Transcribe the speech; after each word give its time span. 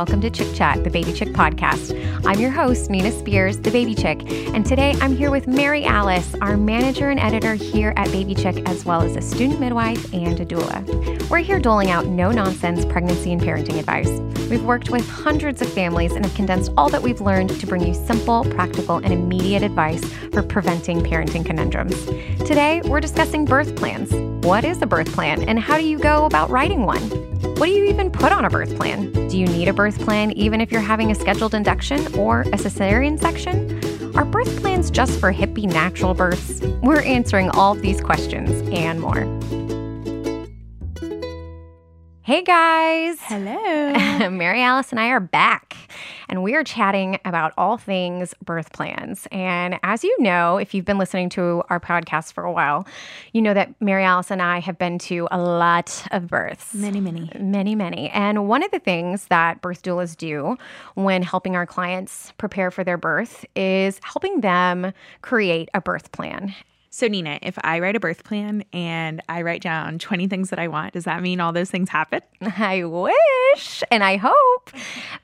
welcome 0.00 0.18
to 0.22 0.30
Chick 0.30 0.54
Chat, 0.54 0.82
the 0.82 0.88
Baby 0.88 1.12
Chick 1.12 1.28
podcast. 1.28 1.92
I'm 2.24 2.40
your 2.40 2.50
host, 2.50 2.88
Nina 2.88 3.12
Spears, 3.12 3.58
the 3.58 3.70
Baby 3.70 3.94
Chick, 3.94 4.22
and 4.54 4.64
today 4.64 4.96
I'm 5.02 5.14
here 5.14 5.30
with 5.30 5.46
Mary 5.46 5.84
Alice, 5.84 6.34
our 6.40 6.56
manager 6.56 7.10
and 7.10 7.20
editor 7.20 7.52
here 7.52 7.92
at 7.98 8.10
Baby 8.10 8.34
Chick, 8.34 8.66
as 8.66 8.86
well 8.86 9.02
as 9.02 9.14
a 9.14 9.20
student 9.20 9.60
midwife 9.60 10.10
and 10.14 10.40
a 10.40 10.46
doula. 10.46 11.28
We're 11.28 11.40
here 11.40 11.60
doling 11.60 11.90
out 11.90 12.06
no 12.06 12.30
nonsense 12.30 12.86
pregnancy 12.86 13.30
and 13.30 13.42
parenting 13.42 13.78
advice. 13.78 14.08
We've 14.48 14.64
worked 14.64 14.88
with 14.88 15.06
hundreds 15.06 15.60
of 15.60 15.70
families 15.70 16.12
and 16.12 16.24
have 16.24 16.34
condensed 16.34 16.72
all 16.78 16.88
that 16.88 17.02
we've 17.02 17.20
learned 17.20 17.50
to 17.60 17.66
bring 17.66 17.86
you 17.86 17.92
simple, 17.92 18.44
practical, 18.44 18.96
and 18.96 19.12
immediate 19.12 19.62
advice 19.62 20.02
for 20.32 20.42
preventing 20.42 21.02
parenting 21.02 21.44
conundrums. 21.44 22.06
Today, 22.46 22.80
we're 22.86 23.00
discussing 23.00 23.44
birth 23.44 23.76
plans. 23.76 24.14
What 24.46 24.64
is 24.64 24.80
a 24.80 24.86
birth 24.86 25.12
plan, 25.12 25.46
and 25.46 25.58
how 25.58 25.76
do 25.76 25.86
you 25.86 25.98
go 25.98 26.24
about 26.24 26.48
writing 26.48 26.86
one? 26.86 27.29
What 27.60 27.66
do 27.66 27.72
you 27.72 27.84
even 27.90 28.10
put 28.10 28.32
on 28.32 28.46
a 28.46 28.48
birth 28.48 28.74
plan? 28.74 29.12
Do 29.28 29.36
you 29.36 29.44
need 29.44 29.68
a 29.68 29.74
birth 29.74 30.00
plan 30.00 30.32
even 30.32 30.62
if 30.62 30.72
you're 30.72 30.80
having 30.80 31.10
a 31.10 31.14
scheduled 31.14 31.52
induction 31.52 32.00
or 32.18 32.40
a 32.40 32.56
cesarean 32.56 33.20
section? 33.20 34.16
Are 34.16 34.24
birth 34.24 34.62
plans 34.62 34.90
just 34.90 35.20
for 35.20 35.30
hippie 35.30 35.70
natural 35.70 36.14
births? 36.14 36.62
We're 36.80 37.02
answering 37.02 37.50
all 37.50 37.72
of 37.72 37.82
these 37.82 38.00
questions 38.00 38.66
and 38.72 38.98
more. 38.98 39.26
Hey 42.30 42.42
guys! 42.42 43.18
Hello. 43.22 44.30
Mary 44.30 44.62
Alice 44.62 44.92
and 44.92 45.00
I 45.00 45.08
are 45.08 45.18
back 45.18 45.76
and 46.28 46.44
we 46.44 46.54
are 46.54 46.62
chatting 46.62 47.18
about 47.24 47.52
all 47.58 47.76
things 47.76 48.34
birth 48.44 48.72
plans. 48.72 49.26
And 49.32 49.80
as 49.82 50.04
you 50.04 50.16
know, 50.22 50.56
if 50.56 50.72
you've 50.72 50.84
been 50.84 50.96
listening 50.96 51.28
to 51.30 51.64
our 51.70 51.80
podcast 51.80 52.32
for 52.32 52.44
a 52.44 52.52
while, 52.52 52.86
you 53.32 53.42
know 53.42 53.52
that 53.54 53.74
Mary 53.80 54.04
Alice 54.04 54.30
and 54.30 54.40
I 54.40 54.60
have 54.60 54.78
been 54.78 54.96
to 55.00 55.26
a 55.32 55.38
lot 55.40 56.06
of 56.12 56.28
births. 56.28 56.72
Many, 56.72 57.00
many. 57.00 57.32
Many, 57.36 57.74
many. 57.74 58.10
And 58.10 58.46
one 58.46 58.62
of 58.62 58.70
the 58.70 58.78
things 58.78 59.26
that 59.26 59.60
birth 59.60 59.82
doulas 59.82 60.16
do 60.16 60.56
when 60.94 61.24
helping 61.24 61.56
our 61.56 61.66
clients 61.66 62.32
prepare 62.38 62.70
for 62.70 62.84
their 62.84 62.96
birth 62.96 63.44
is 63.56 64.00
helping 64.04 64.40
them 64.40 64.92
create 65.22 65.68
a 65.74 65.80
birth 65.80 66.12
plan. 66.12 66.54
So, 66.92 67.06
Nina, 67.06 67.38
if 67.40 67.56
I 67.62 67.78
write 67.78 67.94
a 67.94 68.00
birth 68.00 68.24
plan 68.24 68.64
and 68.72 69.22
I 69.28 69.42
write 69.42 69.62
down 69.62 70.00
20 70.00 70.26
things 70.26 70.50
that 70.50 70.58
I 70.58 70.66
want, 70.66 70.94
does 70.94 71.04
that 71.04 71.22
mean 71.22 71.40
all 71.40 71.52
those 71.52 71.70
things 71.70 71.88
happen? 71.88 72.20
I 72.40 72.82
wish 72.82 73.84
and 73.92 74.02
I 74.02 74.16
hope. 74.16 74.70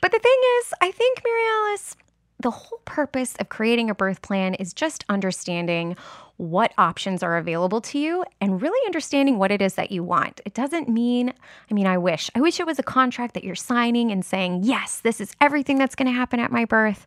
But 0.00 0.12
the 0.12 0.20
thing 0.20 0.40
is, 0.58 0.72
I 0.80 0.92
think, 0.92 1.22
Mary 1.24 1.42
Alice, 1.58 1.96
the 2.38 2.52
whole 2.52 2.80
purpose 2.84 3.34
of 3.40 3.48
creating 3.48 3.90
a 3.90 3.96
birth 3.96 4.22
plan 4.22 4.54
is 4.54 4.72
just 4.72 5.04
understanding 5.08 5.96
what 6.36 6.72
options 6.78 7.24
are 7.24 7.36
available 7.36 7.80
to 7.80 7.98
you 7.98 8.24
and 8.40 8.62
really 8.62 8.86
understanding 8.86 9.38
what 9.38 9.50
it 9.50 9.60
is 9.60 9.74
that 9.74 9.90
you 9.90 10.04
want. 10.04 10.40
It 10.44 10.54
doesn't 10.54 10.88
mean, 10.88 11.32
I 11.70 11.74
mean, 11.74 11.86
I 11.86 11.98
wish. 11.98 12.30
I 12.34 12.40
wish 12.40 12.60
it 12.60 12.66
was 12.66 12.78
a 12.78 12.84
contract 12.84 13.34
that 13.34 13.42
you're 13.42 13.54
signing 13.54 14.12
and 14.12 14.24
saying, 14.24 14.60
yes, 14.62 15.00
this 15.00 15.20
is 15.20 15.34
everything 15.40 15.78
that's 15.78 15.96
going 15.96 16.06
to 16.06 16.12
happen 16.12 16.38
at 16.38 16.52
my 16.52 16.64
birth. 16.64 17.06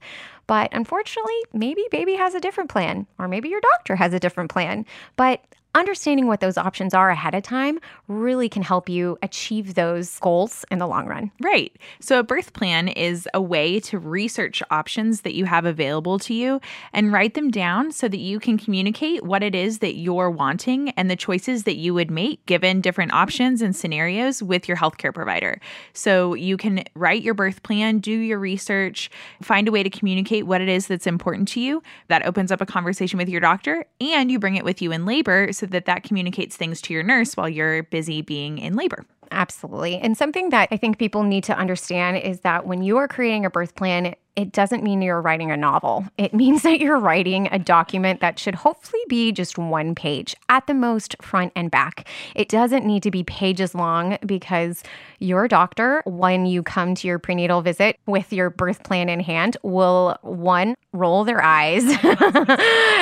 But 0.49 0.73
unfortunately, 0.73 1.39
maybe 1.53 1.85
baby 1.91 2.15
has 2.15 2.33
a 2.33 2.39
different 2.39 2.71
plan, 2.71 3.05
or 3.19 3.27
maybe 3.27 3.49
your 3.49 3.61
doctor 3.61 3.95
has 3.97 4.15
a 4.15 4.19
different 4.19 4.49
plan. 4.49 4.83
But 5.15 5.43
understanding 5.75 6.27
what 6.27 6.39
those 6.39 6.57
options 6.57 6.93
are 6.93 7.09
ahead 7.09 7.35
of 7.35 7.43
time 7.43 7.79
really 8.07 8.49
can 8.49 8.63
help 8.63 8.89
you 8.89 9.17
achieve 9.21 9.75
those 9.75 10.19
goals 10.19 10.65
in 10.71 10.79
the 10.79 10.87
long 10.87 11.05
run. 11.05 11.31
Right. 11.41 11.75
So, 11.99 12.19
a 12.19 12.23
birth 12.23 12.53
plan 12.53 12.87
is 12.87 13.27
a 13.33 13.41
way 13.41 13.79
to 13.81 13.99
research 13.99 14.63
options 14.71 15.21
that 15.21 15.35
you 15.35 15.45
have 15.45 15.65
available 15.65 16.17
to 16.19 16.33
you 16.33 16.59
and 16.91 17.13
write 17.13 17.35
them 17.35 17.51
down 17.51 17.91
so 17.91 18.07
that 18.07 18.19
you 18.19 18.39
can 18.39 18.57
communicate 18.57 19.23
what 19.23 19.43
it 19.43 19.53
is 19.53 19.79
that 19.79 19.95
you're 19.95 20.31
wanting 20.31 20.89
and 20.91 21.09
the 21.09 21.15
choices 21.15 21.63
that 21.63 21.77
you 21.77 21.93
would 21.93 22.09
make 22.09 22.43
given 22.45 22.81
different 22.81 23.13
options 23.13 23.61
and 23.61 23.75
scenarios 23.75 24.41
with 24.41 24.67
your 24.67 24.77
healthcare 24.77 25.13
provider. 25.13 25.61
So, 25.93 26.33
you 26.33 26.57
can 26.57 26.83
write 26.95 27.21
your 27.21 27.35
birth 27.35 27.61
plan, 27.61 27.99
do 27.99 28.11
your 28.11 28.39
research, 28.39 29.11
find 29.41 29.67
a 29.67 29.71
way 29.71 29.83
to 29.83 29.89
communicate 29.89 30.47
what 30.47 30.61
it 30.61 30.69
is 30.69 30.87
that's 30.87 31.07
important 31.07 31.47
to 31.49 31.59
you. 31.59 31.83
That 32.07 32.25
opens 32.25 32.51
up 32.51 32.59
a 32.59 32.65
conversation 32.65 33.17
with 33.17 33.29
your 33.29 33.41
doctor, 33.41 33.85
and 34.01 34.31
you 34.31 34.39
bring 34.39 34.55
it 34.55 34.65
with 34.65 34.81
you 34.81 34.91
in 34.91 35.05
labor 35.05 35.53
so 35.59 35.65
that 35.67 35.85
that 35.85 36.03
communicates 36.03 36.55
things 36.55 36.81
to 36.81 36.93
your 36.93 37.03
nurse 37.03 37.35
while 37.35 37.49
you're 37.49 37.83
busy 37.83 38.21
being 38.21 38.57
in 38.57 38.75
labor. 38.75 39.05
Absolutely. 39.31 39.97
And 39.97 40.17
something 40.17 40.49
that 40.49 40.69
I 40.71 40.77
think 40.77 40.97
people 40.97 41.23
need 41.23 41.43
to 41.45 41.57
understand 41.57 42.17
is 42.17 42.39
that 42.41 42.65
when 42.65 42.81
you 42.81 42.97
are 42.97 43.07
creating 43.07 43.45
a 43.45 43.49
birth 43.49 43.75
plan, 43.75 44.15
it 44.35 44.51
doesn't 44.51 44.83
mean 44.83 45.01
you're 45.01 45.21
writing 45.21 45.51
a 45.51 45.57
novel. 45.57 46.05
It 46.17 46.33
means 46.33 46.61
that 46.63 46.79
you're 46.79 46.99
writing 46.99 47.47
a 47.51 47.59
document 47.59 48.21
that 48.21 48.39
should 48.39 48.55
hopefully 48.55 49.01
be 49.07 49.31
just 49.31 49.57
one 49.57 49.95
page, 49.95 50.35
at 50.47 50.67
the 50.67 50.73
most, 50.73 51.15
front 51.21 51.51
and 51.55 51.69
back. 51.69 52.07
It 52.35 52.49
doesn't 52.49 52.85
need 52.85 53.03
to 53.03 53.11
be 53.11 53.23
pages 53.23 53.75
long 53.75 54.17
because 54.25 54.83
your 55.19 55.47
doctor, 55.47 56.01
when 56.05 56.45
you 56.45 56.63
come 56.63 56.95
to 56.95 57.07
your 57.07 57.19
prenatal 57.19 57.61
visit 57.61 57.99
with 58.05 58.31
your 58.31 58.49
birth 58.49 58.83
plan 58.83 59.09
in 59.09 59.19
hand, 59.19 59.57
will 59.63 60.17
one, 60.21 60.75
roll 60.93 61.23
their 61.23 61.43
eyes, 61.43 61.83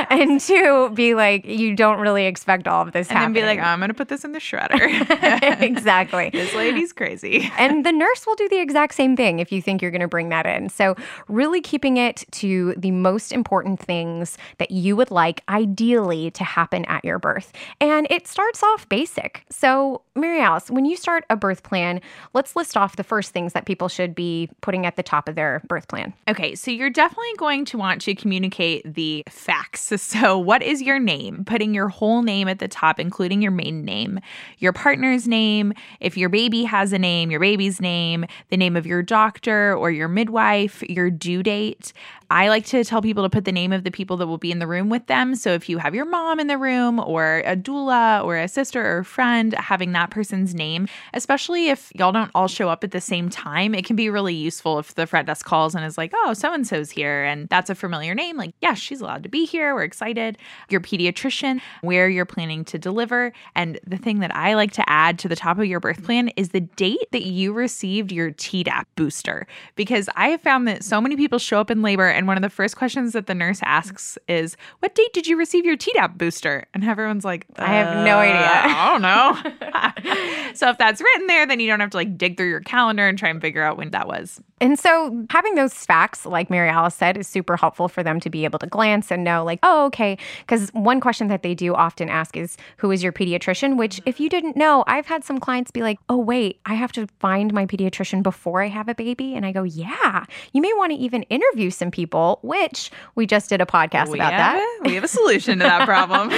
and 0.09 0.41
two, 0.41 0.89
be 0.93 1.13
like, 1.13 1.45
you 1.45 1.75
don't 1.75 1.99
really 1.99 2.25
expect 2.25 2.67
all 2.67 2.81
of 2.81 2.91
this 2.91 3.09
and 3.09 3.17
happening. 3.17 3.33
then 3.33 3.55
be 3.55 3.61
like, 3.61 3.65
I'm 3.65 3.79
going 3.79 3.89
to 3.89 3.93
put 3.93 4.09
this 4.09 4.25
in 4.25 4.31
the 4.31 4.39
shredder. 4.39 5.61
exactly. 5.61 6.29
this 6.31 6.53
lady's 6.55 6.91
crazy. 6.91 7.49
and 7.57 7.85
the 7.85 7.91
nurse 7.91 8.25
will 8.25 8.35
do 8.35 8.49
the 8.49 8.59
exact 8.59 8.95
same 8.95 9.15
thing 9.15 9.39
if 9.39 9.51
you 9.51 9.61
think 9.61 9.81
you're 9.81 9.91
going 9.91 10.01
to 10.01 10.07
bring 10.07 10.29
that 10.29 10.45
in. 10.45 10.69
So, 10.69 10.95
really 11.27 11.61
keeping 11.61 11.97
it 11.97 12.23
to 12.31 12.73
the 12.77 12.91
most 12.91 13.31
important 13.31 13.79
things 13.79 14.37
that 14.57 14.71
you 14.71 14.95
would 14.95 15.11
like, 15.11 15.43
ideally, 15.49 16.31
to 16.31 16.43
happen 16.43 16.85
at 16.85 17.03
your 17.03 17.19
birth. 17.19 17.51
And 17.79 18.07
it 18.09 18.27
starts 18.27 18.63
off 18.63 18.87
basic. 18.89 19.43
So, 19.49 20.01
Mary 20.15 20.41
Alice, 20.41 20.71
when 20.71 20.85
you 20.85 20.97
start 20.97 21.25
a 21.29 21.35
birth 21.35 21.63
plan, 21.63 22.01
let's 22.33 22.55
list 22.55 22.75
off 22.75 22.95
the 22.95 23.03
first 23.03 23.31
things 23.31 23.53
that 23.53 23.65
people 23.65 23.87
should 23.87 24.15
be 24.15 24.49
putting 24.61 24.85
at 24.85 24.95
the 24.95 25.03
top 25.03 25.29
of 25.29 25.35
their 25.35 25.61
birth 25.67 25.87
plan. 25.87 26.13
Okay, 26.27 26.55
so 26.55 26.71
you're 26.71 26.89
definitely 26.89 27.33
going 27.37 27.65
to 27.65 27.77
want 27.77 28.01
to 28.01 28.15
communicate 28.15 28.93
the 28.93 29.23
facts. 29.29 29.93
So, 30.07 30.37
what 30.37 30.63
is 30.63 30.81
your 30.81 30.99
name? 30.99 31.43
Putting 31.43 31.73
your 31.73 31.89
whole 31.89 32.21
name 32.21 32.47
at 32.47 32.59
the 32.59 32.67
top, 32.67 32.99
including 32.99 33.41
your 33.41 33.51
maiden 33.51 33.83
name, 33.83 34.19
your 34.59 34.71
partner's 34.71 35.27
name, 35.27 35.73
if 35.99 36.15
your 36.15 36.29
baby 36.29 36.63
has 36.63 36.93
a 36.93 36.99
name, 36.99 37.29
your 37.29 37.39
baby's 37.39 37.81
name, 37.81 38.25
the 38.49 38.57
name 38.57 38.75
of 38.75 38.85
your 38.85 39.03
doctor 39.03 39.75
or 39.75 39.91
your 39.91 40.07
midwife, 40.07 40.81
your 40.83 41.06
due 41.09 41.43
date. 41.43 41.93
I 42.29 42.49
like 42.49 42.65
to 42.67 42.83
tell 42.83 43.01
people 43.01 43.23
to 43.23 43.29
put 43.29 43.45
the 43.45 43.51
name 43.51 43.71
of 43.71 43.83
the 43.83 43.91
people 43.91 44.17
that 44.17 44.27
will 44.27 44.37
be 44.37 44.51
in 44.51 44.59
the 44.59 44.67
room 44.67 44.89
with 44.89 45.07
them. 45.07 45.35
So, 45.35 45.53
if 45.53 45.69
you 45.69 45.77
have 45.77 45.95
your 45.95 46.05
mom 46.05 46.39
in 46.39 46.47
the 46.47 46.57
room 46.57 46.99
or 46.99 47.41
a 47.45 47.55
doula 47.55 48.23
or 48.23 48.37
a 48.37 48.47
sister 48.47 48.85
or 48.85 48.99
a 48.99 49.05
friend, 49.05 49.53
having 49.53 49.93
that 49.93 50.09
person's 50.09 50.53
name, 50.53 50.87
especially 51.13 51.69
if 51.69 51.91
y'all 51.95 52.11
don't 52.11 52.31
all 52.35 52.47
show 52.47 52.69
up 52.69 52.83
at 52.83 52.91
the 52.91 52.99
same 52.99 53.29
time, 53.29 53.73
it 53.73 53.85
can 53.85 53.95
be 53.95 54.09
really 54.09 54.33
useful 54.33 54.79
if 54.79 54.95
the 54.95 55.07
front 55.07 55.27
desk 55.27 55.45
calls 55.45 55.73
and 55.73 55.85
is 55.85 55.97
like, 55.97 56.11
oh, 56.15 56.33
so 56.33 56.53
and 56.53 56.67
so's 56.67 56.91
here 56.91 57.23
and 57.23 57.47
that's 57.49 57.69
a 57.69 57.75
familiar 57.75 58.13
name. 58.13 58.35
Like, 58.35 58.53
yeah, 58.61 58.73
she's 58.73 58.99
allowed 58.99 59.23
to 59.23 59.29
be 59.29 59.45
here. 59.45 59.73
We're 59.73 59.83
excited. 59.83 60.37
Your 60.69 60.81
pediatrician, 60.81 61.61
where 61.81 62.09
you're 62.09 62.25
planning 62.25 62.65
to 62.65 62.77
deliver. 62.77 63.31
And 63.55 63.79
the 63.87 63.97
thing 63.97 64.19
that 64.19 64.35
I 64.35 64.55
like 64.55 64.73
to 64.73 64.89
add 64.89 65.17
to 65.19 65.29
the 65.29 65.35
top 65.35 65.59
of 65.59 65.65
your 65.65 65.79
birth 65.79 66.03
plan 66.03 66.29
is 66.35 66.49
the 66.49 66.61
date 66.61 67.07
that 67.11 67.25
you 67.25 67.53
received 67.53 68.11
your 68.11 68.31
Tdap 68.31 68.85
booster. 68.95 69.47
Because 69.75 70.09
I 70.15 70.29
have 70.29 70.41
found 70.41 70.67
that 70.67 70.83
so 70.83 70.99
many 70.99 71.15
people 71.15 71.39
show 71.39 71.61
up 71.61 71.71
in 71.71 71.81
labor 71.81 72.16
and 72.17 72.27
one 72.27 72.35
of 72.35 72.41
the 72.41 72.49
first 72.49 72.75
questions 72.75 73.13
that 73.13 73.27
the 73.27 73.35
nurse 73.35 73.59
asks 73.63 74.17
is, 74.27 74.57
What 74.79 74.95
date 74.95 75.13
did 75.13 75.27
you 75.27 75.37
receive 75.37 75.65
your 75.65 75.77
Tdap 75.77 76.17
booster? 76.17 76.65
And 76.73 76.83
everyone's 76.83 77.23
like, 77.23 77.45
I 77.57 77.67
have 77.75 78.03
no 78.03 78.17
uh, 78.17 78.21
idea. 78.21 78.49
I 78.53 78.91
don't 78.91 79.01
know. 79.03 80.51
so 80.55 80.69
if 80.69 80.79
that's 80.79 80.99
written 80.99 81.27
there, 81.27 81.45
then 81.45 81.59
you 81.59 81.67
don't 81.67 81.79
have 81.79 81.91
to 81.91 81.97
like 81.97 82.17
dig 82.17 82.35
through 82.35 82.49
your 82.49 82.61
calendar 82.61 83.07
and 83.07 83.19
try 83.19 83.29
and 83.29 83.39
figure 83.39 83.61
out 83.61 83.77
when 83.77 83.91
that 83.91 84.07
was. 84.07 84.41
And 84.59 84.79
so 84.79 85.25
having 85.29 85.55
those 85.55 85.73
facts, 85.73 86.25
like 86.25 86.49
Mary 86.49 86.69
Alice 86.69 86.95
said, 86.95 87.15
is 87.17 87.27
super 87.27 87.57
helpful 87.57 87.87
for 87.87 88.01
them 88.01 88.19
to 88.21 88.29
be 88.29 88.43
able 88.43 88.57
to 88.59 88.67
glance 88.67 89.11
and 89.11 89.23
know, 89.23 89.43
like, 89.43 89.59
oh, 89.61 89.85
okay. 89.85 90.17
Because 90.39 90.69
one 90.69 90.99
question 90.99 91.27
that 91.27 91.43
they 91.43 91.53
do 91.53 91.75
often 91.75 92.09
ask 92.09 92.35
is, 92.35 92.57
who 92.77 92.89
is 92.91 93.03
your 93.03 93.11
pediatrician? 93.11 93.77
Which, 93.77 94.01
if 94.05 94.19
you 94.19 94.29
didn't 94.29 94.55
know, 94.55 94.83
I've 94.87 95.05
had 95.05 95.23
some 95.23 95.39
clients 95.39 95.69
be 95.69 95.81
like, 95.81 95.99
oh, 96.09 96.17
wait, 96.17 96.59
I 96.65 96.73
have 96.73 96.91
to 96.93 97.07
find 97.19 97.53
my 97.53 97.67
pediatrician 97.67 98.23
before 98.23 98.63
I 98.63 98.67
have 98.67 98.89
a 98.89 98.95
baby. 98.95 99.35
And 99.35 99.45
I 99.45 99.51
go, 99.51 99.61
yeah, 99.63 100.25
you 100.53 100.61
may 100.61 100.73
want 100.73 100.91
to 100.91 100.97
even 100.97 101.23
interview 101.23 101.69
some 101.69 101.91
people, 101.91 102.39
which 102.41 102.89
we 103.13 103.27
just 103.27 103.49
did 103.49 103.61
a 103.61 103.65
podcast 103.65 104.09
we 104.09 104.17
about 104.17 104.33
have 104.33 104.55
that. 104.55 104.79
We 104.85 104.95
have 104.95 105.03
a 105.03 105.07
solution 105.07 105.59
to 105.59 105.65
that 105.65 105.85
problem. 105.85 106.31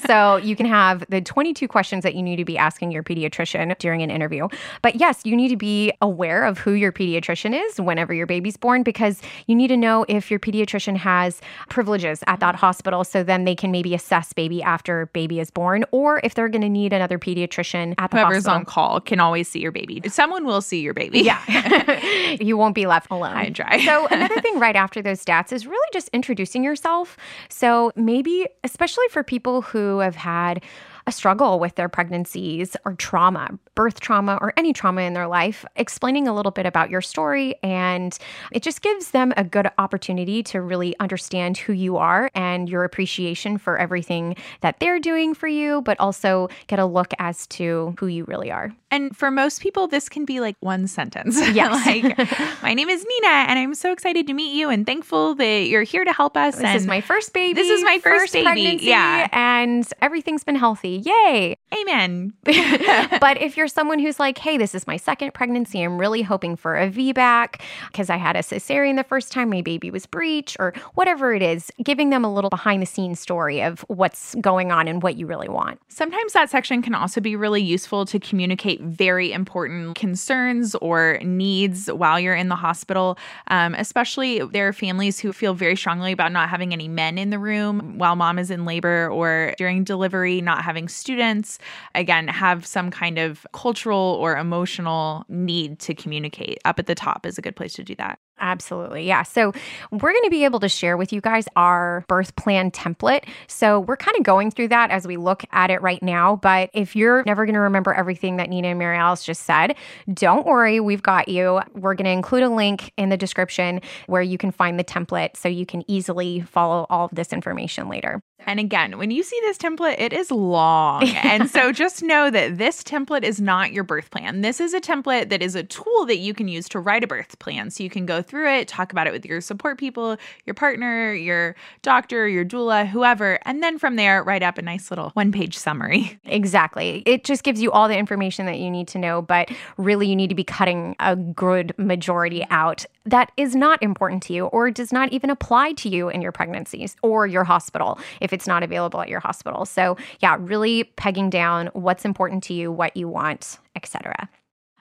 so 0.06 0.36
you 0.36 0.56
can 0.56 0.66
have 0.66 1.04
the 1.10 1.20
22 1.20 1.68
questions 1.68 2.04
that 2.04 2.14
you 2.14 2.22
need 2.22 2.36
to 2.36 2.44
be 2.44 2.56
asking 2.56 2.90
your 2.90 3.02
pediatrician 3.02 3.76
during 3.78 4.00
an 4.00 4.10
interview. 4.10 4.48
But 4.80 4.96
yes, 4.96 5.20
you 5.24 5.36
need 5.36 5.48
to 5.48 5.56
be 5.56 5.92
aware 6.00 6.44
of 6.44 6.58
who 6.58 6.72
your 6.72 6.92
pediatrician 6.92 7.52
is 7.52 7.65
whenever 7.76 8.14
your 8.14 8.26
baby's 8.26 8.56
born 8.56 8.82
because 8.82 9.20
you 9.46 9.54
need 9.54 9.68
to 9.68 9.76
know 9.76 10.04
if 10.08 10.30
your 10.30 10.40
pediatrician 10.40 10.96
has 10.96 11.40
privileges 11.68 12.22
at 12.26 12.40
that 12.40 12.56
hospital 12.56 13.04
so 13.04 13.22
then 13.22 13.44
they 13.44 13.54
can 13.54 13.70
maybe 13.70 13.94
assess 13.94 14.32
baby 14.32 14.62
after 14.62 15.06
baby 15.06 15.40
is 15.40 15.50
born 15.50 15.84
or 15.90 16.20
if 16.24 16.34
they're 16.34 16.48
going 16.48 16.62
to 16.62 16.68
need 16.68 16.92
another 16.92 17.18
pediatrician 17.18 17.94
at 17.98 18.10
the 18.10 18.18
Whoever's 18.18 18.44
hospital. 18.44 18.58
on 18.58 18.64
call 18.64 19.00
can 19.00 19.20
always 19.20 19.48
see 19.48 19.60
your 19.60 19.72
baby. 19.72 20.02
Someone 20.08 20.44
will 20.44 20.60
see 20.60 20.80
your 20.80 20.94
baby. 20.94 21.20
Yeah. 21.20 22.36
you 22.40 22.56
won't 22.56 22.74
be 22.74 22.86
left 22.86 23.10
alone. 23.10 23.36
And 23.36 23.54
dry. 23.54 23.84
so, 23.84 24.06
another 24.08 24.40
thing 24.40 24.58
right 24.58 24.76
after 24.76 25.02
those 25.02 25.24
stats 25.24 25.52
is 25.52 25.66
really 25.66 25.88
just 25.92 26.08
introducing 26.12 26.64
yourself. 26.64 27.16
So, 27.48 27.92
maybe, 27.96 28.46
especially 28.64 29.06
for 29.10 29.22
people 29.22 29.62
who 29.62 29.98
have 30.00 30.16
had 30.16 30.62
a 31.06 31.12
struggle 31.12 31.58
with 31.58 31.76
their 31.76 31.88
pregnancies 31.88 32.76
or 32.84 32.94
trauma, 32.94 33.58
birth 33.76 34.00
trauma 34.00 34.38
or 34.40 34.52
any 34.56 34.72
trauma 34.72 35.02
in 35.02 35.12
their 35.12 35.28
life, 35.28 35.64
explaining 35.76 36.26
a 36.26 36.34
little 36.34 36.50
bit 36.50 36.66
about 36.66 36.90
your 36.90 37.00
story. 37.00 37.54
And 37.62 38.18
it 38.50 38.64
just 38.64 38.82
gives 38.82 39.12
them 39.12 39.32
a 39.36 39.44
good 39.44 39.70
opportunity 39.78 40.42
to 40.44 40.60
really 40.60 40.98
understand 40.98 41.58
who 41.58 41.72
you 41.72 41.96
are 41.98 42.30
and 42.34 42.68
your 42.68 42.82
appreciation 42.82 43.58
for 43.58 43.78
everything 43.78 44.34
that 44.62 44.80
they're 44.80 44.98
doing 44.98 45.34
for 45.34 45.46
you, 45.46 45.82
but 45.82 46.00
also 46.00 46.48
get 46.66 46.80
a 46.80 46.86
look 46.86 47.12
as 47.20 47.46
to 47.48 47.94
who 48.00 48.08
you 48.08 48.24
really 48.24 48.50
are. 48.50 48.72
And 48.90 49.16
for 49.16 49.30
most 49.30 49.60
people, 49.60 49.88
this 49.88 50.08
can 50.08 50.24
be 50.24 50.40
like 50.40 50.56
one 50.60 50.88
sentence. 50.88 51.36
Yes. 51.56 51.86
like, 51.86 52.62
my 52.62 52.74
name 52.74 52.88
is 52.88 53.04
Nina, 53.04 53.34
and 53.48 53.58
I'm 53.58 53.74
so 53.74 53.92
excited 53.92 54.26
to 54.26 54.34
meet 54.34 54.54
you 54.54 54.68
and 54.68 54.84
thankful 54.84 55.34
that 55.36 55.68
you're 55.68 55.84
here 55.84 56.04
to 56.04 56.12
help 56.12 56.36
us. 56.36 56.56
This 56.56 56.64
and 56.64 56.76
is 56.76 56.86
my 56.86 57.00
first 57.00 57.32
baby. 57.32 57.54
This 57.54 57.70
is 57.70 57.82
my 57.84 57.98
first, 57.98 58.32
baby. 58.32 58.44
pregnancy, 58.44 58.86
Yeah. 58.86 59.28
And 59.32 59.86
everything's 60.02 60.44
been 60.44 60.56
healthy. 60.56 61.02
Yay. 61.04 61.56
Amen. 61.80 62.32
but 62.44 63.40
if 63.40 63.56
you're 63.56 63.65
someone 63.68 63.98
who's 63.98 64.18
like, 64.18 64.38
hey, 64.38 64.56
this 64.56 64.74
is 64.74 64.86
my 64.86 64.96
second 64.96 65.34
pregnancy, 65.34 65.82
I'm 65.82 65.98
really 65.98 66.22
hoping 66.22 66.56
for 66.56 66.76
a 66.76 66.90
VBAC 66.90 67.60
because 67.90 68.10
I 68.10 68.16
had 68.16 68.36
a 68.36 68.40
cesarean 68.40 68.96
the 68.96 69.04
first 69.04 69.32
time, 69.32 69.50
my 69.50 69.62
baby 69.62 69.90
was 69.90 70.06
breech, 70.06 70.56
or 70.58 70.72
whatever 70.94 71.34
it 71.34 71.42
is, 71.42 71.70
giving 71.82 72.10
them 72.10 72.24
a 72.24 72.32
little 72.32 72.50
behind 72.50 72.82
the 72.82 72.86
scenes 72.86 73.20
story 73.20 73.62
of 73.62 73.80
what's 73.88 74.34
going 74.36 74.72
on 74.72 74.88
and 74.88 75.02
what 75.02 75.16
you 75.16 75.26
really 75.26 75.48
want. 75.48 75.80
Sometimes 75.88 76.32
that 76.32 76.50
section 76.50 76.82
can 76.82 76.94
also 76.94 77.20
be 77.20 77.36
really 77.36 77.62
useful 77.62 78.04
to 78.06 78.18
communicate 78.18 78.80
very 78.80 79.32
important 79.32 79.96
concerns 79.96 80.74
or 80.76 81.18
needs 81.22 81.88
while 81.88 82.18
you're 82.20 82.34
in 82.34 82.48
the 82.48 82.56
hospital. 82.56 83.18
Um, 83.48 83.74
especially 83.74 84.40
there 84.40 84.68
are 84.68 84.72
families 84.72 85.18
who 85.20 85.32
feel 85.32 85.54
very 85.54 85.76
strongly 85.76 86.12
about 86.12 86.32
not 86.32 86.48
having 86.48 86.72
any 86.72 86.88
men 86.88 87.18
in 87.18 87.30
the 87.30 87.38
room 87.38 87.98
while 87.98 88.16
mom 88.16 88.38
is 88.38 88.50
in 88.50 88.64
labor 88.64 89.08
or 89.10 89.54
during 89.58 89.84
delivery, 89.84 90.40
not 90.40 90.62
having 90.62 90.88
students. 90.88 91.58
Again, 91.94 92.28
have 92.28 92.66
some 92.66 92.90
kind 92.90 93.18
of 93.18 93.46
cultural 93.56 94.18
or 94.20 94.36
emotional 94.36 95.24
need 95.28 95.78
to 95.80 95.94
communicate. 95.94 96.58
Up 96.66 96.78
at 96.78 96.86
the 96.86 96.94
top 96.94 97.24
is 97.24 97.38
a 97.38 97.42
good 97.42 97.56
place 97.56 97.72
to 97.74 97.84
do 97.84 97.94
that. 97.96 98.18
Absolutely. 98.38 99.06
Yeah. 99.06 99.22
So, 99.22 99.52
we're 99.90 100.12
going 100.12 100.24
to 100.24 100.30
be 100.30 100.44
able 100.44 100.60
to 100.60 100.68
share 100.68 100.96
with 100.96 101.12
you 101.12 101.20
guys 101.20 101.46
our 101.56 102.04
birth 102.08 102.36
plan 102.36 102.70
template. 102.70 103.24
So, 103.46 103.80
we're 103.80 103.96
kind 103.96 104.16
of 104.16 104.24
going 104.24 104.50
through 104.50 104.68
that 104.68 104.90
as 104.90 105.06
we 105.06 105.16
look 105.16 105.44
at 105.52 105.70
it 105.70 105.80
right 105.82 106.02
now. 106.02 106.36
But 106.36 106.70
if 106.72 106.94
you're 106.94 107.22
never 107.24 107.46
going 107.46 107.54
to 107.54 107.60
remember 107.60 107.94
everything 107.94 108.36
that 108.36 108.50
Nina 108.50 108.68
and 108.68 108.78
Mary 108.78 108.96
Alice 108.96 109.24
just 109.24 109.42
said, 109.42 109.76
don't 110.12 110.46
worry. 110.46 110.80
We've 110.80 111.02
got 111.02 111.28
you. 111.28 111.60
We're 111.74 111.94
going 111.94 112.04
to 112.04 112.10
include 112.10 112.42
a 112.42 112.50
link 112.50 112.92
in 112.96 113.08
the 113.08 113.16
description 113.16 113.80
where 114.06 114.22
you 114.22 114.38
can 114.38 114.50
find 114.50 114.78
the 114.78 114.84
template 114.84 115.36
so 115.36 115.48
you 115.48 115.66
can 115.66 115.82
easily 115.90 116.40
follow 116.40 116.86
all 116.90 117.06
of 117.06 117.14
this 117.14 117.32
information 117.32 117.88
later. 117.88 118.22
And 118.46 118.60
again, 118.60 118.98
when 118.98 119.10
you 119.10 119.22
see 119.22 119.38
this 119.42 119.58
template, 119.58 119.98
it 119.98 120.12
is 120.12 120.30
long. 120.30 121.02
and 121.24 121.50
so 121.50 121.72
just 121.72 122.02
know 122.02 122.30
that 122.30 122.58
this 122.58 122.82
template 122.82 123.24
is 123.24 123.40
not 123.40 123.72
your 123.72 123.84
birth 123.84 124.10
plan. 124.10 124.42
This 124.42 124.60
is 124.60 124.72
a 124.72 124.80
template 124.80 125.30
that 125.30 125.42
is 125.42 125.54
a 125.54 125.64
tool 125.64 126.06
that 126.06 126.18
you 126.18 126.32
can 126.34 126.46
use 126.46 126.68
to 126.70 126.78
write 126.78 127.02
a 127.02 127.06
birth 127.06 127.38
plan. 127.38 127.70
So 127.70 127.82
you 127.82 127.90
can 127.90 128.06
go 128.06 128.22
through 128.26 128.50
it, 128.50 128.68
talk 128.68 128.92
about 128.92 129.06
it 129.06 129.12
with 129.12 129.24
your 129.24 129.40
support 129.40 129.78
people, 129.78 130.16
your 130.44 130.54
partner, 130.54 131.12
your 131.12 131.56
doctor, 131.82 132.28
your 132.28 132.44
doula, 132.44 132.86
whoever. 132.86 133.38
And 133.42 133.62
then 133.62 133.78
from 133.78 133.96
there, 133.96 134.22
write 134.22 134.42
up 134.42 134.58
a 134.58 134.62
nice 134.62 134.90
little 134.90 135.10
one 135.10 135.32
page 135.32 135.56
summary. 135.56 136.18
Exactly. 136.24 137.02
It 137.06 137.24
just 137.24 137.44
gives 137.44 137.62
you 137.62 137.72
all 137.72 137.88
the 137.88 137.96
information 137.96 138.46
that 138.46 138.58
you 138.58 138.70
need 138.70 138.88
to 138.88 138.98
know, 138.98 139.22
but 139.22 139.50
really 139.78 140.06
you 140.06 140.16
need 140.16 140.28
to 140.28 140.34
be 140.34 140.44
cutting 140.44 140.94
a 140.98 141.16
good 141.16 141.72
majority 141.78 142.44
out 142.50 142.84
that 143.06 143.30
is 143.36 143.54
not 143.54 143.82
important 143.82 144.22
to 144.24 144.32
you 144.32 144.46
or 144.46 144.70
does 144.70 144.92
not 144.92 145.12
even 145.12 145.30
apply 145.30 145.72
to 145.74 145.88
you 145.88 146.08
in 146.08 146.20
your 146.20 146.32
pregnancies 146.32 146.96
or 147.02 147.26
your 147.26 147.44
hospital 147.44 147.98
if 148.20 148.32
it's 148.32 148.46
not 148.46 148.62
available 148.62 149.00
at 149.00 149.08
your 149.08 149.20
hospital. 149.20 149.64
So, 149.64 149.96
yeah, 150.20 150.36
really 150.40 150.84
pegging 150.96 151.30
down 151.30 151.68
what's 151.72 152.04
important 152.04 152.42
to 152.44 152.54
you, 152.54 152.70
what 152.72 152.96
you 152.96 153.08
want, 153.08 153.58
etc. 153.76 154.28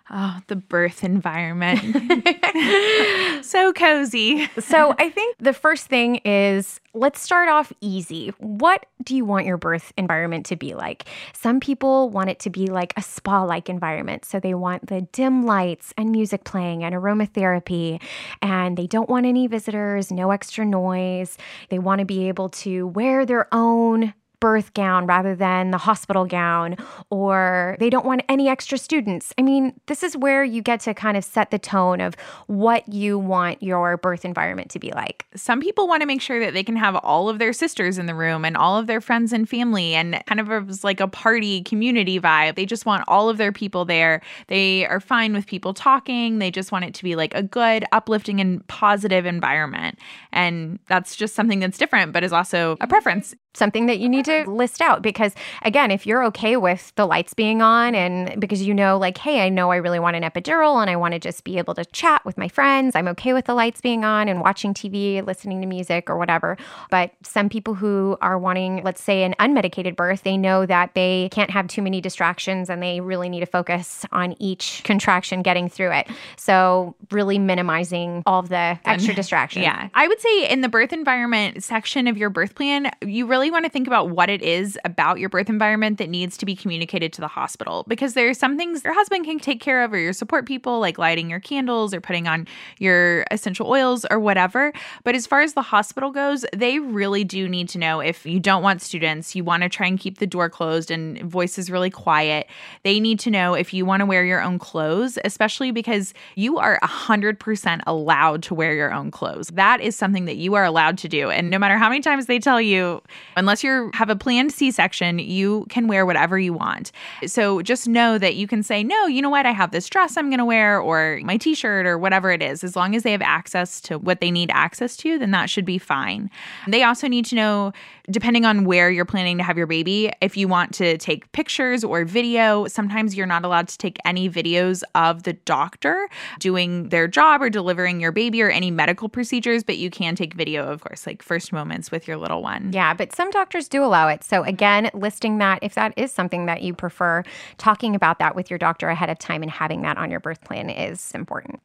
Oh, 0.10 0.40
the 0.48 0.56
birth 0.56 1.04
environment. 1.04 1.80
so 3.44 3.74
cozy. 3.74 4.48
so, 4.60 4.94
I 5.00 5.10
think 5.10 5.38
the 5.40 5.54
first 5.54 5.88
thing 5.88 6.18
is 6.18 6.80
let's 6.94 7.20
start 7.20 7.50
off 7.50 7.74
easy. 7.82 8.30
What 8.38 8.86
do 9.04 9.16
you 9.16 9.26
want 9.26 9.48
your 9.48 9.58
birth 9.58 9.92
environment 9.98 10.46
to 10.48 10.56
be 10.56 10.76
like? 10.76 11.06
Some 11.34 11.60
people 11.60 12.10
want 12.12 12.30
it 12.30 12.40
to 12.42 12.52
be 12.52 12.68
like 12.68 12.94
a 12.96 13.02
spa 13.02 13.44
like 13.44 13.68
environment. 13.68 14.26
So, 14.26 14.40
they 14.40 14.54
want 14.54 14.88
the 14.88 15.02
dim 15.12 15.46
lights 15.46 15.92
and 15.98 16.12
music 16.12 16.44
playing 16.44 16.84
and 16.84 16.94
aromatherapy, 16.94 18.00
and 18.44 18.78
they 18.78 18.86
don't 18.86 19.10
want 19.10 19.26
any 19.26 19.48
visitors, 19.48 20.12
no 20.12 20.30
extra 20.30 20.66
noise. 20.66 21.36
They 21.70 21.80
want 21.80 22.00
to 22.00 22.06
be 22.06 22.28
able 22.28 22.50
to 22.50 22.88
wear 22.88 23.26
their 23.26 23.48
own 23.52 24.14
birth 24.40 24.74
gown 24.74 25.06
rather 25.06 25.36
than 25.36 25.72
the 25.72 25.78
hospital 25.78 26.26
gown, 26.26 26.78
or 27.10 27.76
they 27.80 27.90
don't 27.90 28.06
want 28.06 28.24
any 28.30 28.48
extra 28.48 28.78
students. 28.78 29.34
I 29.38 29.42
mean, 29.42 29.80
this 29.88 30.04
is 30.04 30.18
where 30.18 30.44
you 30.44 30.62
get 30.62 30.80
to 30.82 30.94
kind 30.94 31.18
of 31.18 31.24
set 31.24 31.52
the 31.52 31.60
tone 31.60 32.02
of 32.02 32.16
what 32.48 32.88
you 32.92 33.18
want 33.18 33.62
your 33.62 33.98
birth 33.98 34.26
environment 34.26 34.70
to 34.72 34.80
be 34.80 34.92
like. 34.92 35.26
Some 35.36 35.62
people 35.62 35.88
want 35.88 36.02
to 36.02 36.08
make 36.08 36.22
sure 36.22 36.40
that 36.40 36.54
they 36.54 36.64
can 36.64 36.76
have 36.76 36.96
all 36.98 37.30
of 37.30 37.40
their 37.40 37.54
sisters 37.54 37.98
in 37.98 38.06
the 38.06 38.16
room 38.16 38.46
and 38.46 38.58
all 38.58 38.78
of 38.78 38.88
their 38.88 39.02
friends 39.02 39.34
and 39.34 39.48
family 39.48 39.94
and 39.94 40.22
kind 40.26 40.40
of 40.40 40.84
like 40.84 41.00
a 41.00 41.08
party 41.08 41.64
community 41.64 42.20
vibe. 42.20 42.56
They 42.56 42.66
just 42.66 42.86
want 42.86 43.04
all 43.08 43.30
of 43.30 43.38
their 43.38 43.52
people 43.52 43.86
there. 43.86 44.22
They 44.48 44.86
are 44.86 45.00
fine 45.00 45.34
with 45.34 45.48
people 45.48 45.74
talking. 45.74 46.40
They 46.40 46.52
just 46.52 46.72
want 46.72 46.86
it 46.86 46.94
to 46.96 47.04
be 47.04 47.16
like 47.16 47.34
a 47.34 47.44
good, 47.44 47.86
uplifting, 47.92 48.40
and 48.40 48.66
positive 48.68 49.26
environment. 49.26 50.00
And 50.32 50.80
that's 50.88 51.16
just 51.16 51.36
something 51.36 51.60
that's 51.60 51.78
different, 51.78 52.14
but 52.14 52.24
is 52.24 52.34
also 52.34 52.78
a 52.82 52.88
preference 52.88 53.36
something 53.56 53.86
that 53.86 54.00
you 54.00 54.10
need 54.10 54.26
to 54.26 54.50
list 54.50 54.82
out 54.82 55.02
because 55.02 55.34
again 55.64 55.92
if 55.92 56.06
you're 56.06 56.24
okay 56.24 56.58
with 56.58 56.94
the 56.96 57.06
lights 57.06 57.34
being 57.34 57.62
on 57.62 57.96
and 57.96 58.40
because 58.40 58.62
you 58.64 58.74
know 58.74 58.98
like 58.98 59.18
hey 59.18 59.46
i 59.46 59.50
know 59.50 59.72
i 59.72 59.76
really 59.76 60.00
want 60.00 60.16
an 60.16 60.24
epidural 60.24 60.82
and 60.82 60.90
i 60.90 60.96
want 60.96 61.14
to 61.14 61.20
just 61.20 61.44
be 61.44 61.58
able 61.58 61.74
to 61.74 61.86
chat 61.86 62.24
with 62.26 62.38
my 62.38 62.48
friends 62.48 62.96
i'm 62.96 63.08
okay 63.08 63.34
with 63.34 63.46
the 63.46 63.54
lights 63.54 63.82
being 63.82 64.04
on 64.04 64.28
and 64.28 64.42
watching 64.42 64.74
tv 64.74 65.26
listening 65.26 65.62
to 65.62 65.68
music 65.68 66.10
or 66.10 66.18
whatever. 66.18 66.58
But 66.90 67.12
some 67.24 67.50
people 67.50 67.74
who 67.74 68.18
are 68.22 68.38
wanting 68.38 68.84
let's 68.84 69.02
say 69.02 69.24
an 69.24 69.36
unmedicated 69.40 69.96
birth 69.96 70.24
they 70.24 70.38
know 70.38 70.66
that 70.66 70.94
they 70.94 71.30
can't 71.32 71.52
have 71.52 71.68
too 71.68 71.82
many 71.82 72.02
distractions 72.02 72.70
and 72.70 72.82
they 72.82 73.02
really 73.02 73.30
need 73.30 73.42
to 73.42 73.46
focus 73.46 74.06
on 74.12 74.36
each 74.40 74.82
contraction 74.84 75.42
getting 75.42 75.70
through 75.70 75.92
it. 75.92 76.08
So 76.38 76.96
really 77.12 77.40
minimizing 77.40 78.24
all 78.26 78.42
the 78.42 78.80
extra 78.86 79.14
distractions. 79.14 79.56
Yeah. 79.66 79.90
I 79.96 80.08
would 80.08 80.20
say 80.20 80.50
in 80.50 80.62
the 80.62 80.70
birth 80.70 80.94
environment 80.94 81.64
section 81.64 82.08
of 82.08 82.18
your 82.18 82.30
birth 82.30 82.56
plan 82.56 82.92
you 83.02 83.26
really 83.26 83.45
want 83.52 83.66
to 83.66 83.72
think 83.72 83.88
about 83.88 84.10
what 84.10 84.30
it 84.30 84.42
is 84.42 84.78
about 84.86 85.20
your 85.20 85.30
birth 85.30 85.50
environment 85.50 85.98
that 85.98 86.10
needs 86.10 86.38
to 86.38 86.46
be 86.46 86.56
communicated 86.56 87.14
to 87.14 87.22
the 87.22 87.28
hospital 87.28 87.86
because 87.88 88.14
there 88.14 88.30
are 88.30 88.34
some 88.34 88.58
things 88.58 88.84
your 88.84 88.94
husband 88.94 89.26
can 89.26 89.40
take 89.40 89.62
care 89.62 89.84
of 89.84 89.94
or 89.94 89.98
your 89.98 90.14
support 90.14 90.46
people, 90.46 90.80
like 90.80 90.98
lighting 90.98 91.30
your 91.30 91.40
candles 91.40 91.94
or 91.94 92.02
putting 92.02 92.28
on 92.28 92.48
your 92.80 93.26
essential 93.32 93.68
oils 93.68 94.06
or 94.10 94.20
whatever. 94.20 94.74
But 95.04 95.16
as 95.16 95.28
far 95.28 95.42
as 95.42 95.54
the 95.54 95.62
hospital 95.62 96.12
goes, 96.12 96.46
they 96.54 96.80
really 96.80 97.24
do 97.24 97.48
need 97.48 97.70
to 97.70 97.78
know 97.78 98.00
if 98.00 98.26
you 98.26 98.40
don't 98.40 98.64
want 98.64 98.82
students, 98.82 99.36
you 99.36 99.44
want 99.44 99.64
to 99.64 99.70
try 99.70 99.88
and 99.88 100.00
keep 100.00 100.20
the 100.20 100.28
door 100.28 100.50
closed 100.50 100.92
and 100.92 101.22
voices 101.24 101.70
really 101.70 101.90
quiet. 101.90 102.48
They 102.84 103.00
need 103.00 103.20
to 103.20 103.32
know 103.32 103.54
if 103.54 103.74
you 103.74 103.86
want 103.86 104.02
to 104.02 104.06
wear 104.06 104.26
your 104.26 104.42
own 104.42 104.60
clothes, 104.60 105.18
especially 105.24 105.72
because 105.72 106.14
you 106.36 106.58
are 106.58 106.80
100% 106.84 107.82
allowed 107.88 108.44
to 108.44 108.54
wear 108.54 108.74
your 108.74 108.94
own 108.94 109.12
clothes. 109.12 109.48
That 109.54 109.82
is 109.82 109.96
something 109.96 110.26
that 110.26 110.38
you 110.38 110.56
are 110.56 110.64
allowed 110.64 110.98
to 111.00 111.10
do. 111.10 111.30
And 111.30 111.50
no 111.50 111.60
matter 111.60 111.78
how 111.78 111.90
many 111.90 112.02
times 112.02 112.26
they 112.26 112.40
tell 112.40 112.62
you, 112.62 113.02
unless 113.36 113.64
you 113.64 113.92
have 113.94 114.10
a 114.10 114.16
planned 114.16 114.52
C-section, 114.52 115.20
you 115.20 115.66
can 115.70 115.88
wear 115.88 116.06
whatever 116.06 116.38
you 116.38 116.54
want. 116.54 116.92
So 117.26 117.62
just 117.62 117.88
know 117.88 118.18
that 118.18 118.36
you 118.36 118.48
can 118.48 118.64
say, 118.64 118.84
"No, 118.84 119.06
you 119.08 119.22
know 119.22 119.30
what? 119.30 119.46
I 119.46 119.52
have 119.52 119.72
this 119.72 119.90
dress 119.90 120.18
I'm 120.18 120.30
going 120.30 120.40
to 120.40 120.46
wear 120.46 120.80
or 120.80 121.20
my 121.24 121.38
t-shirt 121.38 121.86
or 121.86 121.98
whatever 121.98 122.32
it 122.32 122.42
is. 122.42 122.64
As 122.64 122.76
long 122.76 122.96
as 122.96 123.04
they 123.04 123.12
have 123.12 123.22
access 123.22 123.82
to 123.82 123.98
what 123.98 124.22
they 124.22 124.32
need 124.32 124.50
access 124.54 124.96
to, 124.98 125.18
then 125.18 125.32
that 125.32 125.50
should 125.50 125.66
be 125.66 125.78
fine." 125.78 126.30
They 126.68 126.84
also 126.84 127.08
need 127.08 127.26
to 127.26 127.36
know 127.36 127.74
depending 128.10 128.46
on 128.46 128.66
where 128.66 128.90
you're 128.92 129.06
planning 129.06 129.38
to 129.38 129.44
have 129.44 129.58
your 129.58 129.68
baby, 129.68 130.12
if 130.22 130.38
you 130.38 130.48
want 130.48 130.74
to 130.76 130.98
take 130.98 131.32
pictures 131.32 131.84
or 131.84 132.06
video, 132.06 132.68
sometimes 132.68 133.16
you're 133.16 133.26
not 133.26 133.44
allowed 133.44 133.68
to 133.68 133.78
take 133.78 133.98
any 134.06 134.30
videos 134.30 134.84
of 134.94 135.24
the 135.24 135.34
doctor 135.34 136.08
doing 136.40 136.90
their 136.90 137.08
job 137.08 137.42
or 137.42 137.50
delivering 137.50 138.00
your 138.00 138.12
baby 138.12 138.42
or 138.42 138.50
any 138.50 138.70
medical 138.70 139.10
procedures, 139.10 139.64
but 139.64 139.78
you 139.78 139.90
can 139.90 140.16
take 140.16 140.34
video, 140.34 140.68
of 140.68 140.82
course, 140.82 141.08
like 141.08 141.24
first 141.24 141.52
moments 141.52 141.92
with 141.92 142.08
your 142.08 142.18
little 142.18 142.44
one. 142.44 142.72
Yeah, 142.74 142.94
but 142.94 143.16
some 143.16 143.25
doctors 143.32 143.68
do 143.68 143.84
allow 143.84 144.08
it. 144.08 144.24
So, 144.24 144.44
again, 144.44 144.90
listing 144.94 145.38
that 145.40 145.60
if 145.62 145.76
that 145.76 145.94
is 145.98 146.12
something 146.12 146.46
that 146.46 146.62
you 146.62 146.74
prefer, 146.74 147.24
talking 147.58 147.96
about 147.96 148.20
that 148.20 148.36
with 148.36 148.50
your 148.50 148.60
doctor 148.60 148.90
ahead 148.90 149.10
of 149.10 149.20
time 149.20 149.42
and 149.42 149.52
having 149.52 149.82
that 149.84 149.98
on 149.98 150.12
your 150.12 150.20
birth 150.20 150.42
plan 150.42 150.70
is 150.70 151.12
important. 151.14 151.62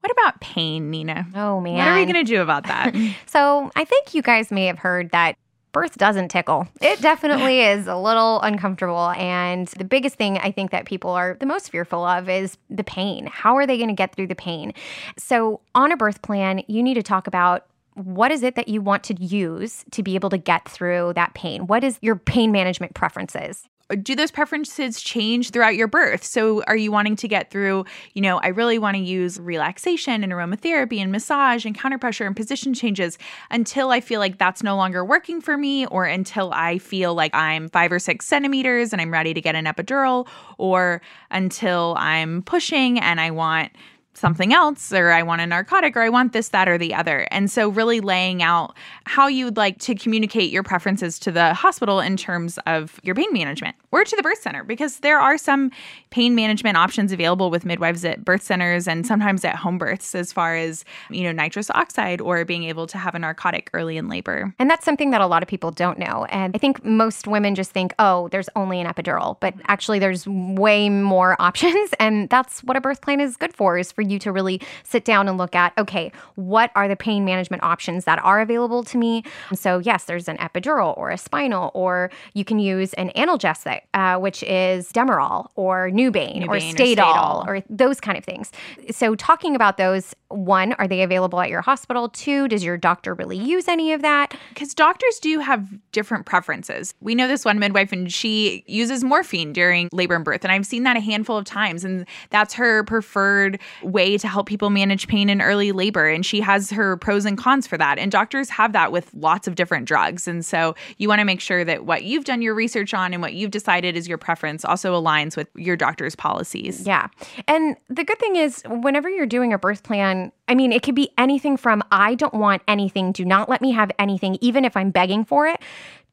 What 0.00 0.12
about 0.12 0.40
pain, 0.40 0.90
Nina? 0.90 1.26
Oh, 1.34 1.60
man. 1.60 1.76
What 1.76 1.88
are 1.88 1.94
we 1.94 2.04
going 2.04 2.24
to 2.24 2.30
do 2.30 2.40
about 2.40 2.64
that? 2.64 2.94
so, 3.26 3.70
I 3.76 3.84
think 3.84 4.14
you 4.14 4.22
guys 4.22 4.50
may 4.50 4.66
have 4.66 4.78
heard 4.78 5.10
that 5.10 5.36
birth 5.72 5.96
doesn't 5.98 6.28
tickle. 6.28 6.66
It 6.80 7.00
definitely 7.00 7.60
is 7.66 7.86
a 7.86 7.96
little 7.96 8.40
uncomfortable. 8.40 9.10
And 9.10 9.68
the 9.68 9.84
biggest 9.84 10.16
thing 10.16 10.38
I 10.38 10.50
think 10.50 10.70
that 10.70 10.84
people 10.84 11.10
are 11.10 11.36
the 11.38 11.46
most 11.46 11.70
fearful 11.70 12.04
of 12.04 12.28
is 12.28 12.56
the 12.68 12.84
pain. 12.84 13.26
How 13.26 13.56
are 13.56 13.66
they 13.66 13.76
going 13.76 13.88
to 13.88 13.94
get 13.94 14.14
through 14.14 14.28
the 14.28 14.34
pain? 14.34 14.72
So, 15.16 15.60
on 15.74 15.92
a 15.92 15.96
birth 15.96 16.22
plan, 16.22 16.62
you 16.66 16.82
need 16.82 16.94
to 16.94 17.02
talk 17.02 17.26
about 17.26 17.66
what 17.94 18.30
is 18.30 18.42
it 18.42 18.54
that 18.54 18.68
you 18.68 18.80
want 18.80 19.04
to 19.04 19.14
use 19.22 19.84
to 19.90 20.02
be 20.02 20.14
able 20.14 20.30
to 20.30 20.38
get 20.38 20.68
through 20.68 21.12
that 21.14 21.34
pain? 21.34 21.66
What 21.66 21.84
is 21.84 21.98
your 22.00 22.16
pain 22.16 22.52
management 22.52 22.94
preferences? 22.94 23.68
do 23.96 24.14
those 24.14 24.30
preferences 24.30 25.00
change 25.00 25.50
throughout 25.50 25.76
your 25.76 25.88
birth? 25.88 26.24
So, 26.24 26.62
are 26.64 26.76
you 26.76 26.92
wanting 26.92 27.16
to 27.16 27.28
get 27.28 27.50
through, 27.50 27.84
you 28.14 28.22
know, 28.22 28.38
I 28.38 28.48
really 28.48 28.78
want 28.78 28.96
to 28.96 29.02
use 29.02 29.38
relaxation 29.40 30.22
and 30.22 30.32
aromatherapy 30.32 30.98
and 30.98 31.10
massage 31.10 31.64
and 31.64 31.76
counterpressure 31.76 32.26
and 32.26 32.36
position 32.36 32.74
changes 32.74 33.18
until 33.50 33.90
I 33.90 34.00
feel 34.00 34.20
like 34.20 34.38
that's 34.38 34.62
no 34.62 34.76
longer 34.76 35.04
working 35.04 35.40
for 35.40 35.56
me, 35.56 35.86
or 35.86 36.04
until 36.04 36.52
I 36.52 36.78
feel 36.78 37.14
like 37.14 37.34
I'm 37.34 37.68
five 37.68 37.92
or 37.92 37.98
six 37.98 38.26
centimeters 38.26 38.92
and 38.92 39.02
I'm 39.02 39.12
ready 39.12 39.34
to 39.34 39.40
get 39.40 39.54
an 39.54 39.64
epidural, 39.64 40.28
or 40.58 41.02
until 41.30 41.94
I'm 41.98 42.42
pushing 42.42 42.98
and 42.98 43.20
I 43.20 43.30
want 43.30 43.72
something 44.14 44.52
else 44.52 44.92
or 44.92 45.10
I 45.10 45.22
want 45.22 45.40
a 45.40 45.46
narcotic 45.46 45.96
or 45.96 46.02
I 46.02 46.08
want 46.08 46.32
this, 46.32 46.48
that, 46.48 46.68
or 46.68 46.76
the 46.76 46.94
other. 46.94 47.26
And 47.30 47.50
so, 47.50 47.68
really 47.68 48.00
laying 48.00 48.42
out 48.42 48.74
how 49.04 49.26
you 49.28 49.46
would 49.46 49.56
like 49.56 49.78
to 49.80 49.94
communicate 49.94 50.50
your 50.50 50.62
preferences 50.62 51.18
to 51.20 51.32
the 51.32 51.54
hospital 51.54 52.00
in 52.00 52.16
terms 52.16 52.58
of 52.66 53.00
your 53.02 53.14
pain 53.14 53.32
management 53.32 53.76
or 53.92 54.04
to 54.04 54.16
the 54.16 54.22
birth 54.22 54.40
center, 54.40 54.64
because 54.64 54.98
there 55.00 55.18
are 55.18 55.38
some 55.38 55.70
pain 56.10 56.34
management 56.34 56.76
options 56.76 57.12
available 57.12 57.50
with 57.50 57.64
midwives 57.64 58.04
at 58.04 58.24
birth 58.24 58.42
centers 58.42 58.86
and 58.86 59.06
sometimes 59.06 59.44
at 59.44 59.56
home 59.56 59.78
births, 59.78 60.14
as 60.14 60.32
far 60.32 60.56
as, 60.56 60.84
you 61.08 61.22
know, 61.22 61.32
nitrous 61.32 61.70
oxide 61.70 62.20
or 62.20 62.44
being 62.44 62.64
able 62.64 62.86
to 62.86 62.98
have 62.98 63.14
a 63.14 63.18
narcotic 63.18 63.70
early 63.72 63.96
in 63.96 64.08
labor. 64.08 64.54
And 64.58 64.68
that's 64.68 64.84
something 64.84 65.10
that 65.10 65.20
a 65.20 65.26
lot 65.26 65.42
of 65.42 65.48
people 65.48 65.70
don't 65.70 65.98
know. 65.98 66.26
And 66.26 66.54
I 66.54 66.58
think 66.58 66.84
most 66.84 67.26
women 67.26 67.54
just 67.54 67.70
think, 67.70 67.94
oh, 67.98 68.28
there's 68.28 68.48
only 68.56 68.80
an 68.80 68.86
epidural, 68.86 69.36
but 69.40 69.54
actually, 69.66 69.98
there's 69.98 70.26
way 70.26 70.88
more 70.88 71.36
options. 71.40 71.90
And 71.98 72.28
that's 72.28 72.62
what 72.64 72.76
a 72.76 72.80
birth 72.80 73.00
plan 73.00 73.20
is 73.20 73.36
good 73.36 73.54
for, 73.54 73.78
is 73.78 73.92
for 73.92 74.02
you 74.10 74.18
to 74.20 74.32
really 74.32 74.60
sit 74.82 75.04
down 75.04 75.28
and 75.28 75.38
look 75.38 75.54
at 75.54 75.72
okay, 75.78 76.12
what 76.34 76.70
are 76.74 76.88
the 76.88 76.96
pain 76.96 77.24
management 77.24 77.62
options 77.62 78.04
that 78.04 78.18
are 78.24 78.40
available 78.40 78.82
to 78.84 78.98
me? 78.98 79.22
So, 79.54 79.78
yes, 79.78 80.04
there's 80.04 80.28
an 80.28 80.36
epidural 80.38 80.96
or 80.96 81.10
a 81.10 81.18
spinal, 81.18 81.70
or 81.74 82.10
you 82.34 82.44
can 82.44 82.58
use 82.58 82.92
an 82.94 83.10
analgesic, 83.16 83.82
uh, 83.94 84.18
which 84.18 84.42
is 84.42 84.92
Demerol 84.92 85.48
or 85.54 85.90
Nubain, 85.90 86.44
or 86.44 86.56
Stadol 86.56 87.46
or, 87.46 87.56
or 87.56 87.62
those 87.68 88.00
kind 88.00 88.18
of 88.18 88.24
things. 88.24 88.52
So, 88.90 89.14
talking 89.14 89.54
about 89.54 89.76
those, 89.76 90.14
one, 90.28 90.72
are 90.74 90.86
they 90.86 91.02
available 91.02 91.40
at 91.40 91.48
your 91.48 91.62
hospital? 91.62 92.08
Two, 92.08 92.48
does 92.48 92.64
your 92.64 92.76
doctor 92.76 93.14
really 93.14 93.38
use 93.38 93.68
any 93.68 93.92
of 93.92 94.02
that? 94.02 94.34
Because 94.50 94.74
doctors 94.74 95.18
do 95.20 95.38
have 95.40 95.66
different 95.92 96.26
preferences. 96.26 96.94
We 97.00 97.14
know 97.14 97.28
this 97.28 97.44
one 97.44 97.58
midwife, 97.58 97.92
and 97.92 98.12
she 98.12 98.64
uses 98.66 99.02
morphine 99.04 99.52
during 99.52 99.88
labor 99.92 100.14
and 100.14 100.24
birth. 100.24 100.44
And 100.44 100.52
I've 100.52 100.66
seen 100.66 100.84
that 100.84 100.96
a 100.96 101.00
handful 101.00 101.36
of 101.36 101.44
times. 101.44 101.84
And 101.84 102.06
that's 102.30 102.54
her 102.54 102.84
preferred 102.84 103.60
way 103.92 104.16
to 104.18 104.28
help 104.28 104.46
people 104.46 104.70
manage 104.70 105.08
pain 105.08 105.28
in 105.28 105.40
early 105.40 105.72
labor. 105.72 106.08
And 106.08 106.24
she 106.24 106.40
has 106.40 106.70
her 106.70 106.96
pros 106.96 107.24
and 107.24 107.36
cons 107.36 107.66
for 107.66 107.76
that. 107.78 107.98
And 107.98 108.10
doctors 108.10 108.50
have 108.50 108.72
that 108.72 108.92
with 108.92 109.10
lots 109.14 109.46
of 109.46 109.54
different 109.54 109.86
drugs. 109.86 110.26
And 110.28 110.44
so 110.44 110.74
you 110.98 111.08
want 111.08 111.20
to 111.20 111.24
make 111.24 111.40
sure 111.40 111.64
that 111.64 111.84
what 111.84 112.04
you've 112.04 112.24
done 112.24 112.42
your 112.42 112.54
research 112.54 112.94
on 112.94 113.12
and 113.12 113.22
what 113.22 113.34
you've 113.34 113.50
decided 113.50 113.96
is 113.96 114.08
your 114.08 114.18
preference 114.18 114.64
also 114.64 115.00
aligns 115.00 115.36
with 115.36 115.48
your 115.54 115.76
doctor's 115.76 116.14
policies. 116.14 116.86
Yeah. 116.86 117.08
And 117.46 117.76
the 117.88 118.04
good 118.04 118.18
thing 118.18 118.36
is, 118.36 118.62
whenever 118.68 119.08
you're 119.08 119.26
doing 119.26 119.52
a 119.52 119.58
birth 119.58 119.82
plan, 119.82 120.32
I 120.48 120.54
mean, 120.54 120.72
it 120.72 120.82
could 120.82 120.96
be 120.96 121.10
anything 121.16 121.56
from 121.56 121.82
I 121.92 122.14
don't 122.14 122.34
want 122.34 122.62
anything, 122.66 123.12
do 123.12 123.24
not 123.24 123.48
let 123.48 123.62
me 123.62 123.70
have 123.70 123.90
anything, 123.98 124.36
even 124.40 124.64
if 124.64 124.76
I'm 124.76 124.90
begging 124.90 125.24
for 125.24 125.46
it, 125.46 125.60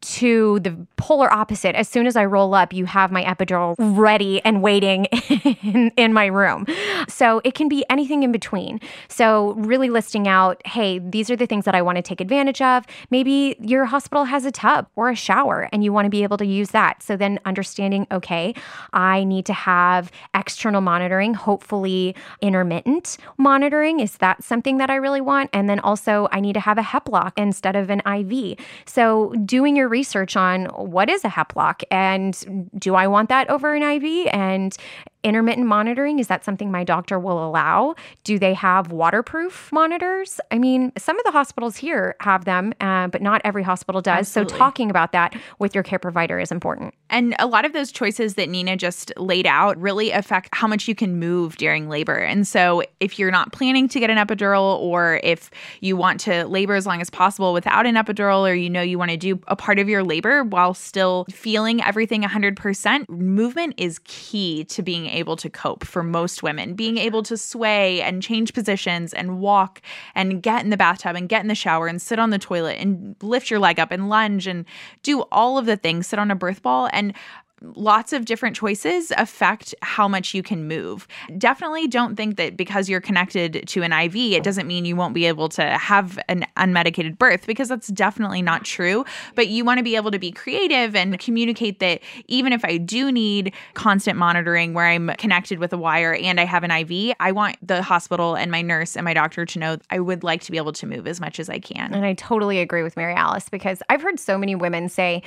to 0.02 0.60
the 0.60 0.76
polar 0.96 1.32
opposite. 1.32 1.76
As 1.76 1.88
soon 1.88 2.08
as 2.08 2.16
I 2.16 2.26
roll 2.26 2.54
up, 2.54 2.74
you 2.74 2.86
have 2.86 3.12
my 3.12 3.24
epidural 3.24 3.76
ready 3.78 4.44
and 4.44 4.62
waiting 4.62 5.06
in, 5.64 5.92
in, 5.98 6.14
my 6.14 6.26
room. 6.26 6.66
So 7.08 7.42
it 7.44 7.54
can 7.54 7.68
be 7.68 7.86
anything 7.90 8.24
in 8.24 8.32
between. 8.32 8.80
So, 9.08 9.54
really 9.54 9.90
listing 9.90 10.28
out 10.28 10.66
hey, 10.66 11.00
these 11.00 11.30
are 11.30 11.36
the 11.36 11.46
things 11.46 11.66
that 11.66 11.76
I 11.76 11.82
want 11.82 11.98
to 11.98 12.02
take 12.02 12.22
advantage 12.22 12.62
of. 12.62 12.86
Maybe 13.12 13.56
your 13.60 13.86
hospital 13.86 14.26
has 14.26 14.46
a 14.46 14.52
tub 14.52 14.88
or 14.96 15.10
a 15.10 15.16
shower 15.16 15.70
and 15.72 15.84
you 15.84 15.94
want 15.94 16.06
to 16.06 16.10
be 16.10 16.24
able 16.24 16.38
to 16.38 16.46
use 16.46 16.70
that. 16.72 17.04
So, 17.04 17.18
then 17.18 17.40
understanding 17.46 18.08
okay, 18.12 18.56
I 18.94 19.24
need 19.24 19.46
to 19.48 19.54
have 19.54 20.12
external 20.34 20.82
monitoring, 20.82 21.34
hopefully 21.34 22.16
intermittent 22.42 23.18
monitoring. 23.38 24.00
Is 24.00 24.18
that 24.18 24.44
something 24.44 24.78
that 24.78 24.90
I 24.90 24.96
really 24.96 25.22
want? 25.22 25.50
And 25.54 25.70
then 25.70 25.80
also, 25.82 26.28
I 26.32 26.40
need 26.40 26.54
to 26.54 26.60
have 26.62 26.78
a 26.78 26.84
HEP 26.84 27.10
lock 27.10 27.38
instead 27.38 27.76
of 27.76 27.90
an 27.90 28.02
IV. 28.06 28.58
So, 28.86 29.34
doing 29.46 29.76
your 29.76 29.87
research 29.88 30.36
on 30.36 30.66
what 30.66 31.10
is 31.10 31.24
a 31.24 31.30
heplock 31.30 31.84
and 31.92 32.70
do 32.78 32.96
I 32.96 33.08
want 33.08 33.30
that 33.30 33.50
over 33.50 33.74
an 33.74 33.84
IV? 33.84 34.30
And 34.34 34.76
intermittent 35.24 35.68
monitoring 35.68 36.20
is 36.20 36.28
that 36.28 36.46
something 36.46 36.72
my 36.72 36.84
doctor 36.84 37.20
will 37.20 37.46
allow? 37.46 37.96
Do 38.24 38.40
they 38.40 38.54
have 38.54 38.92
waterproof 38.92 39.70
monitors? 39.74 40.40
I 40.52 40.58
mean 40.58 40.94
some 40.98 41.20
of 41.20 41.26
the 41.26 41.32
hospitals 41.32 41.76
here 41.76 42.16
have 42.22 42.46
them 42.46 42.74
uh, 42.80 43.08
but 43.08 43.22
not 43.22 43.42
every 43.44 43.64
hospital 43.64 44.02
does. 44.02 44.20
Absolutely. 44.20 44.54
so 44.54 44.58
talking 44.58 44.90
about 44.90 45.12
that 45.12 45.36
with 45.60 45.76
your 45.76 45.84
care 45.84 46.00
provider 46.00 46.40
is 46.40 46.52
important. 46.52 46.94
And 47.10 47.36
a 47.40 47.48
lot 47.48 47.66
of 47.66 47.74
those 47.74 47.92
choices 47.92 48.36
that 48.36 48.48
nina 48.48 48.78
just 48.78 49.12
laid 49.18 49.48
out 49.48 49.78
really 49.78 50.12
affect 50.12 50.50
how 50.54 50.68
much 50.68 50.88
you 50.88 50.96
can 50.96 51.20
move 51.20 51.58
during 51.58 51.90
labor. 51.90 52.16
And 52.16 52.48
so 52.48 52.84
if 53.00 53.20
you're 53.20 53.32
not 53.32 53.52
planning 53.52 53.90
to 53.90 54.00
get 54.00 54.10
an 54.10 54.18
epidural 54.18 54.78
or 54.80 55.20
if 55.24 55.50
you 55.82 55.98
want 55.98 56.20
to 56.22 56.46
labor 56.46 56.76
as 56.76 56.86
long 56.86 57.02
as 57.02 57.10
possible 57.10 57.54
without 57.54 57.86
an 57.86 57.96
epidural 57.96 58.50
or 58.50 58.54
you 58.54 58.70
know 58.70 58.82
you 58.82 58.98
want 58.98 59.12
to 59.12 59.18
do 59.18 59.40
a 59.48 59.56
part 59.56 59.77
of 59.80 59.90
your 59.90 60.04
labor 60.04 60.44
while 60.44 60.74
still 60.74 61.26
feeling 61.30 61.84
everything 61.84 62.24
100% 62.24 63.10
movement 63.10 63.74
is 63.78 64.00
key 64.06 64.64
to 64.66 64.82
being 64.82 65.08
able 65.08 65.36
to 65.38 65.50
cope 65.50 65.86
for 65.86 66.04
most 66.04 66.44
women. 66.44 66.74
Being 66.74 66.98
able 66.98 67.24
to 67.24 67.38
sway 67.38 68.02
and 68.02 68.22
change 68.22 68.54
positions 68.54 69.14
and 69.14 69.40
walk 69.40 69.82
and 70.16 70.42
get 70.42 70.64
in 70.64 70.70
the 70.70 70.78
bathtub 70.78 71.16
and 71.16 71.30
get 71.30 71.42
in 71.42 71.48
the 71.48 71.56
shower 71.56 71.88
and 71.88 72.02
sit 72.02 72.20
on 72.20 72.30
the 72.30 72.40
toilet 72.40 72.78
and 72.80 73.16
lift 73.22 73.50
your 73.50 73.60
leg 73.60 73.80
up 73.80 73.92
and 73.92 74.10
lunge 74.10 74.48
and 74.48 74.66
do 75.04 75.22
all 75.32 75.58
of 75.58 75.66
the 75.66 75.78
things, 75.78 76.08
sit 76.08 76.20
on 76.20 76.32
a 76.32 76.36
birth 76.36 76.62
ball. 76.62 76.90
And 76.92 77.14
lots 77.62 78.14
of 78.14 78.26
different 78.26 78.56
choices 78.56 79.12
affect 79.18 79.74
how 79.82 80.08
much 80.08 80.34
you 80.34 80.44
can 80.44 80.68
move. 80.68 81.08
Definitely 81.38 81.88
don't 81.88 82.16
think 82.16 82.38
that 82.38 82.56
because 82.56 82.88
you're 82.90 83.02
connected 83.02 83.64
to 83.68 83.84
an 83.84 83.92
IV, 83.92 84.16
it 84.16 84.44
doesn't 84.44 84.68
mean 84.68 84.86
you 84.86 84.96
won't 84.96 85.14
be 85.14 85.26
able 85.26 85.50
to 85.50 85.64
have 85.64 86.20
an 86.28 86.46
unmedicated 86.56 87.18
birth 87.18 87.48
because 87.48 87.70
that's 87.70 87.88
definitely 87.88 88.42
not 88.42 88.64
true. 88.64 89.06
But 89.36 89.48
you 89.48 89.66
want 89.66 89.80
to 89.80 89.84
be 89.84 89.96
able 89.96 90.12
to 90.12 90.20
be 90.20 90.32
creative 90.32 90.96
and 90.96 91.20
communicate 91.20 91.80
that 91.80 92.02
even 92.28 92.54
if 92.54 92.64
I 92.64 92.78
do 92.78 93.12
need 93.12 93.54
constant 93.74 94.18
monitoring 94.18 94.74
where 94.74 94.86
I'm 94.86 95.10
connected 95.18 95.60
with 95.60 95.74
a 95.74 95.78
wire 95.78 96.14
and 96.14 96.40
I 96.40 96.46
have 96.46 96.64
an 96.64 96.72
IV, 96.72 97.16
I 97.20 97.32
want 97.32 97.58
the 97.66 97.82
hospital 97.82 98.36
and 98.36 98.52
my 98.52 98.62
nurse 98.62 98.96
and 98.96 99.04
my 99.04 99.14
doctor 99.14 99.46
to 99.46 99.60
know 99.60 99.78
I 99.90 100.00
would 100.00 100.24
like 100.24 100.42
to 100.44 100.52
be 100.52 100.58
able 100.58 100.74
to 100.74 100.86
move 100.86 101.08
as 101.08 101.20
much 101.20 101.40
as 101.40 101.50
I 101.50 101.60
can. 101.60 101.94
And 101.94 102.06
I 102.06 102.14
totally 102.14 102.60
agree 102.60 102.84
with 102.84 102.96
Mary 102.96 103.14
Alice 103.14 103.50
because 103.50 103.82
I've 103.90 104.02
heard 104.02 104.20
so 104.20 104.38
many 104.38 104.56
women 104.56 104.90
say, 104.90 105.24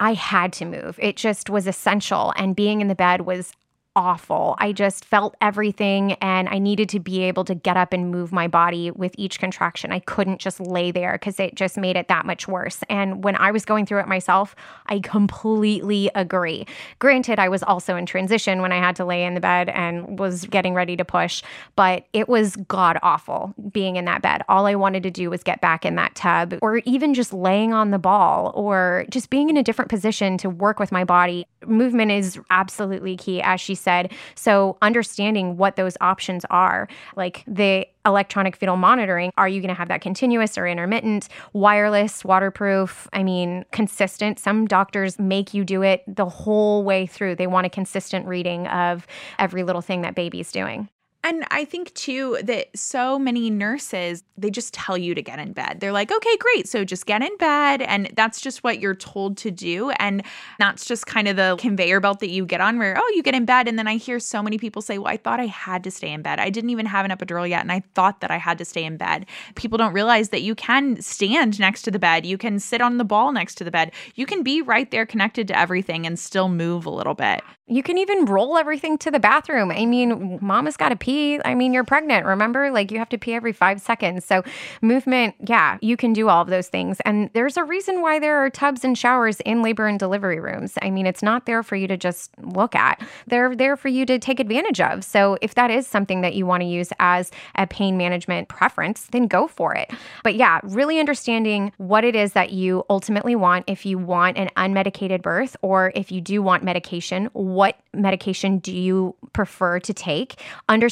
I 0.00 0.14
had 0.14 0.52
to 0.54 0.64
move. 0.64 0.98
It 1.02 1.16
just 1.16 1.50
was 1.50 1.66
essential. 1.66 2.32
And 2.36 2.54
being 2.54 2.80
in 2.80 2.88
the 2.88 2.94
bed 2.94 3.22
was 3.22 3.52
awful. 3.98 4.54
I 4.58 4.70
just 4.70 5.04
felt 5.04 5.34
everything 5.40 6.12
and 6.22 6.48
I 6.48 6.60
needed 6.60 6.88
to 6.90 7.00
be 7.00 7.22
able 7.22 7.44
to 7.46 7.54
get 7.56 7.76
up 7.76 7.92
and 7.92 8.12
move 8.12 8.30
my 8.30 8.46
body 8.46 8.92
with 8.92 9.12
each 9.18 9.40
contraction. 9.40 9.90
I 9.90 9.98
couldn't 9.98 10.38
just 10.38 10.60
lay 10.60 10.92
there 10.92 11.14
because 11.14 11.40
it 11.40 11.56
just 11.56 11.76
made 11.76 11.96
it 11.96 12.06
that 12.06 12.24
much 12.24 12.46
worse. 12.46 12.78
And 12.88 13.24
when 13.24 13.34
I 13.34 13.50
was 13.50 13.64
going 13.64 13.86
through 13.86 13.98
it 13.98 14.06
myself, 14.06 14.54
I 14.86 15.00
completely 15.00 16.12
agree. 16.14 16.64
Granted, 17.00 17.40
I 17.40 17.48
was 17.48 17.64
also 17.64 17.96
in 17.96 18.06
transition 18.06 18.62
when 18.62 18.70
I 18.70 18.76
had 18.76 18.94
to 18.96 19.04
lay 19.04 19.24
in 19.24 19.34
the 19.34 19.40
bed 19.40 19.68
and 19.70 20.16
was 20.16 20.44
getting 20.44 20.74
ready 20.74 20.96
to 20.96 21.04
push, 21.04 21.42
but 21.74 22.06
it 22.12 22.28
was 22.28 22.54
god 22.68 23.00
awful 23.02 23.52
being 23.72 23.96
in 23.96 24.04
that 24.04 24.22
bed. 24.22 24.42
All 24.48 24.66
I 24.66 24.76
wanted 24.76 25.02
to 25.02 25.10
do 25.10 25.28
was 25.28 25.42
get 25.42 25.60
back 25.60 25.84
in 25.84 25.96
that 25.96 26.14
tub 26.14 26.54
or 26.62 26.76
even 26.84 27.14
just 27.14 27.32
laying 27.32 27.72
on 27.72 27.90
the 27.90 27.98
ball 27.98 28.52
or 28.54 29.06
just 29.10 29.28
being 29.28 29.50
in 29.50 29.56
a 29.56 29.64
different 29.64 29.90
position 29.90 30.38
to 30.38 30.48
work 30.48 30.78
with 30.78 30.92
my 30.92 31.02
body. 31.02 31.48
Movement 31.66 32.12
is 32.12 32.38
absolutely 32.48 33.16
key, 33.16 33.42
as 33.42 33.60
she 33.60 33.74
said 33.74 33.87
said. 33.88 34.12
So, 34.34 34.76
understanding 34.82 35.56
what 35.56 35.76
those 35.76 35.96
options 36.02 36.44
are, 36.50 36.88
like 37.16 37.42
the 37.46 37.86
electronic 38.04 38.54
fetal 38.56 38.76
monitoring, 38.76 39.30
are 39.38 39.48
you 39.48 39.60
going 39.62 39.74
to 39.74 39.74
have 39.74 39.88
that 39.88 40.02
continuous 40.02 40.58
or 40.58 40.66
intermittent, 40.66 41.28
wireless, 41.54 42.22
waterproof? 42.24 43.08
I 43.14 43.22
mean, 43.22 43.64
consistent. 43.72 44.38
Some 44.38 44.66
doctors 44.66 45.18
make 45.18 45.54
you 45.54 45.64
do 45.64 45.82
it 45.82 46.02
the 46.06 46.28
whole 46.28 46.84
way 46.84 47.06
through. 47.06 47.36
They 47.36 47.46
want 47.46 47.66
a 47.66 47.70
consistent 47.70 48.26
reading 48.26 48.66
of 48.66 49.06
every 49.38 49.62
little 49.62 49.82
thing 49.82 50.02
that 50.02 50.14
baby's 50.14 50.52
doing. 50.52 50.88
And 51.28 51.44
I 51.50 51.66
think 51.66 51.92
too 51.92 52.38
that 52.44 52.68
so 52.74 53.18
many 53.18 53.50
nurses, 53.50 54.24
they 54.38 54.50
just 54.50 54.72
tell 54.72 54.96
you 54.96 55.14
to 55.14 55.20
get 55.20 55.38
in 55.38 55.52
bed. 55.52 55.76
They're 55.78 55.92
like, 55.92 56.10
okay, 56.10 56.36
great. 56.38 56.66
So 56.66 56.86
just 56.86 57.04
get 57.04 57.22
in 57.22 57.36
bed. 57.36 57.82
And 57.82 58.10
that's 58.16 58.40
just 58.40 58.64
what 58.64 58.80
you're 58.80 58.94
told 58.94 59.36
to 59.38 59.50
do. 59.50 59.90
And 59.90 60.22
that's 60.58 60.86
just 60.86 61.06
kind 61.06 61.28
of 61.28 61.36
the 61.36 61.56
conveyor 61.58 62.00
belt 62.00 62.20
that 62.20 62.30
you 62.30 62.46
get 62.46 62.62
on 62.62 62.78
where, 62.78 62.96
oh, 62.98 63.12
you 63.14 63.22
get 63.22 63.34
in 63.34 63.44
bed. 63.44 63.68
And 63.68 63.78
then 63.78 63.86
I 63.86 63.96
hear 63.96 64.18
so 64.18 64.42
many 64.42 64.56
people 64.56 64.80
say, 64.80 64.96
well, 64.96 65.12
I 65.12 65.18
thought 65.18 65.38
I 65.38 65.48
had 65.48 65.84
to 65.84 65.90
stay 65.90 66.10
in 66.10 66.22
bed. 66.22 66.40
I 66.40 66.48
didn't 66.48 66.70
even 66.70 66.86
have 66.86 67.04
an 67.04 67.10
epidural 67.10 67.46
yet. 67.46 67.60
And 67.60 67.72
I 67.72 67.82
thought 67.94 68.22
that 68.22 68.30
I 68.30 68.38
had 68.38 68.56
to 68.56 68.64
stay 68.64 68.84
in 68.84 68.96
bed. 68.96 69.26
People 69.54 69.76
don't 69.76 69.92
realize 69.92 70.30
that 70.30 70.40
you 70.40 70.54
can 70.54 70.98
stand 71.02 71.60
next 71.60 71.82
to 71.82 71.90
the 71.90 71.98
bed. 71.98 72.24
You 72.24 72.38
can 72.38 72.58
sit 72.58 72.80
on 72.80 72.96
the 72.96 73.04
ball 73.04 73.32
next 73.32 73.56
to 73.56 73.64
the 73.64 73.70
bed. 73.70 73.92
You 74.14 74.24
can 74.24 74.42
be 74.42 74.62
right 74.62 74.90
there 74.90 75.04
connected 75.04 75.46
to 75.48 75.58
everything 75.58 76.06
and 76.06 76.18
still 76.18 76.48
move 76.48 76.86
a 76.86 76.90
little 76.90 77.14
bit. 77.14 77.42
You 77.66 77.82
can 77.82 77.98
even 77.98 78.24
roll 78.24 78.56
everything 78.56 78.96
to 78.96 79.10
the 79.10 79.20
bathroom. 79.20 79.70
I 79.70 79.84
mean, 79.84 80.38
mama's 80.40 80.78
got 80.78 80.88
to 80.88 80.96
pee 80.96 81.17
pee, 81.18 81.40
I 81.44 81.54
mean, 81.54 81.72
you're 81.72 81.84
pregnant. 81.84 82.26
Remember, 82.26 82.70
like 82.70 82.90
you 82.90 82.98
have 82.98 83.08
to 83.10 83.18
pee 83.18 83.34
every 83.34 83.52
five 83.52 83.80
seconds. 83.80 84.24
So, 84.24 84.42
movement, 84.80 85.34
yeah, 85.46 85.78
you 85.80 85.96
can 85.96 86.12
do 86.12 86.28
all 86.28 86.42
of 86.42 86.48
those 86.48 86.68
things. 86.68 87.00
And 87.04 87.30
there's 87.32 87.56
a 87.56 87.64
reason 87.64 88.00
why 88.00 88.18
there 88.18 88.38
are 88.38 88.50
tubs 88.50 88.84
and 88.84 88.96
showers 88.96 89.40
in 89.40 89.62
labor 89.62 89.86
and 89.86 89.98
delivery 89.98 90.40
rooms. 90.40 90.74
I 90.82 90.90
mean, 90.90 91.06
it's 91.06 91.22
not 91.22 91.46
there 91.46 91.62
for 91.62 91.76
you 91.76 91.88
to 91.88 91.96
just 91.96 92.30
look 92.40 92.74
at, 92.74 93.00
they're 93.26 93.54
there 93.54 93.76
for 93.76 93.88
you 93.88 94.06
to 94.06 94.18
take 94.18 94.40
advantage 94.40 94.80
of. 94.80 95.04
So, 95.04 95.38
if 95.42 95.54
that 95.54 95.70
is 95.70 95.86
something 95.86 96.20
that 96.20 96.34
you 96.34 96.46
want 96.46 96.62
to 96.62 96.66
use 96.66 96.90
as 97.00 97.30
a 97.56 97.66
pain 97.66 97.96
management 97.96 98.48
preference, 98.48 99.08
then 99.10 99.26
go 99.26 99.48
for 99.48 99.74
it. 99.74 99.90
But 100.22 100.36
yeah, 100.36 100.60
really 100.62 101.00
understanding 101.00 101.72
what 101.78 102.04
it 102.04 102.14
is 102.14 102.32
that 102.32 102.52
you 102.52 102.84
ultimately 102.88 103.34
want 103.34 103.64
if 103.66 103.84
you 103.84 103.98
want 103.98 104.38
an 104.38 104.50
unmedicated 104.56 105.22
birth 105.22 105.56
or 105.62 105.92
if 105.94 106.12
you 106.12 106.20
do 106.20 106.42
want 106.42 106.62
medication, 106.62 107.26
what 107.32 107.78
medication 107.92 108.58
do 108.58 108.72
you 108.72 109.14
prefer 109.32 109.80
to 109.80 109.92
take? 109.92 110.36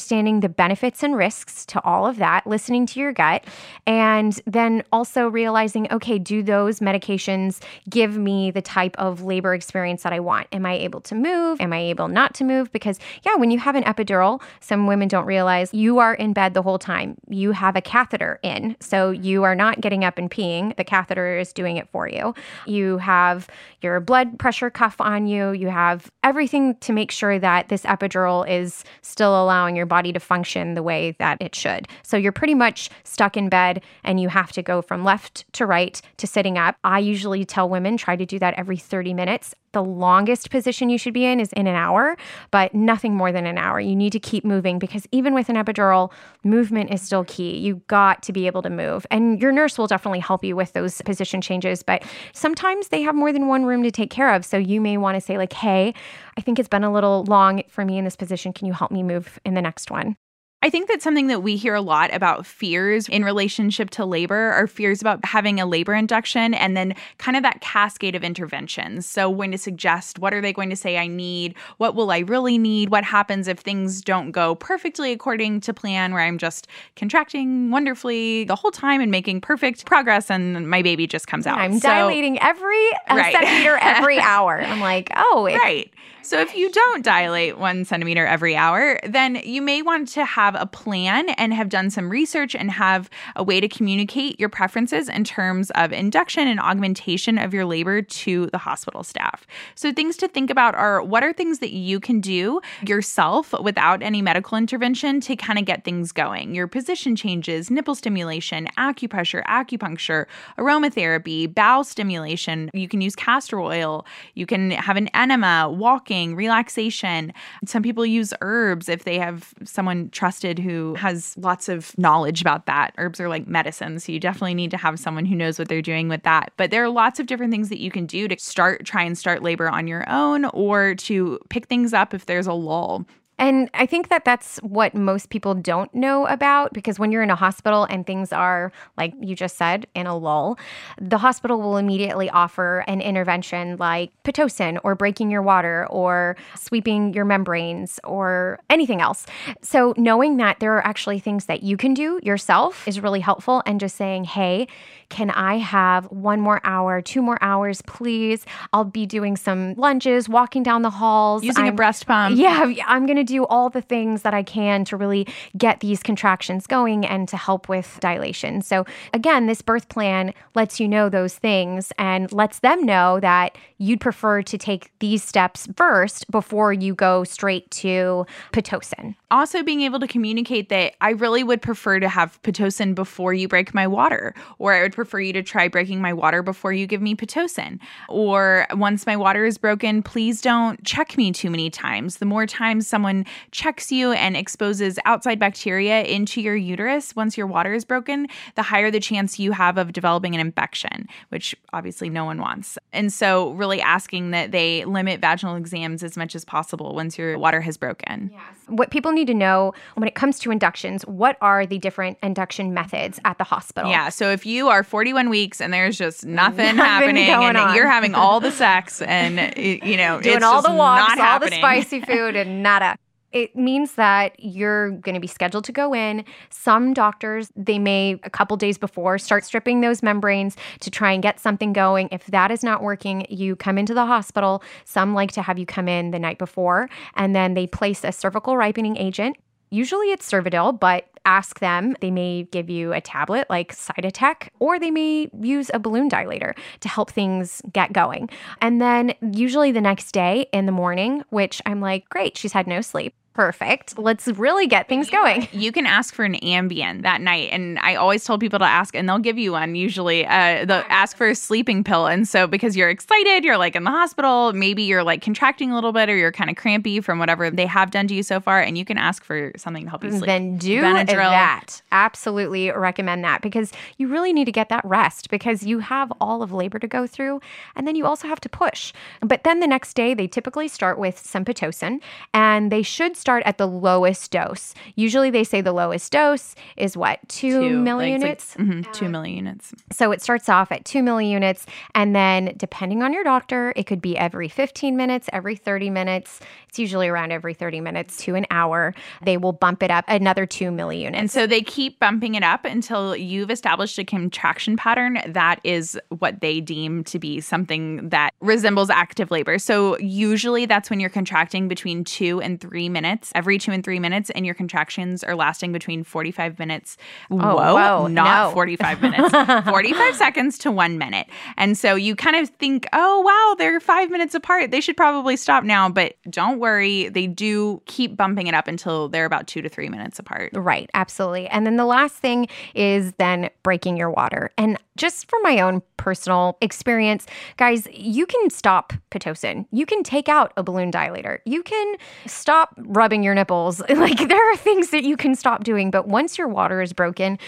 Understanding 0.06 0.38
the 0.38 0.48
benefits 0.48 1.02
and 1.02 1.16
risks 1.16 1.66
to 1.66 1.82
all 1.82 2.06
of 2.06 2.18
that, 2.18 2.46
listening 2.46 2.86
to 2.86 3.00
your 3.00 3.12
gut, 3.12 3.42
and 3.88 4.40
then 4.46 4.84
also 4.92 5.26
realizing 5.26 5.90
okay, 5.90 6.16
do 6.16 6.44
those 6.44 6.78
medications 6.78 7.60
give 7.90 8.16
me 8.16 8.52
the 8.52 8.62
type 8.62 8.94
of 8.98 9.24
labor 9.24 9.52
experience 9.52 10.04
that 10.04 10.12
I 10.12 10.20
want? 10.20 10.46
Am 10.52 10.64
I 10.64 10.74
able 10.74 11.00
to 11.00 11.16
move? 11.16 11.60
Am 11.60 11.72
I 11.72 11.80
able 11.80 12.06
not 12.06 12.34
to 12.34 12.44
move? 12.44 12.70
Because, 12.70 13.00
yeah, 13.24 13.34
when 13.34 13.50
you 13.50 13.58
have 13.58 13.74
an 13.74 13.82
epidural, 13.82 14.40
some 14.60 14.86
women 14.86 15.08
don't 15.08 15.26
realize 15.26 15.74
you 15.74 15.98
are 15.98 16.14
in 16.14 16.32
bed 16.32 16.54
the 16.54 16.62
whole 16.62 16.78
time. 16.78 17.16
You 17.28 17.50
have 17.50 17.74
a 17.74 17.80
catheter 17.80 18.38
in, 18.44 18.76
so 18.78 19.10
you 19.10 19.42
are 19.42 19.56
not 19.56 19.80
getting 19.80 20.04
up 20.04 20.18
and 20.18 20.30
peeing. 20.30 20.76
The 20.76 20.84
catheter 20.84 21.36
is 21.36 21.52
doing 21.52 21.78
it 21.78 21.88
for 21.88 22.08
you. 22.08 22.32
You 22.64 22.98
have 22.98 23.48
your 23.80 23.98
blood 23.98 24.38
pressure 24.38 24.70
cuff 24.70 25.00
on 25.00 25.26
you. 25.26 25.50
You 25.50 25.66
have 25.66 26.12
everything 26.22 26.76
to 26.76 26.92
make 26.92 27.10
sure 27.10 27.40
that 27.40 27.70
this 27.70 27.82
epidural 27.82 28.48
is 28.48 28.84
still 29.02 29.42
allowing 29.42 29.74
your 29.74 29.86
body 29.86 29.95
to 30.02 30.20
function 30.20 30.74
the 30.74 30.82
way 30.82 31.16
that 31.18 31.38
it 31.40 31.54
should. 31.54 31.88
So 32.02 32.16
you're 32.16 32.32
pretty 32.32 32.54
much 32.54 32.90
stuck 33.04 33.36
in 33.36 33.48
bed 33.48 33.82
and 34.04 34.20
you 34.20 34.28
have 34.28 34.52
to 34.52 34.62
go 34.62 34.82
from 34.82 35.04
left 35.04 35.44
to 35.54 35.66
right 35.66 36.00
to 36.18 36.26
sitting 36.26 36.58
up. 36.58 36.76
I 36.84 36.98
usually 36.98 37.44
tell 37.44 37.68
women 37.68 37.96
try 37.96 38.16
to 38.16 38.26
do 38.26 38.38
that 38.38 38.54
every 38.54 38.76
30 38.76 39.14
minutes 39.14 39.54
the 39.76 39.82
longest 39.82 40.48
position 40.50 40.88
you 40.88 40.96
should 40.96 41.12
be 41.12 41.26
in 41.26 41.38
is 41.38 41.52
in 41.52 41.66
an 41.66 41.76
hour, 41.76 42.16
but 42.50 42.74
nothing 42.74 43.14
more 43.14 43.30
than 43.30 43.44
an 43.44 43.58
hour. 43.58 43.78
You 43.78 43.94
need 43.94 44.12
to 44.12 44.18
keep 44.18 44.42
moving 44.42 44.78
because 44.78 45.06
even 45.12 45.34
with 45.34 45.50
an 45.50 45.56
epidural, 45.56 46.10
movement 46.44 46.90
is 46.90 47.02
still 47.02 47.24
key. 47.24 47.58
You 47.58 47.82
got 47.86 48.22
to 48.22 48.32
be 48.32 48.46
able 48.46 48.62
to 48.62 48.70
move. 48.70 49.06
And 49.10 49.38
your 49.38 49.52
nurse 49.52 49.76
will 49.76 49.86
definitely 49.86 50.20
help 50.20 50.42
you 50.42 50.56
with 50.56 50.72
those 50.72 51.02
position 51.02 51.42
changes, 51.42 51.82
but 51.82 52.02
sometimes 52.32 52.88
they 52.88 53.02
have 53.02 53.14
more 53.14 53.34
than 53.34 53.48
one 53.48 53.66
room 53.66 53.82
to 53.82 53.90
take 53.90 54.08
care 54.08 54.32
of. 54.32 54.46
So 54.46 54.56
you 54.56 54.80
may 54.80 54.96
want 54.96 55.16
to 55.16 55.20
say 55.20 55.36
like, 55.36 55.52
"Hey, 55.52 55.92
I 56.38 56.40
think 56.40 56.58
it's 56.58 56.70
been 56.70 56.84
a 56.84 56.92
little 56.92 57.24
long 57.24 57.62
for 57.68 57.84
me 57.84 57.98
in 57.98 58.04
this 58.04 58.16
position. 58.16 58.54
Can 58.54 58.66
you 58.66 58.72
help 58.72 58.90
me 58.90 59.02
move 59.02 59.38
in 59.44 59.52
the 59.52 59.62
next 59.62 59.90
one?" 59.90 60.16
I 60.62 60.70
think 60.70 60.88
that's 60.88 61.04
something 61.04 61.26
that 61.26 61.42
we 61.42 61.56
hear 61.56 61.74
a 61.74 61.82
lot 61.82 62.12
about 62.14 62.46
fears 62.46 63.08
in 63.08 63.24
relationship 63.24 63.90
to 63.90 64.06
labor 64.06 64.52
are 64.52 64.66
fears 64.66 65.02
about 65.02 65.22
having 65.24 65.60
a 65.60 65.66
labor 65.66 65.94
induction 65.94 66.54
and 66.54 66.74
then 66.74 66.94
kind 67.18 67.36
of 67.36 67.42
that 67.42 67.60
cascade 67.60 68.14
of 68.14 68.24
interventions. 68.24 69.04
So, 69.04 69.28
when 69.28 69.52
to 69.52 69.58
suggest 69.58 70.18
what 70.18 70.32
are 70.32 70.40
they 70.40 70.54
going 70.54 70.70
to 70.70 70.76
say 70.76 70.96
I 70.96 71.08
need? 71.08 71.54
What 71.76 71.94
will 71.94 72.10
I 72.10 72.20
really 72.20 72.56
need? 72.56 72.88
What 72.88 73.04
happens 73.04 73.48
if 73.48 73.58
things 73.58 74.00
don't 74.00 74.30
go 74.30 74.54
perfectly 74.54 75.12
according 75.12 75.60
to 75.60 75.74
plan, 75.74 76.14
where 76.14 76.22
I'm 76.22 76.38
just 76.38 76.66
contracting 76.96 77.70
wonderfully 77.70 78.44
the 78.44 78.56
whole 78.56 78.70
time 78.70 79.02
and 79.02 79.10
making 79.10 79.42
perfect 79.42 79.84
progress 79.84 80.30
and 80.30 80.68
my 80.68 80.80
baby 80.80 81.06
just 81.06 81.26
comes 81.26 81.46
out? 81.46 81.58
I'm 81.58 81.78
so, 81.78 81.88
dilating 81.88 82.40
every 82.40 82.88
right. 83.10 83.32
centimeter 83.32 83.76
every 83.76 84.18
hour. 84.20 84.60
I'm 84.62 84.80
like, 84.80 85.10
oh, 85.16 85.44
right. 85.44 85.92
So, 86.26 86.40
if 86.40 86.56
you 86.56 86.72
don't 86.72 87.04
dilate 87.04 87.56
one 87.56 87.84
centimeter 87.84 88.26
every 88.26 88.56
hour, 88.56 88.98
then 89.06 89.36
you 89.44 89.62
may 89.62 89.80
want 89.80 90.08
to 90.08 90.24
have 90.24 90.56
a 90.56 90.66
plan 90.66 91.28
and 91.28 91.54
have 91.54 91.68
done 91.68 91.88
some 91.88 92.10
research 92.10 92.56
and 92.56 92.68
have 92.68 93.08
a 93.36 93.44
way 93.44 93.60
to 93.60 93.68
communicate 93.68 94.40
your 94.40 94.48
preferences 94.48 95.08
in 95.08 95.22
terms 95.22 95.70
of 95.76 95.92
induction 95.92 96.48
and 96.48 96.58
augmentation 96.58 97.38
of 97.38 97.54
your 97.54 97.64
labor 97.64 98.02
to 98.02 98.46
the 98.46 98.58
hospital 98.58 99.04
staff. 99.04 99.46
So, 99.76 99.92
things 99.92 100.16
to 100.16 100.26
think 100.26 100.50
about 100.50 100.74
are 100.74 101.00
what 101.00 101.22
are 101.22 101.32
things 101.32 101.60
that 101.60 101.70
you 101.70 102.00
can 102.00 102.20
do 102.20 102.60
yourself 102.84 103.54
without 103.62 104.02
any 104.02 104.20
medical 104.20 104.58
intervention 104.58 105.20
to 105.20 105.36
kind 105.36 105.60
of 105.60 105.64
get 105.64 105.84
things 105.84 106.10
going? 106.10 106.56
Your 106.56 106.66
position 106.66 107.14
changes, 107.14 107.70
nipple 107.70 107.94
stimulation, 107.94 108.66
acupressure, 108.76 109.44
acupuncture, 109.44 110.26
aromatherapy, 110.58 111.54
bowel 111.54 111.84
stimulation. 111.84 112.68
You 112.74 112.88
can 112.88 113.00
use 113.00 113.14
castor 113.14 113.60
oil, 113.60 114.04
you 114.34 114.44
can 114.44 114.72
have 114.72 114.96
an 114.96 115.06
enema, 115.14 115.70
walking 115.70 116.15
walking, 116.16 116.34
relaxation. 116.34 117.32
Some 117.66 117.82
people 117.82 118.06
use 118.06 118.32
herbs 118.40 118.88
if 118.88 119.04
they 119.04 119.18
have 119.18 119.52
someone 119.64 120.10
trusted 120.10 120.58
who 120.58 120.94
has 120.94 121.36
lots 121.36 121.68
of 121.68 121.96
knowledge 121.98 122.40
about 122.40 122.66
that. 122.66 122.94
Herbs 122.98 123.20
are 123.20 123.28
like 123.28 123.46
medicine, 123.46 123.98
so 123.98 124.12
you 124.12 124.20
definitely 124.20 124.54
need 124.54 124.70
to 124.70 124.76
have 124.76 124.98
someone 124.98 125.26
who 125.26 125.36
knows 125.36 125.58
what 125.58 125.68
they're 125.68 125.82
doing 125.82 126.08
with 126.08 126.22
that. 126.22 126.52
But 126.56 126.70
there 126.70 126.84
are 126.84 126.88
lots 126.88 127.20
of 127.20 127.26
different 127.26 127.52
things 127.52 127.68
that 127.68 127.80
you 127.80 127.90
can 127.90 128.06
do 128.06 128.28
to 128.28 128.38
start, 128.38 128.84
try 128.84 129.02
and 129.02 129.16
start 129.16 129.42
labor 129.42 129.68
on 129.68 129.86
your 129.86 130.08
own 130.08 130.46
or 130.46 130.94
to 130.94 131.38
pick 131.50 131.66
things 131.66 131.92
up 131.92 132.14
if 132.14 132.26
there's 132.26 132.46
a 132.46 132.52
lull. 132.52 133.04
And 133.38 133.68
I 133.74 133.84
think 133.84 134.08
that 134.08 134.24
that's 134.24 134.56
what 134.58 134.94
most 134.94 135.28
people 135.28 135.54
don't 135.54 135.94
know 135.94 136.26
about 136.26 136.72
because 136.72 136.98
when 136.98 137.12
you're 137.12 137.22
in 137.22 137.30
a 137.30 137.36
hospital 137.36 137.84
and 137.84 138.06
things 138.06 138.32
are, 138.32 138.72
like 138.96 139.12
you 139.20 139.36
just 139.36 139.56
said, 139.56 139.86
in 139.94 140.06
a 140.06 140.16
lull, 140.16 140.58
the 141.00 141.18
hospital 141.18 141.60
will 141.60 141.76
immediately 141.76 142.30
offer 142.30 142.82
an 142.86 143.00
intervention 143.00 143.76
like 143.76 144.10
Pitocin 144.24 144.78
or 144.84 144.94
breaking 144.94 145.30
your 145.30 145.42
water 145.42 145.86
or 145.90 146.36
sweeping 146.54 147.12
your 147.12 147.26
membranes 147.26 148.00
or 148.04 148.58
anything 148.70 149.00
else. 149.00 149.26
So 149.60 149.92
knowing 149.98 150.38
that 150.38 150.60
there 150.60 150.74
are 150.74 150.86
actually 150.86 151.18
things 151.18 151.44
that 151.46 151.62
you 151.62 151.76
can 151.76 151.92
do 151.92 152.18
yourself 152.22 152.88
is 152.88 153.00
really 153.00 153.20
helpful 153.20 153.62
and 153.66 153.78
just 153.78 153.96
saying, 153.96 154.24
hey, 154.24 154.66
can 155.08 155.30
I 155.30 155.58
have 155.58 156.06
one 156.06 156.40
more 156.40 156.60
hour, 156.64 157.00
two 157.00 157.22
more 157.22 157.38
hours, 157.40 157.82
please? 157.82 158.44
I'll 158.72 158.84
be 158.84 159.06
doing 159.06 159.36
some 159.36 159.74
lunges, 159.74 160.28
walking 160.28 160.62
down 160.62 160.82
the 160.82 160.90
halls, 160.90 161.44
using 161.44 161.64
I'm, 161.64 161.72
a 161.72 161.76
breast 161.76 162.06
pump. 162.06 162.36
Yeah, 162.36 162.72
I'm 162.86 163.06
going 163.06 163.16
to 163.16 163.24
do 163.24 163.44
all 163.46 163.70
the 163.70 163.82
things 163.82 164.22
that 164.22 164.34
I 164.34 164.42
can 164.42 164.84
to 164.86 164.96
really 164.96 165.26
get 165.56 165.80
these 165.80 166.02
contractions 166.02 166.66
going 166.66 167.06
and 167.06 167.28
to 167.28 167.36
help 167.36 167.68
with 167.68 167.98
dilation. 168.00 168.62
So, 168.62 168.84
again, 169.12 169.46
this 169.46 169.62
birth 169.62 169.88
plan 169.88 170.34
lets 170.54 170.80
you 170.80 170.88
know 170.88 171.08
those 171.08 171.36
things 171.36 171.92
and 171.98 172.32
lets 172.32 172.60
them 172.60 172.84
know 172.84 173.20
that 173.20 173.56
you'd 173.78 174.00
prefer 174.00 174.42
to 174.42 174.58
take 174.58 174.90
these 174.98 175.22
steps 175.22 175.68
first 175.76 176.30
before 176.30 176.72
you 176.72 176.94
go 176.94 177.24
straight 177.24 177.70
to 177.70 178.26
Pitocin. 178.52 179.14
Also, 179.30 179.62
being 179.62 179.82
able 179.82 180.00
to 180.00 180.06
communicate 180.06 180.68
that 180.68 180.94
I 181.00 181.10
really 181.10 181.44
would 181.44 181.62
prefer 181.62 182.00
to 182.00 182.08
have 182.08 182.40
Pitocin 182.42 182.94
before 182.94 183.34
you 183.34 183.48
break 183.48 183.74
my 183.74 183.86
water, 183.86 184.34
or 184.58 184.72
I 184.72 184.82
would 184.82 184.92
prefer 184.96 185.20
you 185.20 185.32
to 185.34 185.42
try 185.42 185.68
breaking 185.68 186.00
my 186.00 186.12
water 186.12 186.42
before 186.42 186.72
you 186.72 186.86
give 186.86 187.00
me 187.02 187.14
Pitocin. 187.14 187.78
Or 188.08 188.66
once 188.72 189.06
my 189.06 189.16
water 189.16 189.44
is 189.44 189.58
broken, 189.58 190.02
please 190.02 190.40
don't 190.40 190.82
check 190.84 191.16
me 191.16 191.30
too 191.30 191.50
many 191.50 191.70
times. 191.70 192.16
The 192.16 192.26
more 192.26 192.46
times 192.46 192.88
someone 192.88 193.26
checks 193.52 193.92
you 193.92 194.12
and 194.12 194.36
exposes 194.36 194.98
outside 195.04 195.38
bacteria 195.38 196.02
into 196.02 196.40
your 196.40 196.56
uterus 196.56 197.14
once 197.14 197.36
your 197.36 197.46
water 197.46 197.74
is 197.74 197.84
broken, 197.84 198.26
the 198.54 198.62
higher 198.62 198.90
the 198.90 198.98
chance 198.98 199.38
you 199.38 199.52
have 199.52 199.78
of 199.78 199.92
developing 199.92 200.34
an 200.34 200.40
infection, 200.40 201.06
which 201.28 201.54
obviously 201.72 202.08
no 202.08 202.24
one 202.24 202.40
wants. 202.40 202.78
And 202.92 203.12
so, 203.12 203.50
really 203.52 203.80
asking 203.80 204.30
that 204.30 204.50
they 204.50 204.84
limit 204.84 205.20
vaginal 205.20 205.56
exams 205.56 206.02
as 206.02 206.16
much 206.16 206.34
as 206.34 206.44
possible 206.44 206.94
once 206.94 207.18
your 207.18 207.38
water 207.38 207.60
has 207.60 207.76
broken. 207.76 208.30
Yes. 208.32 208.42
What 208.68 208.90
people 208.90 209.12
need 209.12 209.26
to 209.26 209.34
know 209.34 209.74
when 209.94 210.08
it 210.08 210.14
comes 210.14 210.38
to 210.40 210.50
inductions, 210.50 211.02
what 211.06 211.36
are 211.40 211.66
the 211.66 211.78
different 211.78 212.18
induction 212.22 212.74
methods 212.74 213.20
at 213.24 213.38
the 213.38 213.44
hospital? 213.44 213.90
Yeah. 213.90 214.08
So, 214.08 214.30
if 214.30 214.46
you 214.46 214.68
are 214.68 214.82
41 214.86 215.28
weeks 215.28 215.60
and 215.60 215.72
there's 215.72 215.98
just 215.98 216.24
nothing, 216.24 216.76
nothing 216.76 216.76
happening 216.76 217.28
and 217.30 217.56
on. 217.56 217.74
you're 217.74 217.88
having 217.88 218.14
all 218.14 218.40
the 218.40 218.52
sex 218.52 219.02
and, 219.06 219.56
you 219.56 219.96
know, 219.96 220.20
doing 220.20 220.42
all 220.42 220.62
the 220.62 220.72
walks, 220.72 221.20
all 221.20 221.38
the 221.40 221.50
spicy 221.50 222.00
food 222.06 222.36
and 222.36 222.62
nada 222.62 222.96
it 223.36 223.54
means 223.54 223.96
that 223.96 224.34
you're 224.38 224.92
going 224.92 225.14
to 225.14 225.20
be 225.20 225.26
scheduled 225.26 225.64
to 225.64 225.72
go 225.72 225.94
in. 225.94 226.24
Some 226.48 226.94
doctors, 226.94 227.50
they 227.54 227.78
may 227.78 228.18
a 228.22 228.30
couple 228.30 228.56
days 228.56 228.78
before 228.78 229.18
start 229.18 229.44
stripping 229.44 229.82
those 229.82 230.02
membranes 230.02 230.56
to 230.80 230.90
try 230.90 231.12
and 231.12 231.22
get 231.22 231.38
something 231.38 231.74
going. 231.74 232.08
If 232.10 232.24
that 232.28 232.50
is 232.50 232.62
not 232.62 232.82
working, 232.82 233.26
you 233.28 233.54
come 233.54 233.76
into 233.76 233.92
the 233.92 234.06
hospital. 234.06 234.62
Some 234.86 235.12
like 235.12 235.32
to 235.32 235.42
have 235.42 235.58
you 235.58 235.66
come 235.66 235.86
in 235.86 236.12
the 236.12 236.18
night 236.18 236.38
before 236.38 236.88
and 237.14 237.36
then 237.36 237.52
they 237.52 237.66
place 237.66 238.04
a 238.04 238.12
cervical 238.12 238.56
ripening 238.56 238.96
agent. 238.96 239.36
Usually 239.70 240.12
it's 240.12 240.30
Cervidil, 240.30 240.78
but 240.78 241.08
ask 241.26 241.58
them. 241.58 241.94
They 242.00 242.10
may 242.10 242.44
give 242.44 242.70
you 242.70 242.94
a 242.94 243.00
tablet 243.00 243.46
like 243.50 243.74
Cytotec, 243.74 244.48
or 244.58 244.78
they 244.78 244.90
may 244.90 245.28
use 245.38 245.70
a 245.74 245.78
balloon 245.78 246.08
dilator 246.08 246.56
to 246.80 246.88
help 246.88 247.10
things 247.10 247.60
get 247.72 247.92
going. 247.92 248.30
And 248.62 248.80
then 248.80 249.12
usually 249.20 249.72
the 249.72 249.80
next 249.80 250.12
day 250.12 250.46
in 250.52 250.64
the 250.64 250.72
morning, 250.72 251.22
which 251.30 251.60
I'm 251.66 251.80
like, 251.80 252.08
great, 252.08 252.38
she's 252.38 252.52
had 252.52 252.66
no 252.66 252.80
sleep 252.80 253.14
Perfect. 253.36 253.98
Let's 253.98 254.28
really 254.28 254.66
get 254.66 254.88
things 254.88 255.10
going. 255.10 255.46
You 255.52 255.70
can 255.70 255.84
ask 255.84 256.14
for 256.14 256.24
an 256.24 256.36
Ambien 256.36 257.02
that 257.02 257.20
night. 257.20 257.50
And 257.52 257.78
I 257.80 257.96
always 257.96 258.24
told 258.24 258.40
people 258.40 258.58
to 258.60 258.64
ask, 258.64 258.96
and 258.96 259.06
they'll 259.06 259.18
give 259.18 259.36
you 259.36 259.52
one 259.52 259.74
usually. 259.74 260.24
Uh, 260.26 260.64
they'll 260.64 260.84
ask 260.88 261.18
for 261.18 261.28
a 261.28 261.34
sleeping 261.34 261.84
pill. 261.84 262.06
And 262.06 262.26
so, 262.26 262.46
because 262.46 262.78
you're 262.78 262.88
excited, 262.88 263.44
you're 263.44 263.58
like 263.58 263.76
in 263.76 263.84
the 263.84 263.90
hospital, 263.90 264.54
maybe 264.54 264.84
you're 264.84 265.04
like 265.04 265.20
contracting 265.20 265.70
a 265.70 265.74
little 265.74 265.92
bit 265.92 266.08
or 266.08 266.16
you're 266.16 266.32
kind 266.32 266.48
of 266.48 266.56
crampy 266.56 267.02
from 267.02 267.18
whatever 267.18 267.50
they 267.50 267.66
have 267.66 267.90
done 267.90 268.08
to 268.08 268.14
you 268.14 268.22
so 268.22 268.40
far, 268.40 268.62
and 268.62 268.78
you 268.78 268.86
can 268.86 268.96
ask 268.96 269.22
for 269.22 269.52
something 269.58 269.84
to 269.84 269.90
help 269.90 270.02
you 270.02 270.12
sleep. 270.12 270.24
Then 270.24 270.56
do 270.56 270.80
Benadryl. 270.80 271.30
that. 271.30 271.82
Absolutely 271.92 272.70
recommend 272.70 273.22
that 273.24 273.42
because 273.42 273.70
you 273.98 274.08
really 274.08 274.32
need 274.32 274.46
to 274.46 274.52
get 274.52 274.70
that 274.70 274.82
rest 274.82 275.28
because 275.28 275.62
you 275.62 275.80
have 275.80 276.10
all 276.22 276.42
of 276.42 276.52
labor 276.52 276.78
to 276.78 276.88
go 276.88 277.06
through 277.06 277.40
and 277.74 277.86
then 277.86 277.96
you 277.96 278.06
also 278.06 278.28
have 278.28 278.40
to 278.40 278.48
push. 278.48 278.94
But 279.20 279.44
then 279.44 279.60
the 279.60 279.66
next 279.66 279.92
day, 279.92 280.14
they 280.14 280.26
typically 280.26 280.68
start 280.68 280.98
with 280.98 281.18
some 281.18 281.44
Pitocin 281.44 282.00
and 282.32 282.72
they 282.72 282.82
should 282.82 283.14
start 283.26 283.42
at 283.44 283.58
the 283.58 283.66
lowest 283.66 284.30
dose. 284.30 284.72
Usually 284.94 285.30
they 285.30 285.42
say 285.42 285.60
the 285.60 285.72
lowest 285.72 286.12
dose 286.12 286.54
is 286.76 286.96
what, 286.96 287.18
two, 287.28 287.50
Two, 287.70 287.70
milliunits. 287.82 288.20
like, 288.22 288.32
it's 288.32 288.56
like- 288.56 288.66
mhm, 288.68 288.92
two 288.92 289.06
milliunits. 289.06 289.74
So 289.90 290.12
it 290.12 290.22
starts 290.22 290.48
off 290.48 290.70
at 290.70 290.84
2 290.84 291.02
milliunits. 291.02 291.64
And 291.92 292.14
then, 292.14 292.54
depending 292.56 293.02
on 293.02 293.12
your 293.12 293.24
doctor, 293.24 293.72
it 293.74 293.84
could 293.84 294.00
be 294.00 294.16
every 294.16 294.48
15 294.48 294.96
minutes, 294.96 295.28
every 295.32 295.56
30 295.56 295.90
minutes. 295.90 296.38
It's 296.76 296.78
usually 296.78 297.08
around 297.08 297.32
every 297.32 297.54
30 297.54 297.80
minutes 297.80 298.18
to 298.18 298.34
an 298.34 298.44
hour. 298.50 298.92
They 299.22 299.38
will 299.38 299.54
bump 299.54 299.82
it 299.82 299.90
up 299.90 300.04
another 300.08 300.44
2 300.44 300.66
milliunits. 300.66 301.14
And 301.14 301.30
so 301.30 301.46
they 301.46 301.62
keep 301.62 301.98
bumping 301.98 302.34
it 302.34 302.42
up 302.42 302.66
until 302.66 303.16
you've 303.16 303.50
established 303.50 303.98
a 303.98 304.04
contraction 304.04 304.76
pattern 304.76 305.18
that 305.26 305.58
is 305.64 305.98
what 306.10 306.42
they 306.42 306.60
deem 306.60 307.02
to 307.04 307.18
be 307.18 307.40
something 307.40 308.10
that 308.10 308.34
resembles 308.40 308.90
active 308.90 309.30
labor. 309.30 309.58
So 309.58 309.96
usually 310.00 310.66
that's 310.66 310.90
when 310.90 311.00
you're 311.00 311.08
contracting 311.08 311.66
between 311.66 312.04
two 312.04 312.42
and 312.42 312.60
three 312.60 312.90
minutes, 312.90 313.32
every 313.34 313.56
two 313.56 313.72
and 313.72 313.82
three 313.82 313.98
minutes, 313.98 314.28
and 314.28 314.44
your 314.44 314.54
contractions 314.54 315.24
are 315.24 315.34
lasting 315.34 315.72
between 315.72 316.04
45 316.04 316.58
minutes. 316.58 316.98
Oh, 317.30 317.36
whoa, 317.36 317.56
Oh, 317.58 317.74
whoa, 318.02 318.06
not 318.08 318.48
no. 318.50 318.52
45 318.52 319.00
minutes, 319.00 319.30
45 319.70 320.14
seconds 320.14 320.58
to 320.58 320.70
one 320.70 320.98
minute. 320.98 321.26
And 321.56 321.78
so 321.78 321.94
you 321.94 322.14
kind 322.14 322.36
of 322.36 322.50
think, 322.50 322.86
oh, 322.92 323.20
wow, 323.22 323.54
they're 323.56 323.80
five 323.80 324.10
minutes 324.10 324.34
apart. 324.34 324.70
They 324.70 324.82
should 324.82 324.96
probably 324.98 325.38
stop 325.38 325.64
now. 325.64 325.88
But 325.88 326.16
don't 326.28 326.58
worry, 326.58 326.65
they 326.66 327.26
do 327.26 327.82
keep 327.86 328.16
bumping 328.16 328.46
it 328.46 328.54
up 328.54 328.68
until 328.68 329.08
they're 329.08 329.24
about 329.24 329.46
two 329.46 329.62
to 329.62 329.68
three 329.68 329.88
minutes 329.88 330.18
apart. 330.18 330.50
Right, 330.54 330.90
absolutely. 330.94 331.48
And 331.48 331.66
then 331.66 331.76
the 331.76 331.84
last 331.84 332.14
thing 332.14 332.48
is 332.74 333.12
then 333.18 333.50
breaking 333.62 333.96
your 333.96 334.10
water. 334.10 334.50
And 334.58 334.78
just 334.96 335.28
from 335.28 335.42
my 335.42 335.60
own 335.60 335.82
personal 335.96 336.56
experience, 336.60 337.26
guys, 337.56 337.86
you 337.92 338.26
can 338.26 338.50
stop 338.50 338.92
Pitocin. 339.10 339.66
You 339.72 339.86
can 339.86 340.02
take 340.02 340.28
out 340.28 340.52
a 340.56 340.62
balloon 340.62 340.92
dilator. 340.92 341.38
You 341.44 341.62
can 341.62 341.96
stop 342.26 342.74
rubbing 342.78 343.22
your 343.22 343.34
nipples. 343.34 343.82
Like 344.06 344.28
there 344.28 344.52
are 344.52 344.56
things 344.56 344.90
that 344.90 345.02
you 345.02 345.16
can 345.16 345.34
stop 345.34 345.64
doing, 345.64 345.90
but 345.90 346.06
once 346.06 346.38
your 346.38 346.46
water 346.46 346.80
is 346.80 346.92
broken, 346.92 347.38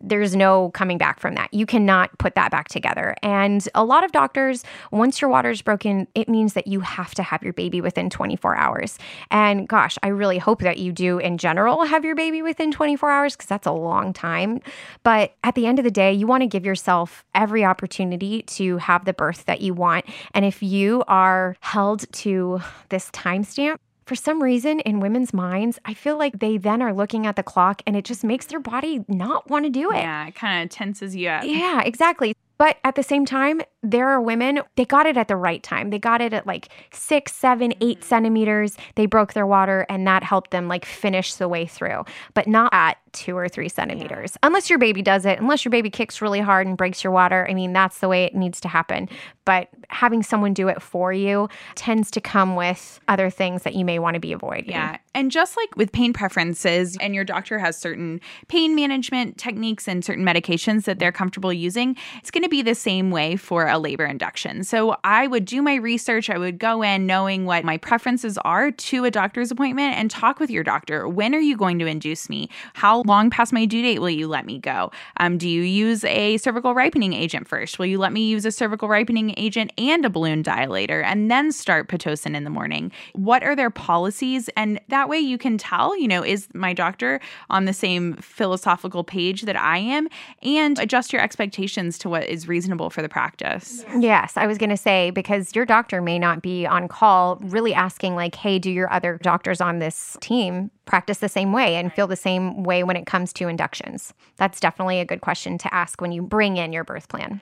there's 0.00 0.34
no 0.34 0.70
coming 0.70 0.98
back 0.98 1.20
from 1.20 1.34
that. 1.34 1.52
You 1.52 1.66
cannot 1.66 2.16
put 2.18 2.34
that 2.34 2.50
back 2.50 2.68
together. 2.68 3.14
And 3.22 3.68
a 3.74 3.84
lot 3.84 4.04
of 4.04 4.10
doctors, 4.10 4.64
once 4.90 5.20
your 5.20 5.30
water 5.30 5.50
is 5.50 5.62
broken, 5.62 6.08
it 6.14 6.28
means 6.28 6.54
that 6.54 6.66
you 6.66 6.80
have 6.80 7.14
to 7.16 7.22
have 7.22 7.42
your 7.42 7.52
baby 7.52 7.80
within 7.80 8.10
24 8.10 8.56
hours. 8.56 8.98
And 9.30 9.68
gosh, 9.68 9.96
I 10.02 10.08
really 10.08 10.38
hope 10.38 10.60
that 10.62 10.78
you 10.78 10.92
do 10.92 11.18
in 11.18 11.38
general 11.38 11.84
have 11.84 12.04
your 12.04 12.16
baby 12.16 12.42
within 12.42 12.72
24 12.72 13.10
hours 13.10 13.36
because 13.36 13.46
that's 13.46 13.66
a 13.66 13.72
long 13.72 14.12
time. 14.12 14.60
But 15.04 15.34
at 15.44 15.54
the 15.54 15.66
end 15.66 15.78
of 15.78 15.84
the 15.84 15.90
day, 15.90 16.12
you 16.12 16.26
want 16.26 16.42
to 16.42 16.46
give 16.48 16.64
yourself 16.64 16.97
every 17.34 17.64
opportunity 17.64 18.42
to 18.42 18.78
have 18.78 19.04
the 19.04 19.12
birth 19.12 19.44
that 19.46 19.60
you 19.60 19.74
want. 19.74 20.04
And 20.34 20.44
if 20.44 20.62
you 20.62 21.04
are 21.08 21.56
held 21.60 22.10
to 22.12 22.60
this 22.88 23.10
timestamp, 23.10 23.76
for 24.06 24.14
some 24.14 24.42
reason 24.42 24.80
in 24.80 25.00
women's 25.00 25.34
minds, 25.34 25.78
I 25.84 25.92
feel 25.92 26.16
like 26.16 26.38
they 26.38 26.56
then 26.56 26.80
are 26.80 26.94
looking 26.94 27.26
at 27.26 27.36
the 27.36 27.42
clock 27.42 27.82
and 27.86 27.94
it 27.94 28.06
just 28.06 28.24
makes 28.24 28.46
their 28.46 28.58
body 28.58 29.04
not 29.06 29.50
want 29.50 29.66
to 29.66 29.70
do 29.70 29.92
it. 29.92 29.98
Yeah, 29.98 30.28
it 30.28 30.34
kind 30.34 30.64
of 30.64 30.70
tenses 30.70 31.14
you 31.14 31.28
up. 31.28 31.44
Yeah, 31.44 31.82
exactly. 31.82 32.34
But 32.58 32.78
at 32.84 32.96
the 32.96 33.02
same 33.02 33.24
time, 33.24 33.62
there 33.82 34.08
are 34.08 34.20
women, 34.20 34.60
they 34.76 34.84
got 34.84 35.06
it 35.06 35.16
at 35.16 35.28
the 35.28 35.36
right 35.36 35.62
time. 35.62 35.90
They 35.90 35.98
got 35.98 36.20
it 36.20 36.32
at 36.32 36.46
like 36.46 36.68
six, 36.92 37.32
seven, 37.32 37.72
eight 37.80 38.00
mm-hmm. 38.00 38.08
centimeters. 38.08 38.76
They 38.96 39.06
broke 39.06 39.32
their 39.32 39.46
water 39.46 39.86
and 39.88 40.06
that 40.06 40.24
helped 40.24 40.50
them 40.50 40.66
like 40.66 40.84
finish 40.84 41.34
the 41.34 41.48
way 41.48 41.66
through, 41.66 42.04
but 42.34 42.48
not 42.48 42.70
at 42.72 42.98
two 43.12 43.36
or 43.36 43.48
three 43.48 43.68
centimeters. 43.68 44.36
Unless 44.42 44.68
your 44.68 44.78
baby 44.78 45.00
does 45.00 45.24
it, 45.24 45.38
unless 45.38 45.64
your 45.64 45.70
baby 45.70 45.90
kicks 45.90 46.20
really 46.20 46.40
hard 46.40 46.66
and 46.66 46.76
breaks 46.76 47.02
your 47.02 47.12
water. 47.12 47.46
I 47.48 47.54
mean, 47.54 47.72
that's 47.72 48.00
the 48.00 48.08
way 48.08 48.24
it 48.24 48.34
needs 48.34 48.60
to 48.62 48.68
happen. 48.68 49.08
But 49.44 49.68
having 49.88 50.22
someone 50.22 50.52
do 50.52 50.68
it 50.68 50.82
for 50.82 51.12
you 51.12 51.48
tends 51.74 52.10
to 52.10 52.20
come 52.20 52.54
with 52.54 53.00
other 53.08 53.30
things 53.30 53.62
that 53.62 53.74
you 53.74 53.84
may 53.84 53.98
want 53.98 54.14
to 54.14 54.20
be 54.20 54.32
avoiding. 54.32 54.70
Yeah. 54.70 54.98
And 55.14 55.30
just 55.30 55.56
like 55.56 55.74
with 55.76 55.90
pain 55.90 56.12
preferences, 56.12 56.96
and 57.00 57.14
your 57.14 57.24
doctor 57.24 57.58
has 57.58 57.78
certain 57.78 58.20
pain 58.48 58.74
management 58.74 59.38
techniques 59.38 59.88
and 59.88 60.04
certain 60.04 60.24
medications 60.24 60.84
that 60.84 60.98
they're 60.98 61.12
comfortable 61.12 61.52
using, 61.52 61.96
it's 62.18 62.30
going 62.30 62.42
to 62.48 62.50
be 62.50 62.62
the 62.62 62.74
same 62.74 63.10
way 63.10 63.36
for 63.36 63.68
a 63.68 63.78
labor 63.78 64.06
induction. 64.06 64.64
So 64.64 64.96
I 65.04 65.26
would 65.26 65.44
do 65.44 65.60
my 65.60 65.74
research. 65.74 66.30
I 66.30 66.38
would 66.38 66.58
go 66.58 66.82
in 66.82 67.06
knowing 67.06 67.44
what 67.44 67.64
my 67.64 67.76
preferences 67.76 68.38
are 68.38 68.70
to 68.70 69.04
a 69.04 69.10
doctor's 69.10 69.50
appointment 69.50 69.96
and 69.96 70.10
talk 70.10 70.40
with 70.40 70.50
your 70.50 70.64
doctor. 70.64 71.06
When 71.06 71.34
are 71.34 71.40
you 71.40 71.56
going 71.56 71.78
to 71.80 71.86
induce 71.86 72.30
me? 72.30 72.48
How 72.74 73.02
long 73.02 73.28
past 73.28 73.52
my 73.52 73.66
due 73.66 73.82
date 73.82 73.98
will 73.98 74.10
you 74.10 74.28
let 74.28 74.46
me 74.46 74.58
go? 74.58 74.90
Um, 75.18 75.36
do 75.36 75.48
you 75.48 75.62
use 75.62 76.04
a 76.04 76.38
cervical 76.38 76.74
ripening 76.74 77.12
agent 77.12 77.46
first? 77.46 77.78
Will 77.78 77.86
you 77.86 77.98
let 77.98 78.12
me 78.12 78.26
use 78.26 78.46
a 78.46 78.52
cervical 78.52 78.88
ripening 78.88 79.34
agent 79.36 79.72
and 79.76 80.04
a 80.04 80.10
balloon 80.10 80.42
dilator 80.42 81.04
and 81.04 81.30
then 81.30 81.52
start 81.52 81.88
Pitocin 81.88 82.34
in 82.34 82.44
the 82.44 82.50
morning? 82.50 82.90
What 83.12 83.42
are 83.42 83.54
their 83.54 83.70
policies? 83.70 84.48
And 84.56 84.80
that 84.88 85.08
way 85.08 85.18
you 85.18 85.36
can 85.36 85.58
tell, 85.58 85.96
you 85.98 86.08
know, 86.08 86.24
is 86.24 86.48
my 86.54 86.72
doctor 86.72 87.20
on 87.50 87.66
the 87.66 87.74
same 87.74 88.14
philosophical 88.14 89.04
page 89.04 89.42
that 89.42 89.56
I 89.56 89.78
am 89.78 90.08
and 90.42 90.78
adjust 90.78 91.12
your 91.12 91.20
expectations 91.20 91.98
to 91.98 92.08
what 92.08 92.24
is 92.24 92.37
reasonable 92.46 92.90
for 92.90 93.02
the 93.02 93.08
practice. 93.08 93.84
Yes, 93.98 94.36
I 94.36 94.46
was 94.46 94.58
going 94.58 94.70
to 94.70 94.76
say 94.76 95.10
because 95.10 95.56
your 95.56 95.64
doctor 95.64 96.00
may 96.00 96.18
not 96.18 96.42
be 96.42 96.66
on 96.66 96.86
call 96.86 97.36
really 97.36 97.74
asking, 97.74 98.14
like, 98.14 98.34
hey, 98.34 98.58
do 98.58 98.70
your 98.70 98.92
other 98.92 99.18
doctors 99.22 99.60
on 99.60 99.78
this 99.78 100.16
team 100.20 100.70
practice 100.84 101.18
the 101.18 101.28
same 101.28 101.52
way 101.52 101.74
and 101.76 101.92
feel 101.92 102.06
the 102.06 102.16
same 102.16 102.62
way 102.62 102.84
when 102.84 102.96
it 102.96 103.06
comes 103.06 103.32
to 103.32 103.48
inductions? 103.48 104.14
That's 104.36 104.60
definitely 104.60 105.00
a 105.00 105.04
good 105.04 105.22
question 105.22 105.58
to 105.58 105.74
ask 105.74 106.00
when 106.00 106.12
you 106.12 106.22
bring 106.22 106.58
in 106.58 106.72
your 106.72 106.84
birth 106.84 107.08
plan. 107.08 107.40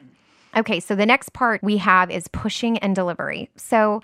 Okay, 0.57 0.81
so 0.81 0.95
the 0.95 1.05
next 1.05 1.35
part 1.35 1.63
we 1.63 1.77
have 1.77 2.11
is 2.11 2.29
pushing 2.29 2.79
and 2.79 2.95
delivery. 2.95 3.51
So, 3.57 4.01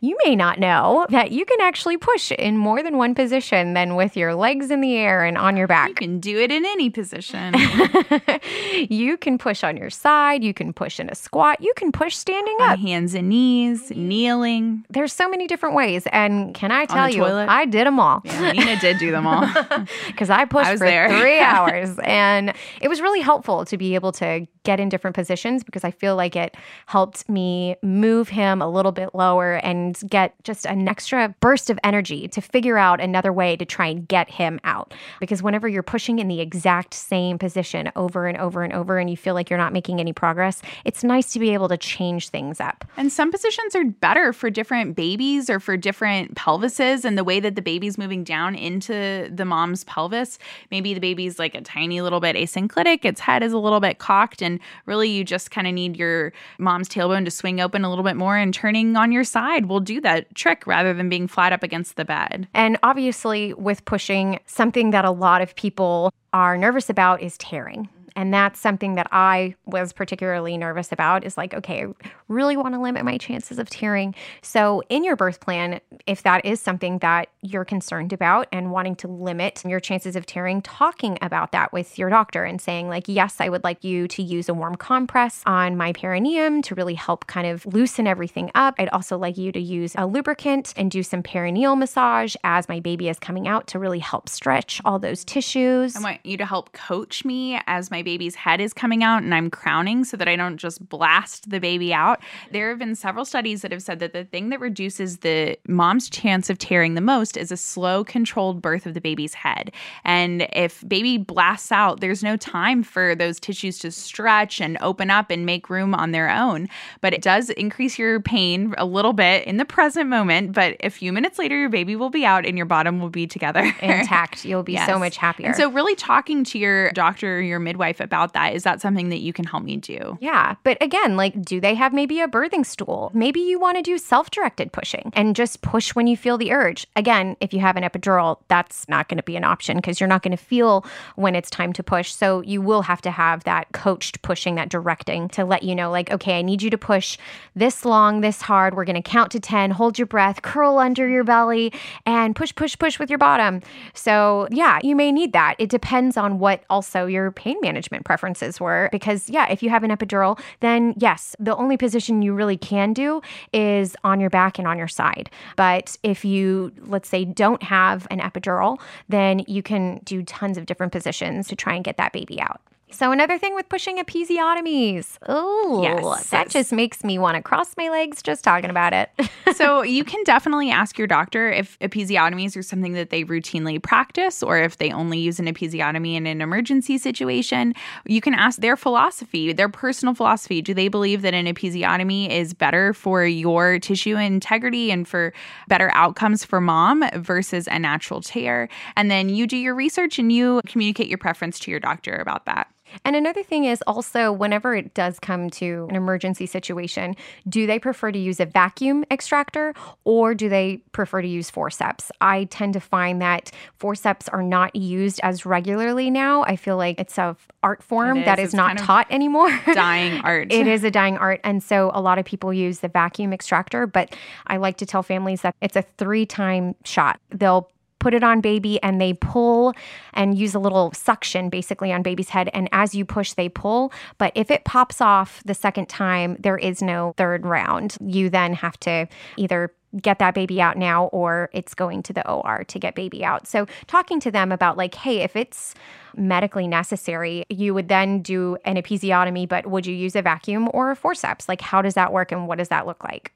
you 0.00 0.16
may 0.24 0.36
not 0.36 0.58
know 0.58 1.06
that 1.10 1.32
you 1.32 1.44
can 1.44 1.60
actually 1.60 1.96
push 1.96 2.30
in 2.32 2.56
more 2.56 2.82
than 2.82 2.96
one 2.96 3.14
position 3.14 3.74
than 3.74 3.94
with 3.96 4.16
your 4.16 4.34
legs 4.34 4.70
in 4.70 4.80
the 4.80 4.96
air 4.96 5.24
and 5.24 5.36
on 5.38 5.56
your 5.56 5.66
back. 5.66 5.88
You 5.88 5.94
can 5.94 6.20
do 6.20 6.38
it 6.38 6.50
in 6.52 6.64
any 6.64 6.90
position. 6.90 7.54
you 8.88 9.16
can 9.16 9.38
push 9.38 9.64
on 9.64 9.76
your 9.76 9.90
side, 9.90 10.42
you 10.44 10.54
can 10.54 10.72
push 10.72 11.00
in 11.00 11.08
a 11.10 11.14
squat, 11.14 11.60
you 11.60 11.72
can 11.76 11.92
push 11.92 12.16
standing 12.16 12.56
On 12.60 12.70
up. 12.70 12.78
hands 12.78 13.14
and 13.14 13.28
knees, 13.28 13.90
kneeling. 13.90 14.84
There's 14.90 15.12
so 15.12 15.28
many 15.28 15.46
different 15.46 15.74
ways. 15.74 16.06
And 16.12 16.54
can 16.54 16.70
I 16.72 16.86
tell 16.86 17.08
you, 17.08 17.18
toilet. 17.18 17.48
I 17.48 17.64
did 17.64 17.86
them 17.86 17.98
all 18.00 18.22
Yeah, 18.24 18.52
Nina 18.52 18.80
did 18.80 18.98
do 18.98 19.10
them 19.10 19.26
all. 19.26 19.46
because 20.06 20.30
I 20.30 20.44
pushed 20.44 20.68
I 20.70 20.76
for 20.76 20.84
there. 20.84 21.08
three 21.20 21.40
hours. 21.40 21.98
And 22.02 22.52
it 22.80 22.88
was 22.88 23.00
really 23.00 23.20
helpful 23.20 23.64
to 23.66 23.76
be 23.76 23.94
able 23.94 24.12
to 24.12 24.46
get 24.64 24.80
in 24.80 24.88
different 24.88 25.14
positions 25.14 25.64
because 25.64 25.84
I 25.84 25.90
feel 25.90 26.14
like 26.16 26.36
it 26.36 26.54
helped 26.86 27.28
me 27.28 27.76
move 27.82 28.28
him 28.28 28.60
a 28.60 28.68
little 28.68 28.92
bit 28.92 29.14
lower 29.14 29.54
and 29.54 29.87
get 29.94 30.34
just 30.44 30.66
an 30.66 30.88
extra 30.88 31.34
burst 31.40 31.70
of 31.70 31.78
energy 31.84 32.28
to 32.28 32.40
figure 32.40 32.78
out 32.78 33.00
another 33.00 33.32
way 33.32 33.56
to 33.56 33.64
try 33.64 33.86
and 33.86 34.06
get 34.08 34.30
him 34.30 34.60
out. 34.64 34.94
Because 35.20 35.42
whenever 35.42 35.68
you're 35.68 35.82
pushing 35.82 36.18
in 36.18 36.28
the 36.28 36.40
exact 36.40 36.94
same 36.94 37.38
position 37.38 37.90
over 37.96 38.26
and 38.26 38.38
over 38.38 38.62
and 38.62 38.72
over 38.72 38.98
and 38.98 39.10
you 39.10 39.16
feel 39.16 39.34
like 39.34 39.50
you're 39.50 39.58
not 39.58 39.72
making 39.72 40.00
any 40.00 40.12
progress, 40.12 40.62
it's 40.84 41.04
nice 41.04 41.32
to 41.32 41.38
be 41.38 41.50
able 41.50 41.68
to 41.68 41.76
change 41.76 42.28
things 42.28 42.60
up. 42.60 42.84
And 42.96 43.12
some 43.12 43.30
positions 43.30 43.74
are 43.74 43.84
better 43.84 44.32
for 44.32 44.50
different 44.50 44.96
babies 44.96 45.50
or 45.50 45.60
for 45.60 45.76
different 45.76 46.34
pelvises 46.34 47.04
and 47.04 47.16
the 47.16 47.24
way 47.24 47.40
that 47.40 47.54
the 47.54 47.62
baby's 47.62 47.98
moving 47.98 48.24
down 48.24 48.54
into 48.54 49.30
the 49.32 49.44
mom's 49.44 49.84
pelvis. 49.84 50.38
Maybe 50.70 50.94
the 50.94 51.00
baby's 51.00 51.38
like 51.38 51.54
a 51.54 51.60
tiny 51.60 52.00
little 52.00 52.20
bit 52.20 52.36
asynclitic, 52.36 53.04
its 53.04 53.20
head 53.20 53.42
is 53.42 53.52
a 53.52 53.58
little 53.58 53.80
bit 53.80 53.98
cocked, 53.98 54.42
and 54.42 54.60
really 54.86 55.08
you 55.08 55.24
just 55.24 55.50
kind 55.50 55.66
of 55.66 55.74
need 55.74 55.96
your 55.96 56.32
mom's 56.58 56.88
tailbone 56.88 57.24
to 57.24 57.30
swing 57.30 57.60
open 57.60 57.84
a 57.84 57.88
little 57.88 58.04
bit 58.04 58.16
more 58.16 58.36
and 58.36 58.54
turning 58.54 58.96
on 58.96 59.12
your 59.12 59.24
side 59.24 59.66
will 59.66 59.77
do 59.80 60.00
that 60.00 60.34
trick 60.34 60.66
rather 60.66 60.94
than 60.94 61.08
being 61.08 61.28
flat 61.28 61.52
up 61.52 61.62
against 61.62 61.96
the 61.96 62.04
bed. 62.04 62.48
And 62.54 62.78
obviously, 62.82 63.54
with 63.54 63.84
pushing, 63.84 64.40
something 64.46 64.90
that 64.90 65.04
a 65.04 65.10
lot 65.10 65.42
of 65.42 65.54
people 65.56 66.12
are 66.32 66.56
nervous 66.56 66.90
about 66.90 67.22
is 67.22 67.38
tearing. 67.38 67.88
And 68.18 68.34
that's 68.34 68.58
something 68.58 68.96
that 68.96 69.06
I 69.12 69.54
was 69.64 69.92
particularly 69.92 70.58
nervous 70.58 70.90
about 70.90 71.22
is 71.22 71.36
like, 71.36 71.54
okay, 71.54 71.84
I 71.84 72.10
really 72.26 72.56
want 72.56 72.74
to 72.74 72.80
limit 72.80 73.04
my 73.04 73.16
chances 73.16 73.60
of 73.60 73.70
tearing. 73.70 74.12
So, 74.42 74.82
in 74.88 75.04
your 75.04 75.14
birth 75.14 75.38
plan, 75.38 75.80
if 76.04 76.24
that 76.24 76.44
is 76.44 76.60
something 76.60 76.98
that 76.98 77.28
you're 77.42 77.64
concerned 77.64 78.12
about 78.12 78.48
and 78.50 78.72
wanting 78.72 78.96
to 78.96 79.06
limit 79.06 79.62
your 79.64 79.78
chances 79.78 80.16
of 80.16 80.26
tearing, 80.26 80.62
talking 80.62 81.16
about 81.22 81.52
that 81.52 81.72
with 81.72 81.96
your 81.96 82.10
doctor 82.10 82.42
and 82.42 82.60
saying, 82.60 82.88
like, 82.88 83.04
yes, 83.06 83.36
I 83.38 83.48
would 83.48 83.62
like 83.62 83.84
you 83.84 84.08
to 84.08 84.20
use 84.20 84.48
a 84.48 84.54
warm 84.54 84.74
compress 84.74 85.44
on 85.46 85.76
my 85.76 85.92
perineum 85.92 86.60
to 86.62 86.74
really 86.74 86.94
help 86.94 87.28
kind 87.28 87.46
of 87.46 87.64
loosen 87.66 88.08
everything 88.08 88.50
up. 88.56 88.74
I'd 88.80 88.88
also 88.88 89.16
like 89.16 89.38
you 89.38 89.52
to 89.52 89.60
use 89.60 89.94
a 89.94 90.08
lubricant 90.08 90.74
and 90.76 90.90
do 90.90 91.04
some 91.04 91.22
perineal 91.22 91.78
massage 91.78 92.34
as 92.42 92.68
my 92.68 92.80
baby 92.80 93.08
is 93.08 93.20
coming 93.20 93.46
out 93.46 93.68
to 93.68 93.78
really 93.78 94.00
help 94.00 94.28
stretch 94.28 94.80
all 94.84 94.98
those 94.98 95.24
tissues. 95.24 95.94
I 95.94 96.00
want 96.00 96.26
you 96.26 96.36
to 96.36 96.46
help 96.46 96.72
coach 96.72 97.24
me 97.24 97.60
as 97.68 97.92
my 97.92 98.02
baby's 98.08 98.36
head 98.36 98.58
is 98.58 98.72
coming 98.72 99.04
out 99.04 99.22
and 99.22 99.34
I'm 99.34 99.50
crowning 99.50 100.02
so 100.02 100.16
that 100.16 100.26
I 100.28 100.34
don't 100.34 100.56
just 100.56 100.88
blast 100.88 101.50
the 101.50 101.60
baby 101.60 101.92
out. 101.92 102.22
There 102.52 102.70
have 102.70 102.78
been 102.78 102.94
several 102.94 103.26
studies 103.26 103.60
that 103.60 103.70
have 103.70 103.82
said 103.82 103.98
that 103.98 104.14
the 104.14 104.24
thing 104.24 104.48
that 104.48 104.60
reduces 104.60 105.18
the 105.18 105.58
mom's 105.68 106.08
chance 106.08 106.48
of 106.48 106.56
tearing 106.56 106.94
the 106.94 107.02
most 107.02 107.36
is 107.36 107.52
a 107.52 107.56
slow, 107.58 108.04
controlled 108.04 108.62
birth 108.62 108.86
of 108.86 108.94
the 108.94 109.00
baby's 109.02 109.34
head. 109.34 109.72
And 110.06 110.48
if 110.54 110.88
baby 110.88 111.18
blasts 111.18 111.70
out, 111.70 112.00
there's 112.00 112.22
no 112.22 112.38
time 112.38 112.82
for 112.82 113.14
those 113.14 113.38
tissues 113.38 113.78
to 113.80 113.90
stretch 113.90 114.58
and 114.58 114.78
open 114.80 115.10
up 115.10 115.30
and 115.30 115.44
make 115.44 115.68
room 115.68 115.94
on 115.94 116.12
their 116.12 116.30
own. 116.30 116.66
But 117.02 117.12
it 117.12 117.20
does 117.20 117.50
increase 117.50 117.98
your 117.98 118.20
pain 118.20 118.74
a 118.78 118.86
little 118.86 119.12
bit 119.12 119.46
in 119.46 119.58
the 119.58 119.66
present 119.66 120.08
moment. 120.08 120.52
But 120.52 120.78
a 120.80 120.88
few 120.88 121.12
minutes 121.12 121.38
later, 121.38 121.58
your 121.58 121.68
baby 121.68 121.94
will 121.94 122.08
be 122.08 122.24
out 122.24 122.46
and 122.46 122.56
your 122.56 122.64
bottom 122.64 123.00
will 123.00 123.10
be 123.10 123.26
together 123.26 123.70
intact. 123.82 124.46
You'll 124.46 124.62
be 124.62 124.72
yes. 124.72 124.88
so 124.88 124.98
much 124.98 125.18
happier. 125.18 125.48
And 125.48 125.56
so, 125.56 125.70
really 125.70 125.94
talking 125.94 126.42
to 126.44 126.58
your 126.58 126.90
doctor 126.92 127.36
or 127.36 127.42
your 127.42 127.58
midwife 127.58 127.97
about 128.00 128.32
that 128.32 128.54
is 128.54 128.62
that 128.62 128.80
something 128.80 129.08
that 129.08 129.18
you 129.18 129.32
can 129.32 129.44
help 129.44 129.62
me 129.62 129.76
do? 129.76 130.18
Yeah. 130.20 130.56
But 130.64 130.78
again, 130.80 131.16
like, 131.16 131.40
do 131.42 131.60
they 131.60 131.74
have 131.74 131.92
maybe 131.92 132.20
a 132.20 132.28
birthing 132.28 132.64
stool? 132.64 133.10
Maybe 133.14 133.40
you 133.40 133.58
want 133.58 133.76
to 133.76 133.82
do 133.82 133.98
self 133.98 134.30
directed 134.30 134.72
pushing 134.72 135.10
and 135.14 135.34
just 135.34 135.62
push 135.62 135.94
when 135.94 136.06
you 136.06 136.16
feel 136.16 136.38
the 136.38 136.52
urge. 136.52 136.86
Again, 136.96 137.36
if 137.40 137.52
you 137.52 137.60
have 137.60 137.76
an 137.76 137.82
epidural, 137.82 138.38
that's 138.48 138.88
not 138.88 139.08
going 139.08 139.16
to 139.16 139.22
be 139.22 139.36
an 139.36 139.44
option 139.44 139.76
because 139.76 140.00
you're 140.00 140.08
not 140.08 140.22
going 140.22 140.36
to 140.36 140.42
feel 140.42 140.84
when 141.16 141.34
it's 141.34 141.50
time 141.50 141.72
to 141.74 141.82
push. 141.82 142.12
So, 142.12 142.42
you 142.42 142.60
will 142.60 142.82
have 142.82 143.00
to 143.02 143.10
have 143.10 143.44
that 143.44 143.72
coached 143.72 144.22
pushing, 144.22 144.56
that 144.56 144.68
directing 144.68 145.28
to 145.30 145.44
let 145.44 145.62
you 145.62 145.74
know, 145.74 145.90
like, 145.90 146.10
okay, 146.10 146.38
I 146.38 146.42
need 146.42 146.62
you 146.62 146.70
to 146.70 146.78
push 146.78 147.18
this 147.54 147.84
long, 147.84 148.20
this 148.20 148.42
hard. 148.42 148.76
We're 148.76 148.84
going 148.84 149.02
to 149.02 149.10
count 149.10 149.32
to 149.32 149.40
10, 149.40 149.70
hold 149.72 149.98
your 149.98 150.06
breath, 150.06 150.42
curl 150.42 150.78
under 150.78 151.08
your 151.08 151.24
belly, 151.24 151.72
and 152.06 152.34
push, 152.36 152.54
push, 152.54 152.78
push 152.78 152.98
with 152.98 153.10
your 153.10 153.18
bottom. 153.18 153.62
So, 153.94 154.48
yeah, 154.50 154.78
you 154.82 154.94
may 154.94 155.12
need 155.12 155.32
that. 155.32 155.56
It 155.58 155.70
depends 155.70 156.16
on 156.16 156.38
what 156.38 156.64
also 156.70 157.06
your 157.06 157.30
pain 157.30 157.56
management 157.60 157.77
preferences 158.04 158.60
were. 158.60 158.88
Because, 158.92 159.28
yeah, 159.30 159.50
if 159.50 159.62
you 159.62 159.70
have 159.70 159.84
an 159.84 159.90
epidural, 159.90 160.38
then 160.60 160.94
yes, 160.96 161.36
the 161.38 161.56
only 161.56 161.76
position 161.76 162.22
you 162.22 162.34
really 162.34 162.56
can 162.56 162.92
do 162.92 163.20
is 163.52 163.96
on 164.04 164.20
your 164.20 164.30
back 164.30 164.58
and 164.58 164.66
on 164.66 164.78
your 164.78 164.88
side. 164.88 165.30
But 165.56 165.96
if 166.02 166.24
you, 166.24 166.72
let's 166.86 167.08
say, 167.08 167.24
don't 167.24 167.62
have 167.62 168.06
an 168.10 168.20
epidural, 168.20 168.78
then 169.08 169.44
you 169.46 169.62
can 169.62 170.00
do 170.04 170.22
tons 170.22 170.58
of 170.58 170.66
different 170.66 170.92
positions 170.92 171.48
to 171.48 171.56
try 171.56 171.74
and 171.74 171.84
get 171.84 171.96
that 171.96 172.12
baby 172.12 172.40
out. 172.40 172.60
So 172.90 173.12
another 173.12 173.38
thing 173.38 173.54
with 173.54 173.68
pushing 173.68 173.98
episiotomies. 173.98 175.18
Oh, 175.28 175.82
yes, 175.82 176.30
that 176.30 176.48
just 176.48 176.72
makes 176.72 177.04
me 177.04 177.18
want 177.18 177.36
to 177.36 177.42
cross 177.42 177.76
my 177.76 177.88
legs 177.90 178.22
just 178.22 178.42
talking 178.42 178.70
about 178.70 178.92
it. 178.92 179.10
so 179.54 179.82
you 179.82 180.04
can 180.04 180.22
definitely 180.24 180.70
ask 180.70 180.96
your 180.96 181.06
doctor 181.06 181.50
if 181.50 181.78
episiotomies 181.80 182.56
are 182.56 182.62
something 182.62 182.94
that 182.94 183.10
they 183.10 183.24
routinely 183.24 183.82
practice 183.82 184.42
or 184.42 184.58
if 184.58 184.78
they 184.78 184.90
only 184.90 185.18
use 185.18 185.38
an 185.38 185.46
episiotomy 185.46 186.14
in 186.14 186.26
an 186.26 186.40
emergency 186.40 186.96
situation. 186.98 187.74
You 188.06 188.20
can 188.20 188.34
ask 188.34 188.60
their 188.60 188.76
philosophy, 188.76 189.52
their 189.52 189.68
personal 189.68 190.14
philosophy. 190.14 190.62
Do 190.62 190.72
they 190.72 190.88
believe 190.88 191.22
that 191.22 191.34
an 191.34 191.46
episiotomy 191.46 192.30
is 192.30 192.54
better 192.54 192.94
for 192.94 193.24
your 193.24 193.78
tissue 193.78 194.16
integrity 194.16 194.90
and 194.90 195.06
for 195.06 195.32
better 195.68 195.90
outcomes 195.94 196.44
for 196.44 196.60
mom 196.60 197.04
versus 197.14 197.68
a 197.68 197.78
natural 197.78 198.22
tear? 198.22 198.68
And 198.96 199.10
then 199.10 199.28
you 199.28 199.46
do 199.46 199.56
your 199.56 199.74
research 199.74 200.18
and 200.18 200.32
you 200.32 200.62
communicate 200.66 201.08
your 201.08 201.18
preference 201.18 201.58
to 201.60 201.70
your 201.70 201.80
doctor 201.80 202.16
about 202.16 202.46
that. 202.46 202.68
And 203.04 203.16
another 203.16 203.42
thing 203.42 203.64
is 203.64 203.82
also 203.86 204.32
whenever 204.32 204.74
it 204.74 204.94
does 204.94 205.18
come 205.18 205.50
to 205.50 205.86
an 205.90 205.96
emergency 205.96 206.46
situation, 206.46 207.16
do 207.48 207.66
they 207.66 207.78
prefer 207.78 208.12
to 208.12 208.18
use 208.18 208.40
a 208.40 208.46
vacuum 208.46 209.04
extractor 209.10 209.74
or 210.04 210.34
do 210.34 210.48
they 210.48 210.78
prefer 210.92 211.22
to 211.22 211.28
use 211.28 211.50
forceps? 211.50 212.10
I 212.20 212.44
tend 212.44 212.74
to 212.74 212.80
find 212.80 213.20
that 213.22 213.50
forceps 213.78 214.28
are 214.28 214.42
not 214.42 214.74
used 214.74 215.20
as 215.22 215.46
regularly 215.46 216.10
now. 216.10 216.42
I 216.42 216.56
feel 216.56 216.76
like 216.76 217.00
it's 217.00 217.18
a 217.18 217.36
art 217.62 217.82
form 217.82 218.18
is. 218.18 218.24
that 218.24 218.38
is 218.38 218.46
it's 218.46 218.54
not 218.54 218.78
taught 218.78 219.06
anymore. 219.10 219.50
Dying 219.72 220.20
art. 220.22 220.52
it 220.52 220.66
is 220.66 220.84
a 220.84 220.90
dying 220.90 221.18
art. 221.18 221.40
And 221.44 221.62
so 221.62 221.90
a 221.94 222.00
lot 222.00 222.18
of 222.18 222.24
people 222.24 222.52
use 222.52 222.80
the 222.80 222.88
vacuum 222.88 223.32
extractor, 223.32 223.86
but 223.86 224.14
I 224.46 224.56
like 224.58 224.76
to 224.78 224.86
tell 224.86 225.02
families 225.02 225.42
that 225.42 225.54
it's 225.60 225.76
a 225.76 225.82
three 225.82 226.26
time 226.26 226.74
shot. 226.84 227.20
They'll 227.30 227.70
put 227.98 228.14
it 228.14 228.22
on 228.22 228.40
baby 228.40 228.82
and 228.82 229.00
they 229.00 229.12
pull 229.14 229.74
and 230.14 230.38
use 230.38 230.54
a 230.54 230.58
little 230.58 230.92
suction 230.92 231.48
basically 231.48 231.92
on 231.92 232.02
baby's 232.02 232.28
head. 232.28 232.50
And 232.52 232.68
as 232.72 232.94
you 232.94 233.04
push, 233.04 233.32
they 233.32 233.48
pull. 233.48 233.92
But 234.18 234.32
if 234.34 234.50
it 234.50 234.64
pops 234.64 235.00
off 235.00 235.42
the 235.44 235.54
second 235.54 235.88
time, 235.88 236.36
there 236.38 236.58
is 236.58 236.82
no 236.82 237.14
third 237.16 237.44
round. 237.44 237.96
You 238.00 238.30
then 238.30 238.54
have 238.54 238.78
to 238.80 239.08
either 239.36 239.72
get 240.02 240.18
that 240.18 240.34
baby 240.34 240.60
out 240.60 240.76
now 240.76 241.06
or 241.06 241.48
it's 241.52 241.74
going 241.74 242.02
to 242.02 242.12
the 242.12 242.28
OR 242.30 242.64
to 242.64 242.78
get 242.78 242.94
baby 242.94 243.24
out. 243.24 243.46
So 243.46 243.66
talking 243.86 244.20
to 244.20 244.30
them 244.30 244.52
about 244.52 244.76
like, 244.76 244.94
hey, 244.94 245.20
if 245.20 245.34
it's 245.34 245.74
medically 246.14 246.68
necessary, 246.68 247.46
you 247.48 247.72
would 247.72 247.88
then 247.88 248.20
do 248.20 248.58
an 248.64 248.76
episiotomy, 248.76 249.48
but 249.48 249.66
would 249.66 249.86
you 249.86 249.94
use 249.94 250.14
a 250.14 250.22
vacuum 250.22 250.68
or 250.74 250.90
a 250.90 250.96
forceps? 250.96 251.48
Like 251.48 251.62
how 251.62 251.80
does 251.80 251.94
that 251.94 252.12
work 252.12 252.32
and 252.32 252.46
what 252.46 252.58
does 252.58 252.68
that 252.68 252.86
look 252.86 253.02
like? 253.02 253.32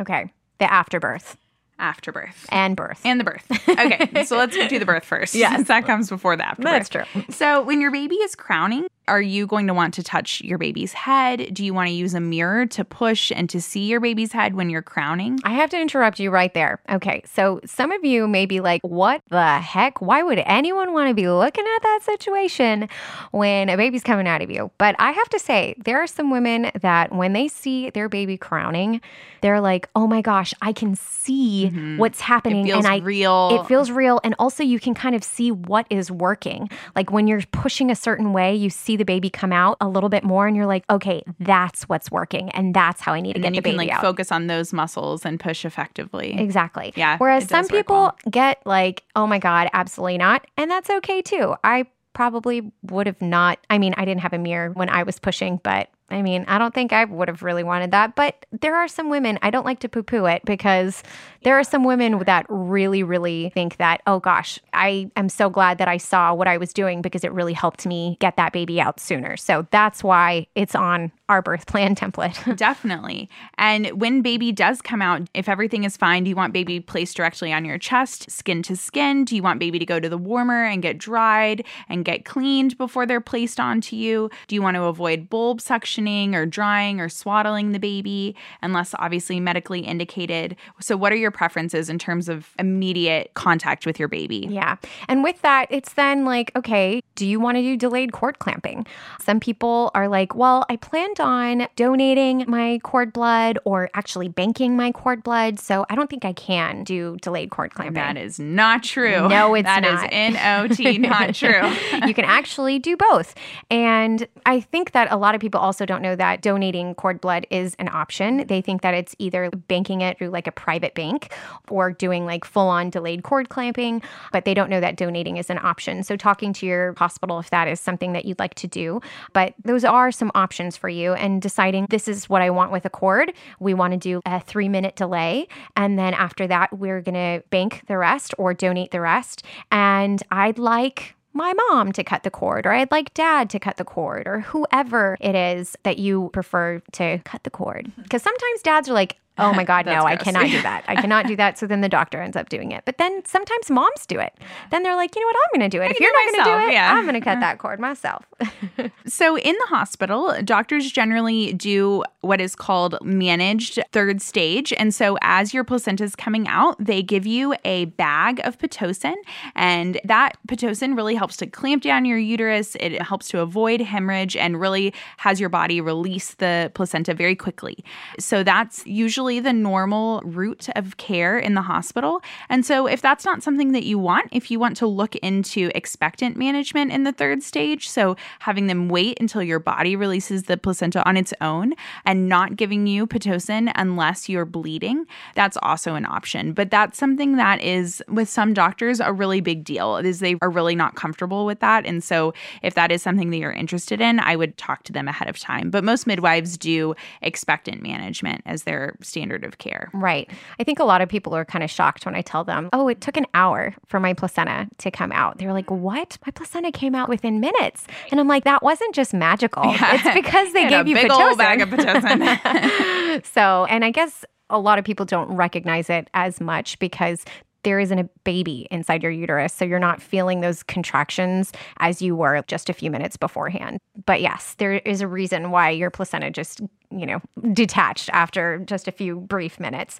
Okay. 0.00 0.32
The 0.58 0.72
afterbirth 0.72 1.36
after 1.78 2.12
birth 2.12 2.46
and 2.50 2.76
birth 2.76 3.00
and 3.04 3.20
the 3.20 3.24
birth. 3.24 3.46
Okay, 3.68 4.24
so 4.24 4.36
let's 4.36 4.56
do 4.56 4.78
the 4.78 4.84
birth 4.86 5.04
first. 5.04 5.34
Yes, 5.34 5.68
that 5.68 5.86
comes 5.86 6.08
before 6.08 6.36
the 6.36 6.46
after. 6.46 6.62
That's 6.62 6.88
true. 6.88 7.04
So 7.30 7.62
when 7.62 7.80
your 7.80 7.90
baby 7.92 8.16
is 8.16 8.34
crowning, 8.34 8.88
are 9.08 9.20
you 9.20 9.46
going 9.46 9.66
to 9.66 9.74
want 9.74 9.94
to 9.94 10.02
touch 10.02 10.40
your 10.42 10.58
baby's 10.58 10.92
head? 10.92 11.52
Do 11.52 11.64
you 11.64 11.74
want 11.74 11.88
to 11.88 11.94
use 11.94 12.14
a 12.14 12.20
mirror 12.20 12.66
to 12.66 12.84
push 12.84 13.32
and 13.34 13.48
to 13.50 13.60
see 13.60 13.86
your 13.86 14.00
baby's 14.00 14.32
head 14.32 14.54
when 14.54 14.70
you're 14.70 14.82
crowning? 14.82 15.40
I 15.44 15.52
have 15.54 15.70
to 15.70 15.80
interrupt 15.80 16.20
you 16.20 16.30
right 16.30 16.52
there. 16.54 16.80
Okay, 16.90 17.22
so 17.24 17.60
some 17.64 17.90
of 17.92 18.04
you 18.04 18.28
may 18.28 18.46
be 18.46 18.60
like, 18.60 18.82
"What 18.82 19.22
the 19.28 19.58
heck? 19.58 20.00
Why 20.00 20.22
would 20.22 20.38
anyone 20.38 20.92
want 20.92 21.08
to 21.08 21.14
be 21.14 21.28
looking 21.28 21.64
at 21.64 21.82
that 21.82 22.00
situation 22.04 22.88
when 23.30 23.68
a 23.68 23.76
baby's 23.76 24.02
coming 24.02 24.28
out 24.28 24.42
of 24.42 24.50
you?" 24.50 24.70
But 24.78 24.94
I 24.98 25.12
have 25.12 25.28
to 25.30 25.38
say, 25.38 25.74
there 25.84 26.00
are 26.02 26.06
some 26.06 26.30
women 26.30 26.70
that 26.80 27.14
when 27.14 27.32
they 27.32 27.48
see 27.48 27.90
their 27.90 28.08
baby 28.08 28.36
crowning, 28.36 29.00
they're 29.40 29.60
like, 29.60 29.88
"Oh 29.94 30.06
my 30.06 30.20
gosh, 30.20 30.52
I 30.62 30.72
can 30.72 30.94
see." 30.94 31.18
mm-hmm. 31.28 31.96
what's 31.98 32.20
happening. 32.20 32.66
It 32.66 32.72
feels 32.72 32.84
and 32.84 32.94
I, 32.94 32.98
real. 32.98 33.60
It 33.60 33.66
feels 33.66 33.90
real. 33.90 34.20
And 34.24 34.34
also, 34.38 34.62
you 34.62 34.80
can 34.80 34.94
kind 34.94 35.14
of 35.14 35.24
see 35.24 35.50
what 35.50 35.86
is 35.90 36.10
working. 36.10 36.68
Like 36.94 37.10
when 37.10 37.26
you're 37.26 37.42
pushing 37.52 37.90
a 37.90 37.96
certain 37.96 38.32
way, 38.32 38.54
you 38.54 38.70
see 38.70 38.96
the 38.98 39.04
baby 39.04 39.30
come 39.30 39.52
out 39.52 39.76
a 39.80 39.88
little 39.88 40.08
bit 40.08 40.24
more, 40.24 40.46
and 40.46 40.56
you're 40.56 40.66
like, 40.66 40.84
okay, 40.90 41.22
that's 41.40 41.84
what's 41.84 42.10
working. 42.10 42.50
And 42.50 42.74
that's 42.74 43.00
how 43.00 43.14
I 43.14 43.20
need 43.20 43.36
and 43.36 43.44
to 43.44 43.50
get 43.50 43.56
the 43.56 43.60
baby 43.62 43.76
out. 43.76 43.82
you 43.82 43.88
can 43.88 43.96
like 43.96 44.02
focus 44.02 44.30
on 44.30 44.46
those 44.46 44.72
muscles 44.72 45.24
and 45.24 45.40
push 45.40 45.64
effectively. 45.64 46.38
Exactly. 46.38 46.92
Yeah. 46.96 47.18
Whereas 47.18 47.48
some 47.48 47.66
people 47.66 47.96
well. 47.96 48.18
get 48.30 48.60
like, 48.66 49.04
oh 49.16 49.26
my 49.26 49.38
God, 49.38 49.68
absolutely 49.72 50.18
not. 50.18 50.46
And 50.56 50.70
that's 50.70 50.90
okay 50.90 51.22
too. 51.22 51.54
I 51.64 51.86
probably 52.12 52.72
would 52.82 53.06
have 53.06 53.22
not. 53.22 53.58
I 53.70 53.78
mean, 53.78 53.94
I 53.96 54.04
didn't 54.04 54.22
have 54.22 54.32
a 54.32 54.38
mirror 54.38 54.70
when 54.70 54.88
I 54.88 55.04
was 55.04 55.18
pushing, 55.18 55.60
but 55.62 55.88
I 56.10 56.22
mean, 56.22 56.44
I 56.48 56.56
don't 56.58 56.72
think 56.72 56.92
I 56.92 57.04
would 57.04 57.28
have 57.28 57.42
really 57.42 57.62
wanted 57.62 57.90
that, 57.90 58.14
but 58.14 58.46
there 58.50 58.74
are 58.76 58.88
some 58.88 59.10
women, 59.10 59.38
I 59.42 59.50
don't 59.50 59.66
like 59.66 59.80
to 59.80 59.88
poo 59.88 60.02
poo 60.02 60.24
it 60.24 60.42
because 60.44 61.02
there 61.44 61.58
are 61.58 61.64
some 61.64 61.84
women 61.84 62.18
that 62.24 62.46
really, 62.48 63.02
really 63.02 63.50
think 63.50 63.76
that, 63.76 64.00
oh 64.06 64.18
gosh, 64.18 64.58
I 64.72 65.10
am 65.16 65.28
so 65.28 65.50
glad 65.50 65.76
that 65.78 65.88
I 65.88 65.98
saw 65.98 66.32
what 66.32 66.48
I 66.48 66.56
was 66.56 66.72
doing 66.72 67.02
because 67.02 67.24
it 67.24 67.32
really 67.32 67.52
helped 67.52 67.86
me 67.86 68.16
get 68.20 68.36
that 68.36 68.54
baby 68.54 68.80
out 68.80 69.00
sooner. 69.00 69.36
So 69.36 69.66
that's 69.70 70.02
why 70.02 70.46
it's 70.54 70.74
on 70.74 71.12
our 71.28 71.42
birth 71.42 71.66
plan 71.66 71.94
template. 71.94 72.56
Definitely. 72.56 73.28
And 73.56 73.88
when 74.00 74.22
baby 74.22 74.52
does 74.52 74.82
come 74.82 75.02
out, 75.02 75.28
if 75.34 75.48
everything 75.48 75.84
is 75.84 75.96
fine, 75.96 76.24
do 76.24 76.30
you 76.30 76.36
want 76.36 76.52
baby 76.52 76.80
placed 76.80 77.16
directly 77.16 77.52
on 77.52 77.64
your 77.64 77.78
chest, 77.78 78.30
skin 78.30 78.62
to 78.64 78.76
skin? 78.76 79.24
Do 79.24 79.36
you 79.36 79.42
want 79.42 79.60
baby 79.60 79.78
to 79.78 79.86
go 79.86 80.00
to 80.00 80.08
the 80.08 80.18
warmer 80.18 80.64
and 80.64 80.82
get 80.82 80.98
dried 80.98 81.64
and 81.88 82.04
get 82.04 82.24
cleaned 82.24 82.78
before 82.78 83.06
they're 83.06 83.20
placed 83.20 83.60
onto 83.60 83.96
you? 83.96 84.30
Do 84.46 84.54
you 84.54 84.62
want 84.62 84.76
to 84.76 84.84
avoid 84.84 85.28
bulb 85.28 85.60
suctioning 85.60 86.34
or 86.34 86.46
drying 86.46 87.00
or 87.00 87.08
swaddling 87.08 87.72
the 87.72 87.78
baby, 87.78 88.34
unless 88.62 88.94
obviously 88.98 89.40
medically 89.40 89.80
indicated. 89.80 90.56
So, 90.80 90.96
what 90.96 91.12
are 91.12 91.16
your 91.16 91.30
preferences 91.30 91.88
in 91.88 91.98
terms 91.98 92.28
of 92.28 92.54
immediate 92.58 93.32
contact 93.34 93.86
with 93.86 93.98
your 93.98 94.08
baby? 94.08 94.46
Yeah. 94.48 94.76
And 95.08 95.22
with 95.22 95.40
that, 95.42 95.66
it's 95.70 95.94
then 95.94 96.24
like, 96.24 96.50
okay, 96.56 97.02
do 97.14 97.26
you 97.26 97.40
want 97.40 97.56
to 97.56 97.62
do 97.62 97.76
delayed 97.76 98.12
cord 98.12 98.38
clamping? 98.38 98.86
Some 99.20 99.40
people 99.40 99.90
are 99.94 100.08
like, 100.08 100.34
well, 100.34 100.64
I 100.68 100.76
planned 101.18 101.62
on 101.62 101.68
donating 101.76 102.44
my 102.48 102.78
cord 102.82 103.12
blood 103.12 103.58
or 103.64 103.90
actually 103.94 104.28
banking 104.28 104.76
my 104.76 104.92
cord 104.92 105.22
blood. 105.22 105.58
So 105.58 105.84
I 105.88 105.94
don't 105.94 106.08
think 106.08 106.24
I 106.24 106.32
can 106.32 106.84
do 106.84 107.16
delayed 107.20 107.50
cord 107.50 107.74
clamping. 107.74 107.94
That 107.94 108.16
is 108.16 108.38
not 108.38 108.82
true. 108.82 109.28
No, 109.28 109.54
it's 109.54 109.66
that 109.66 109.82
not. 109.82 110.04
is 110.04 110.08
N-O-T, 110.12 110.98
not 110.98 111.34
true. 111.34 111.70
you 112.06 112.14
can 112.14 112.24
actually 112.24 112.78
do 112.78 112.96
both. 112.96 113.34
And 113.70 114.26
I 114.46 114.60
think 114.60 114.92
that 114.92 115.10
a 115.10 115.16
lot 115.16 115.34
of 115.34 115.40
people 115.40 115.60
also 115.60 115.84
don't 115.86 116.02
know 116.02 116.16
that 116.16 116.42
donating 116.42 116.94
cord 116.94 117.20
blood 117.20 117.46
is 117.50 117.74
an 117.78 117.88
option. 117.88 118.46
They 118.46 118.60
think 118.60 118.82
that 118.82 118.94
it's 118.94 119.14
either 119.18 119.50
banking 119.50 120.00
it 120.00 120.18
through 120.18 120.30
like 120.30 120.46
a 120.46 120.52
private 120.52 120.94
bank 120.94 121.32
or 121.68 121.92
doing 121.92 122.26
like 122.26 122.44
full 122.44 122.68
on 122.68 122.90
delayed 122.90 123.22
cord 123.22 123.48
clamping, 123.48 124.02
but 124.32 124.44
they 124.44 124.54
don't 124.54 124.70
know 124.70 124.80
that 124.80 124.96
donating 124.96 125.36
is 125.36 125.50
an 125.50 125.58
option. 125.58 126.02
So 126.02 126.16
talking 126.16 126.52
to 126.54 126.66
your 126.66 126.94
hospital 126.96 127.38
if 127.38 127.50
that 127.50 127.68
is 127.68 127.80
something 127.80 128.12
that 128.12 128.24
you'd 128.24 128.38
like 128.38 128.54
to 128.54 128.66
do. 128.66 129.00
But 129.32 129.54
those 129.64 129.84
are 129.84 130.10
some 130.10 130.30
options 130.34 130.76
for 130.76 130.88
you 130.88 131.07
and 131.14 131.40
deciding 131.42 131.86
this 131.90 132.08
is 132.08 132.28
what 132.28 132.42
I 132.42 132.50
want 132.50 132.72
with 132.72 132.84
a 132.84 132.90
cord. 132.90 133.32
We 133.60 133.74
want 133.74 133.92
to 133.92 133.98
do 133.98 134.20
a 134.26 134.40
three 134.40 134.68
minute 134.68 134.96
delay. 134.96 135.48
And 135.76 135.98
then 135.98 136.14
after 136.14 136.46
that, 136.46 136.76
we're 136.78 137.00
going 137.00 137.14
to 137.14 137.42
bank 137.50 137.82
the 137.86 137.98
rest 137.98 138.34
or 138.38 138.54
donate 138.54 138.90
the 138.90 139.00
rest. 139.00 139.44
And 139.70 140.22
I'd 140.30 140.58
like 140.58 141.14
my 141.32 141.52
mom 141.52 141.92
to 141.92 142.02
cut 142.02 142.22
the 142.22 142.30
cord, 142.30 142.66
or 142.66 142.72
I'd 142.72 142.90
like 142.90 143.14
dad 143.14 143.48
to 143.50 143.58
cut 143.60 143.76
the 143.76 143.84
cord, 143.84 144.26
or 144.26 144.40
whoever 144.40 145.16
it 145.20 145.34
is 145.34 145.76
that 145.84 145.98
you 145.98 146.30
prefer 146.32 146.82
to 146.92 147.18
cut 147.18 147.44
the 147.44 147.50
cord. 147.50 147.92
Because 148.02 148.22
sometimes 148.22 148.62
dads 148.62 148.88
are 148.88 148.94
like, 148.94 149.18
oh 149.38 149.52
my 149.52 149.64
God, 149.64 149.86
no, 149.86 150.04
I 150.04 150.16
cannot 150.16 150.46
do 150.46 150.60
that. 150.62 150.84
I 150.88 150.96
cannot 150.96 151.26
do 151.26 151.36
that. 151.36 151.58
So 151.58 151.66
then 151.66 151.80
the 151.80 151.88
doctor 151.88 152.20
ends 152.20 152.36
up 152.36 152.48
doing 152.48 152.72
it. 152.72 152.84
But 152.84 152.98
then 152.98 153.24
sometimes 153.24 153.70
moms 153.70 154.06
do 154.06 154.18
it. 154.18 154.34
Then 154.70 154.82
they're 154.82 154.96
like, 154.96 155.14
you 155.14 155.22
know 155.22 155.26
what, 155.26 155.36
I'm 155.36 155.60
going 155.60 155.70
to 155.70 155.76
do 155.76 155.82
it. 155.82 155.90
if 155.90 156.00
you're 156.00 156.12
not 156.12 156.32
going 156.32 156.44
to 156.44 156.50
do 156.50 156.68
it, 156.68 156.72
yeah. 156.72 156.92
I'm 156.94 157.04
going 157.04 157.14
to 157.14 157.20
cut 157.20 157.32
uh-huh. 157.32 157.40
that 157.40 157.58
cord 157.58 157.80
myself. 157.80 158.24
So, 159.06 159.38
in 159.38 159.54
the 159.54 159.66
hospital, 159.66 160.34
doctors 160.44 160.90
generally 160.90 161.52
do 161.54 162.04
what 162.20 162.40
is 162.40 162.54
called 162.54 162.98
managed 163.02 163.80
third 163.92 164.20
stage. 164.20 164.72
And 164.74 164.94
so, 164.94 165.16
as 165.22 165.54
your 165.54 165.64
placenta 165.64 166.04
is 166.04 166.14
coming 166.14 166.46
out, 166.46 166.76
they 166.78 167.02
give 167.02 167.26
you 167.26 167.54
a 167.64 167.86
bag 167.86 168.40
of 168.44 168.58
Pitocin. 168.58 169.14
And 169.54 170.00
that 170.04 170.36
Pitocin 170.46 170.96
really 170.96 171.14
helps 171.14 171.36
to 171.38 171.46
clamp 171.46 171.82
down 171.82 172.04
your 172.04 172.18
uterus. 172.18 172.76
It 172.80 173.00
helps 173.00 173.28
to 173.28 173.40
avoid 173.40 173.80
hemorrhage 173.80 174.36
and 174.36 174.60
really 174.60 174.92
has 175.18 175.40
your 175.40 175.48
body 175.48 175.80
release 175.80 176.34
the 176.34 176.70
placenta 176.74 177.14
very 177.14 177.36
quickly. 177.36 177.84
So, 178.18 178.42
that's 178.42 178.86
usually 178.86 179.27
the 179.38 179.52
normal 179.52 180.22
route 180.24 180.68
of 180.74 180.96
care 180.96 181.38
in 181.38 181.52
the 181.52 181.62
hospital. 181.62 182.22
And 182.48 182.64
so, 182.64 182.86
if 182.86 183.02
that's 183.02 183.26
not 183.26 183.42
something 183.42 183.72
that 183.72 183.84
you 183.84 183.98
want, 183.98 184.28
if 184.32 184.50
you 184.50 184.58
want 184.58 184.78
to 184.78 184.86
look 184.86 185.14
into 185.16 185.70
expectant 185.74 186.38
management 186.38 186.90
in 186.90 187.04
the 187.04 187.12
third 187.12 187.42
stage, 187.42 187.88
so 187.90 188.16
having 188.38 188.66
them 188.66 188.88
wait 188.88 189.20
until 189.20 189.42
your 189.42 189.58
body 189.58 189.94
releases 189.94 190.44
the 190.44 190.56
placenta 190.56 191.06
on 191.06 191.18
its 191.18 191.34
own 191.42 191.74
and 192.06 192.28
not 192.28 192.56
giving 192.56 192.86
you 192.86 193.06
Pitocin 193.06 193.70
unless 193.74 194.28
you're 194.28 194.46
bleeding, 194.46 195.04
that's 195.34 195.58
also 195.62 195.94
an 195.94 196.06
option. 196.06 196.54
But 196.54 196.70
that's 196.70 196.98
something 196.98 197.36
that 197.36 197.60
is, 197.60 198.02
with 198.08 198.30
some 198.30 198.54
doctors, 198.54 199.00
a 199.00 199.12
really 199.12 199.42
big 199.42 199.64
deal, 199.64 199.98
is 199.98 200.20
they 200.20 200.36
are 200.40 200.50
really 200.50 200.74
not 200.74 200.94
comfortable 200.94 201.44
with 201.44 201.60
that. 201.60 201.84
And 201.84 202.02
so, 202.02 202.32
if 202.62 202.72
that 202.74 202.90
is 202.90 203.02
something 203.02 203.28
that 203.30 203.36
you're 203.36 203.52
interested 203.52 204.00
in, 204.00 204.20
I 204.20 204.34
would 204.34 204.56
talk 204.56 204.84
to 204.84 204.92
them 204.92 205.08
ahead 205.08 205.28
of 205.28 205.38
time. 205.38 205.70
But 205.70 205.84
most 205.84 206.06
midwives 206.06 206.56
do 206.56 206.94
expectant 207.22 207.82
management 207.82 208.42
as 208.46 208.62
their 208.62 208.96
standard 209.18 209.44
of 209.44 209.58
care. 209.58 209.90
Right. 209.92 210.30
I 210.60 210.64
think 210.64 210.78
a 210.78 210.84
lot 210.84 211.00
of 211.00 211.08
people 211.08 211.34
are 211.34 211.44
kind 211.44 211.64
of 211.64 211.70
shocked 211.70 212.06
when 212.06 212.14
I 212.14 212.22
tell 212.22 212.44
them, 212.44 212.68
oh, 212.72 212.86
it 212.88 213.00
took 213.00 213.16
an 213.16 213.26
hour 213.34 213.74
for 213.86 213.98
my 213.98 214.14
placenta 214.14 214.68
to 214.78 214.90
come 214.90 215.10
out. 215.10 215.38
They're 215.38 215.52
like, 215.52 215.70
what? 215.70 216.18
My 216.24 216.30
placenta 216.30 216.70
came 216.70 216.94
out 216.94 217.08
within 217.08 217.40
minutes. 217.40 217.86
And 218.10 218.20
I'm 218.20 218.28
like, 218.28 218.44
that 218.44 218.62
wasn't 218.62 218.94
just 218.94 219.12
magical. 219.12 219.64
It's 219.90 220.14
because 220.14 220.52
they 220.52 220.68
gave 220.68 220.86
a 220.86 220.88
you 220.88 220.94
big 220.94 221.10
Pitocin. 221.10 221.28
old 221.28 221.38
bag 221.38 221.60
of 221.60 221.70
Pitocin. 221.70 223.26
so, 223.34 223.64
and 223.64 223.84
I 223.84 223.90
guess 223.90 224.24
a 224.50 224.58
lot 224.58 224.78
of 224.78 224.84
people 224.84 225.06
don't 225.06 225.34
recognize 225.34 225.88
it 225.90 226.08
as 226.14 226.40
much 226.40 226.78
because 226.78 227.24
there 227.68 227.78
isn't 227.78 227.98
a 227.98 228.08
baby 228.24 228.66
inside 228.70 229.02
your 229.02 229.12
uterus. 229.12 229.52
So 229.52 229.66
you're 229.66 229.78
not 229.78 230.00
feeling 230.00 230.40
those 230.40 230.62
contractions 230.62 231.52
as 231.80 232.00
you 232.00 232.16
were 232.16 232.42
just 232.46 232.70
a 232.70 232.72
few 232.72 232.90
minutes 232.90 233.18
beforehand. 233.18 233.78
But 234.06 234.22
yes, 234.22 234.54
there 234.56 234.72
is 234.72 235.02
a 235.02 235.06
reason 235.06 235.50
why 235.50 235.68
your 235.68 235.90
placenta 235.90 236.30
just, 236.30 236.62
you 236.90 237.04
know, 237.04 237.20
detached 237.52 238.08
after 238.14 238.60
just 238.60 238.88
a 238.88 238.90
few 238.90 239.16
brief 239.20 239.60
minutes. 239.60 239.98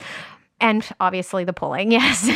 And 0.63 0.83
obviously, 0.99 1.45
the 1.45 1.53
pulling. 1.53 1.93
Yes, 1.99 2.27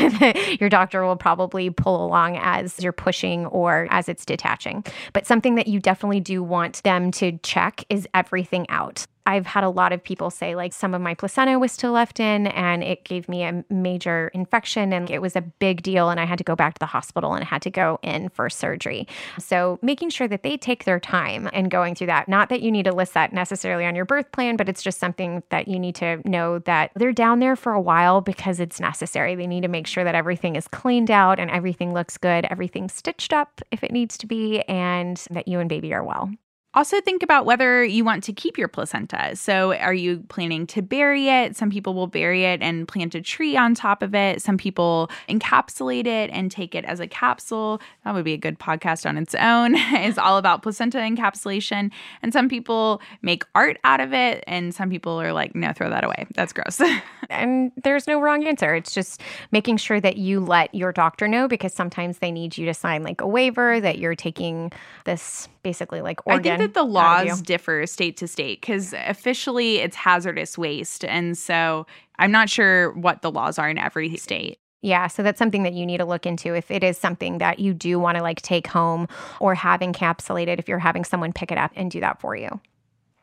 your 0.61 0.69
doctor 0.69 1.03
will 1.03 1.17
probably 1.17 1.71
pull 1.71 2.05
along 2.05 2.37
as 2.37 2.79
you're 2.83 2.93
pushing 2.93 3.47
or 3.47 3.89
as 3.91 4.11
it's 4.11 4.27
detaching. 4.27 4.85
But 5.15 5.27
something 5.27 5.55
that 5.55 5.67
you 5.67 5.81
definitely 5.81 6.21
do 6.21 6.43
want 6.43 6.83
them 6.83 7.11
to 7.13 7.39
check 7.39 7.85
is 7.89 8.07
everything 8.13 8.67
out. 8.69 9.07
I've 9.27 9.47
had 9.47 9.63
a 9.63 9.69
lot 9.69 9.93
of 9.93 10.03
people 10.03 10.31
say, 10.31 10.55
like, 10.55 10.73
some 10.73 10.95
of 10.95 11.01
my 11.01 11.15
placenta 11.15 11.59
was 11.59 11.71
still 11.71 11.93
left 11.93 12.19
in 12.19 12.49
and 12.49 12.83
it 12.83 13.05
gave 13.05 13.29
me 13.29 13.45
a 13.45 13.65
major 13.71 14.31
infection 14.35 14.93
and 14.93 15.09
it 15.11 15.23
was 15.23 15.37
a 15.37 15.41
big 15.41 15.83
deal. 15.83 16.11
And 16.11 16.19
I 16.19 16.25
had 16.25 16.39
to 16.39 16.45
go 16.45 16.57
back 16.57 16.75
to 16.75 16.79
the 16.81 16.87
hospital 16.87 17.35
and 17.35 17.45
had 17.45 17.63
to 17.63 17.71
go 17.71 18.01
in 18.03 18.29
for 18.31 18.51
surgery. 18.51 19.07
So, 19.39 19.79
making 19.81 20.11
sure 20.11 20.27
that 20.29 20.43
they 20.43 20.57
take 20.57 20.85
their 20.85 20.99
time 20.99 21.49
and 21.53 21.71
going 21.71 21.95
through 21.95 22.09
that. 22.09 22.29
Not 22.29 22.49
that 22.49 22.63
you 22.63 22.73
need 22.73 22.85
to 22.85 22.93
list 22.93 23.15
that 23.15 23.33
necessarily 23.33 23.85
on 23.85 23.95
your 23.95 24.05
birth 24.05 24.33
plan, 24.33 24.57
but 24.57 24.69
it's 24.69 24.83
just 24.83 24.99
something 24.99 25.43
that 25.51 25.69
you 25.69 25.79
need 25.79 25.95
to 25.97 26.21
know 26.29 26.59
that 26.61 26.91
they're 26.97 27.13
down 27.13 27.39
there 27.39 27.57
for 27.57 27.73
a 27.73 27.81
while 27.81 28.21
because 28.21 28.59
it's 28.59 28.81
necessary. 28.81 29.35
They 29.35 29.47
need 29.47 29.63
to 29.63 29.69
make 29.69 29.87
sure 29.87 30.05
that 30.05 30.15
everything 30.15 30.57
is 30.57 30.67
cleaned 30.69 31.11
out 31.11 31.39
and 31.39 31.51
everything 31.51 31.95
looks 31.95 32.19
good, 32.19 32.45
everything's 32.47 32.93
stitched 32.93 33.33
up 33.33 33.61
if 33.71 33.85
it 33.85 33.93
needs 33.93 34.19
to 34.19 34.27
be, 34.27 34.63
and 34.63 35.17
that 35.31 35.47
you 35.47 35.61
and 35.61 35.69
baby 35.69 35.95
are 35.95 36.03
well. 36.03 36.31
Also, 36.75 37.01
think 37.03 37.23
about 37.23 37.45
whether 37.45 37.85
you 37.85 38.03
want 38.03 38.25
to 38.25 38.33
keep 38.33 38.57
your 38.57 38.69
placenta. 38.69 39.37
So, 39.37 39.75
are 39.75 39.93
you 39.93 40.25
planning 40.29 40.67
to 40.69 40.81
bury 40.81 41.29
it? 41.29 41.55
Some 41.55 41.69
people 41.69 41.93
will 41.93 42.07
bury 42.07 42.45
it 42.45 42.63
and 42.63 42.89
plant 42.89 43.15
a 43.15 43.21
tree 43.21 43.57
on 43.59 43.75
top 43.75 44.03
of 44.03 44.15
it. 44.15 44.41
Some 44.41 44.57
people 44.57 45.11
encapsulate 45.29 46.07
it 46.07 46.31
and 46.33 46.51
take 46.51 46.75
it 46.75 46.87
as 46.87 46.99
a 46.99 47.07
capsule. 47.07 47.81
That 48.05 48.15
would 48.15 48.25
be 48.25 48.33
a 48.33 48.39
good 48.39 48.59
podcast 48.59 49.07
on 49.07 49.19
its 49.19 49.35
own. 49.35 49.75
it's 49.77 50.17
all 50.17 50.39
about 50.39 50.63
placenta 50.63 50.99
encapsulation. 50.99 51.91
And 52.23 52.33
some 52.33 52.49
people 52.49 53.03
make 53.21 53.45
art 53.55 53.79
out 53.85 54.01
of 54.01 54.15
it. 54.15 54.43
And 54.47 54.75
some 54.75 54.89
people 54.89 55.21
are 55.21 55.35
like, 55.35 55.55
no, 55.55 55.73
throw 55.73 55.91
that 55.91 56.05
away. 56.05 56.27
That's 56.35 56.53
gross. 56.53 56.81
And 57.31 57.73
there's 57.83 58.07
no 58.07 58.21
wrong 58.21 58.47
answer. 58.47 58.75
It's 58.75 58.93
just 58.93 59.23
making 59.53 59.79
sure 59.79 60.01
that 60.01 60.19
you 60.19 60.39
let 60.39 60.75
your 60.75 60.93
doctor 60.93 61.27
know 61.27 61.49
because 61.49 61.73
sometimes 61.73 62.19
they 62.19 62.31
need 62.31 62.59
you 62.59 62.67
to 62.67 62.75
sign 62.75 63.05
like 63.05 63.23
a 63.23 63.27
waiver 63.27 63.81
that 63.81 63.99
you're 63.99 64.15
taking 64.15 64.71
this 65.05 65.49
basically 65.63 66.03
like 66.03 66.21
I 66.27 66.39
think 66.39 66.59
that 66.59 66.75
the 66.75 66.83
laws 66.83 67.41
differ 67.43 67.87
state 67.87 68.17
to 68.19 68.29
state 68.29 68.61
because 68.61 68.95
officially 69.07 69.79
it's 69.79 69.97
hazardous 69.97 70.59
waste. 70.59 71.05
And 71.05 71.37
so 71.37 71.87
I'm 72.19 72.31
not 72.33 72.51
sure 72.51 72.93
what 72.93 73.23
the 73.23 73.31
laws 73.31 73.59
are 73.59 73.69
in 73.69 73.79
every 73.79 74.17
state. 74.17 74.59
Yeah, 74.85 75.07
so 75.07 75.23
that's 75.23 75.39
something 75.39 75.63
that 75.63 75.75
you 75.75 75.87
need 75.87 75.99
to 75.99 76.05
look 76.05 76.27
into 76.27 76.55
if 76.55 76.71
it 76.71 76.83
is 76.83 76.99
something 76.99 77.39
that 77.39 77.61
you 77.61 77.73
do 77.73 78.01
want 78.01 78.17
to 78.17 78.23
like 78.23 78.43
take 78.43 78.67
home 78.67 79.07
or 79.39 79.55
have 79.55 79.81
encapsulated 79.81 80.59
if 80.59 80.69
you're 80.69 80.81
having 80.81 81.05
someone 81.05 81.33
pick 81.33 81.53
it 81.53 81.59
up 81.59 81.71
and 81.77 81.89
do 81.89 82.01
that 82.01 82.21
for 82.21 82.35
you. 82.35 82.49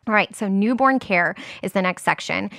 All 0.07 0.13
right, 0.13 0.33
so 0.33 0.47
newborn 0.47 0.99
care 0.99 1.35
is 1.61 1.73
the 1.73 1.81
next 1.81 2.03
section. 2.03 2.49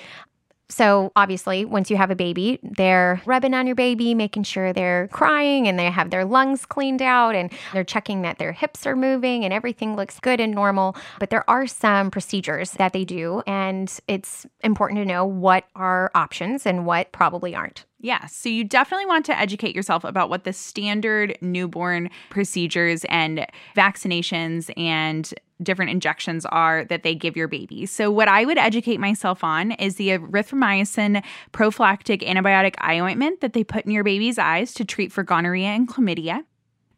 So, 0.71 1.13
obviously, 1.17 1.65
once 1.65 1.91
you 1.91 1.97
have 1.97 2.11
a 2.11 2.17
baby, 2.17 2.59
they're 2.63 3.21
rubbing 3.27 3.55
on 3.55 3.67
your 3.67 3.75
baby, 3.75 4.15
making 4.15 4.45
sure 4.45 4.73
they're 4.73 5.09
crying 5.09 5.69
and 5.69 5.79
they 5.79 5.91
have 5.91 6.11
their 6.11 6.25
lungs 6.25 6.65
cleaned 6.65 7.03
out 7.03 7.35
and 7.35 7.53
they're 7.73 7.85
checking 7.85 8.23
that 8.23 8.39
their 8.39 8.53
hips 8.53 8.87
are 8.87 8.97
moving 8.97 9.45
and 9.45 9.53
everything 9.53 9.97
looks 9.97 10.21
good 10.21 10.41
and 10.41 10.55
normal. 10.55 10.97
But 11.19 11.31
there 11.31 11.49
are 11.51 11.67
some 11.67 12.11
procedures 12.11 12.71
that 12.73 12.93
they 12.93 13.05
do, 13.05 13.43
and 13.47 13.93
it's 14.07 14.47
important 14.63 14.99
to 14.99 15.05
know 15.05 15.27
what 15.27 15.65
are 15.75 16.11
options 16.15 16.65
and 16.67 16.87
what 16.87 17.13
probably 17.13 17.55
aren't. 17.55 17.85
Yeah, 18.03 18.25
so 18.27 18.49
you 18.49 18.65
definitely 18.65 19.05
want 19.05 19.27
to 19.27 19.39
educate 19.39 19.77
yourself 19.77 20.05
about 20.05 20.31
what 20.31 20.45
the 20.45 20.55
standard 20.55 21.37
newborn 21.43 22.09
procedures 22.31 23.05
and 23.11 23.47
vaccinations 23.77 24.71
and 24.79 25.33
different 25.63 25.91
injections 25.91 26.47
are 26.47 26.87
that 26.87 27.03
they 27.03 27.15
give 27.15 27.37
your 27.37 27.47
baby. 27.47 27.85
So, 27.85 28.11
what 28.11 28.27
I 28.27 28.47
would 28.47 28.57
educate 28.57 29.01
myself 29.01 29.45
on 29.45 29.73
is 29.73 29.97
the 29.97 30.09
erythromycin 30.09 31.23
prophylactic 31.53 32.23
antibiotic 32.23 32.75
eye 32.79 33.01
ointment 33.01 33.43
that 33.43 33.53
they 33.53 33.63
put 33.63 33.85
in 33.85 33.93
your 33.93 34.05
baby's 34.05 34.39
eyes 34.39 34.73
to 34.75 34.85
treat 34.87 35.13
for 35.13 35.23
gonorrhea 35.23 35.69
and 35.69 35.87
chlamydia. 35.87 36.45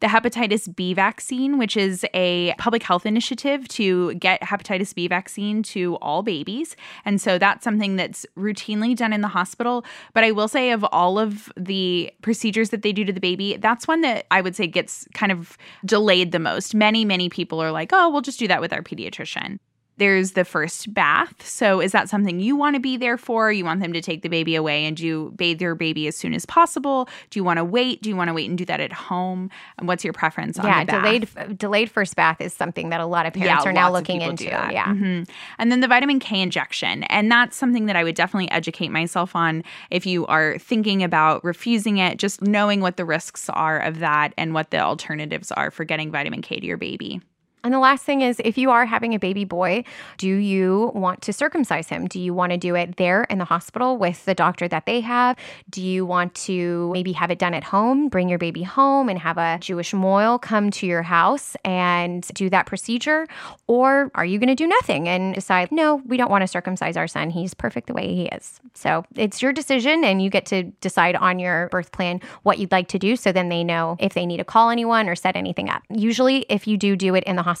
The 0.03 0.09
hepatitis 0.09 0.75
B 0.75 0.93
vaccine, 0.93 1.57
which 1.57 1.77
is 1.77 2.05
a 2.13 2.53
public 2.57 2.83
health 2.83 3.05
initiative 3.05 3.69
to 3.69 4.13
get 4.15 4.41
hepatitis 4.41 4.93
B 4.93 5.07
vaccine 5.07 5.63
to 5.63 5.95
all 6.01 6.23
babies. 6.23 6.75
And 7.05 7.21
so 7.21 7.37
that's 7.37 7.63
something 7.63 7.95
that's 7.95 8.25
routinely 8.37 8.97
done 8.97 9.13
in 9.13 9.21
the 9.21 9.29
hospital. 9.29 9.85
But 10.13 10.25
I 10.25 10.31
will 10.31 10.49
say, 10.49 10.71
of 10.71 10.83
all 10.91 11.17
of 11.17 11.49
the 11.55 12.11
procedures 12.21 12.71
that 12.71 12.81
they 12.81 12.91
do 12.91 13.05
to 13.05 13.13
the 13.13 13.21
baby, 13.21 13.55
that's 13.55 13.87
one 13.87 14.01
that 14.01 14.25
I 14.29 14.41
would 14.41 14.57
say 14.57 14.67
gets 14.67 15.07
kind 15.13 15.31
of 15.31 15.57
delayed 15.85 16.33
the 16.33 16.39
most. 16.39 16.75
Many, 16.75 17.05
many 17.05 17.29
people 17.29 17.63
are 17.63 17.71
like, 17.71 17.91
oh, 17.93 18.09
we'll 18.09 18.21
just 18.21 18.39
do 18.39 18.47
that 18.49 18.59
with 18.59 18.73
our 18.73 18.81
pediatrician. 18.81 19.57
There's 19.97 20.31
the 20.31 20.43
first 20.43 20.93
bath. 20.93 21.45
So, 21.45 21.79
is 21.79 21.91
that 21.91 22.09
something 22.09 22.39
you 22.39 22.55
want 22.55 22.75
to 22.75 22.79
be 22.79 22.97
there 22.97 23.17
for? 23.17 23.51
You 23.51 23.63
want 23.63 23.81
them 23.81 23.93
to 23.93 24.01
take 24.01 24.23
the 24.23 24.29
baby 24.29 24.55
away 24.55 24.85
and 24.85 24.99
you 24.99 25.33
bathe 25.35 25.61
your 25.61 25.75
baby 25.75 26.07
as 26.07 26.15
soon 26.17 26.33
as 26.33 26.45
possible? 26.45 27.07
Do 27.29 27.39
you 27.39 27.43
want 27.43 27.57
to 27.57 27.63
wait? 27.63 28.01
Do 28.01 28.09
you 28.09 28.15
want 28.15 28.29
to 28.29 28.33
wait 28.33 28.49
and 28.49 28.57
do 28.57 28.65
that 28.65 28.79
at 28.79 28.91
home? 28.91 29.51
And 29.77 29.87
what's 29.87 30.03
your 30.03 30.13
preference 30.13 30.57
on 30.57 30.65
yeah, 30.65 30.83
the 30.83 30.91
bath? 30.91 31.03
delayed 31.03 31.57
delayed 31.57 31.91
first 31.91 32.15
bath 32.15 32.41
is 32.41 32.53
something 32.53 32.89
that 32.89 33.01
a 33.01 33.05
lot 33.05 33.25
of 33.25 33.33
parents 33.33 33.65
Yeah, 33.65 33.69
are 33.69 33.73
now 33.73 33.91
looking 33.91 34.21
into. 34.21 34.45
Yeah. 34.45 34.87
Mhm. 34.87 35.29
And 35.59 35.71
then 35.71 35.81
the 35.81 35.87
vitamin 35.87 36.19
K 36.19 36.41
injection. 36.41 37.03
And 37.03 37.31
that's 37.31 37.55
something 37.55 37.85
that 37.85 37.95
I 37.95 38.03
would 38.03 38.15
definitely 38.15 38.49
educate 38.51 38.89
myself 38.89 39.35
on 39.35 39.63
if 39.91 40.05
you 40.05 40.25
are 40.25 40.57
thinking 40.57 41.03
about 41.03 41.43
refusing 41.43 41.97
it, 41.97 42.17
just 42.17 42.41
knowing 42.41 42.81
what 42.81 42.97
the 42.97 43.05
risks 43.05 43.49
are 43.49 43.79
of 43.79 43.99
that 43.99 44.33
and 44.37 44.53
what 44.53 44.71
the 44.71 44.79
alternatives 44.79 45.51
are 45.51 45.69
for 45.69 45.83
getting 45.83 46.11
vitamin 46.11 46.41
K 46.41 46.59
to 46.59 46.65
your 46.65 46.77
baby. 46.77 47.21
And 47.63 47.73
the 47.73 47.79
last 47.79 48.03
thing 48.03 48.21
is 48.21 48.41
if 48.43 48.57
you 48.57 48.71
are 48.71 48.85
having 48.85 49.13
a 49.13 49.19
baby 49.19 49.45
boy, 49.45 49.85
do 50.17 50.27
you 50.27 50.91
want 50.93 51.21
to 51.21 51.31
circumcise 51.31 51.87
him? 51.87 52.07
Do 52.07 52.19
you 52.19 52.33
want 52.33 52.51
to 52.51 52.57
do 52.57 52.75
it 52.75 52.97
there 52.97 53.23
in 53.29 53.37
the 53.37 53.45
hospital 53.45 53.97
with 53.97 54.25
the 54.25 54.35
doctor 54.35 54.67
that 54.67 54.85
they 54.85 54.99
have? 54.99 55.37
Do 55.69 55.81
you 55.81 56.05
want 56.05 56.35
to 56.35 56.91
maybe 56.91 57.13
have 57.13 57.31
it 57.31 57.39
done 57.39 57.53
at 57.53 57.63
home, 57.63 58.09
bring 58.09 58.27
your 58.27 58.37
baby 58.37 58.63
home 58.63 59.07
and 59.07 59.17
have 59.17 59.37
a 59.37 59.59
Jewish 59.61 59.93
mohel 59.93 60.41
come 60.41 60.71
to 60.71 60.85
your 60.85 61.03
house 61.03 61.55
and 61.63 62.27
do 62.33 62.49
that 62.49 62.65
procedure? 62.65 63.27
Or 63.67 64.11
are 64.13 64.25
you 64.25 64.39
going 64.39 64.49
to 64.49 64.55
do 64.55 64.67
nothing 64.67 65.07
and 65.07 65.33
decide, 65.33 65.71
no, 65.71 66.01
we 66.05 66.17
don't 66.17 66.29
want 66.29 66.41
to 66.41 66.47
circumcise 66.47 66.97
our 66.97 67.07
son. 67.07 67.29
He's 67.29 67.53
perfect 67.53 67.87
the 67.87 67.93
way 67.93 68.13
he 68.13 68.25
is. 68.25 68.59
So 68.73 69.05
it's 69.15 69.41
your 69.41 69.53
decision 69.53 70.03
and 70.03 70.21
you 70.21 70.29
get 70.29 70.45
to 70.47 70.63
decide 70.81 71.15
on 71.15 71.39
your 71.39 71.69
birth 71.69 71.93
plan 71.93 72.19
what 72.41 72.59
you'd 72.59 72.73
like 72.73 72.89
to 72.89 72.99
do. 72.99 73.15
So 73.15 73.31
then 73.31 73.47
they 73.47 73.63
know 73.63 73.95
if 73.99 74.15
they 74.15 74.25
need 74.25 74.37
to 74.37 74.43
call 74.43 74.69
anyone 74.69 75.07
or 75.07 75.15
set 75.15 75.37
anything 75.37 75.69
up. 75.69 75.81
Usually, 75.89 76.45
if 76.49 76.67
you 76.67 76.75
do 76.75 76.97
do 76.97 77.15
it 77.15 77.23
in 77.23 77.37
the 77.37 77.41
hospital, 77.41 77.52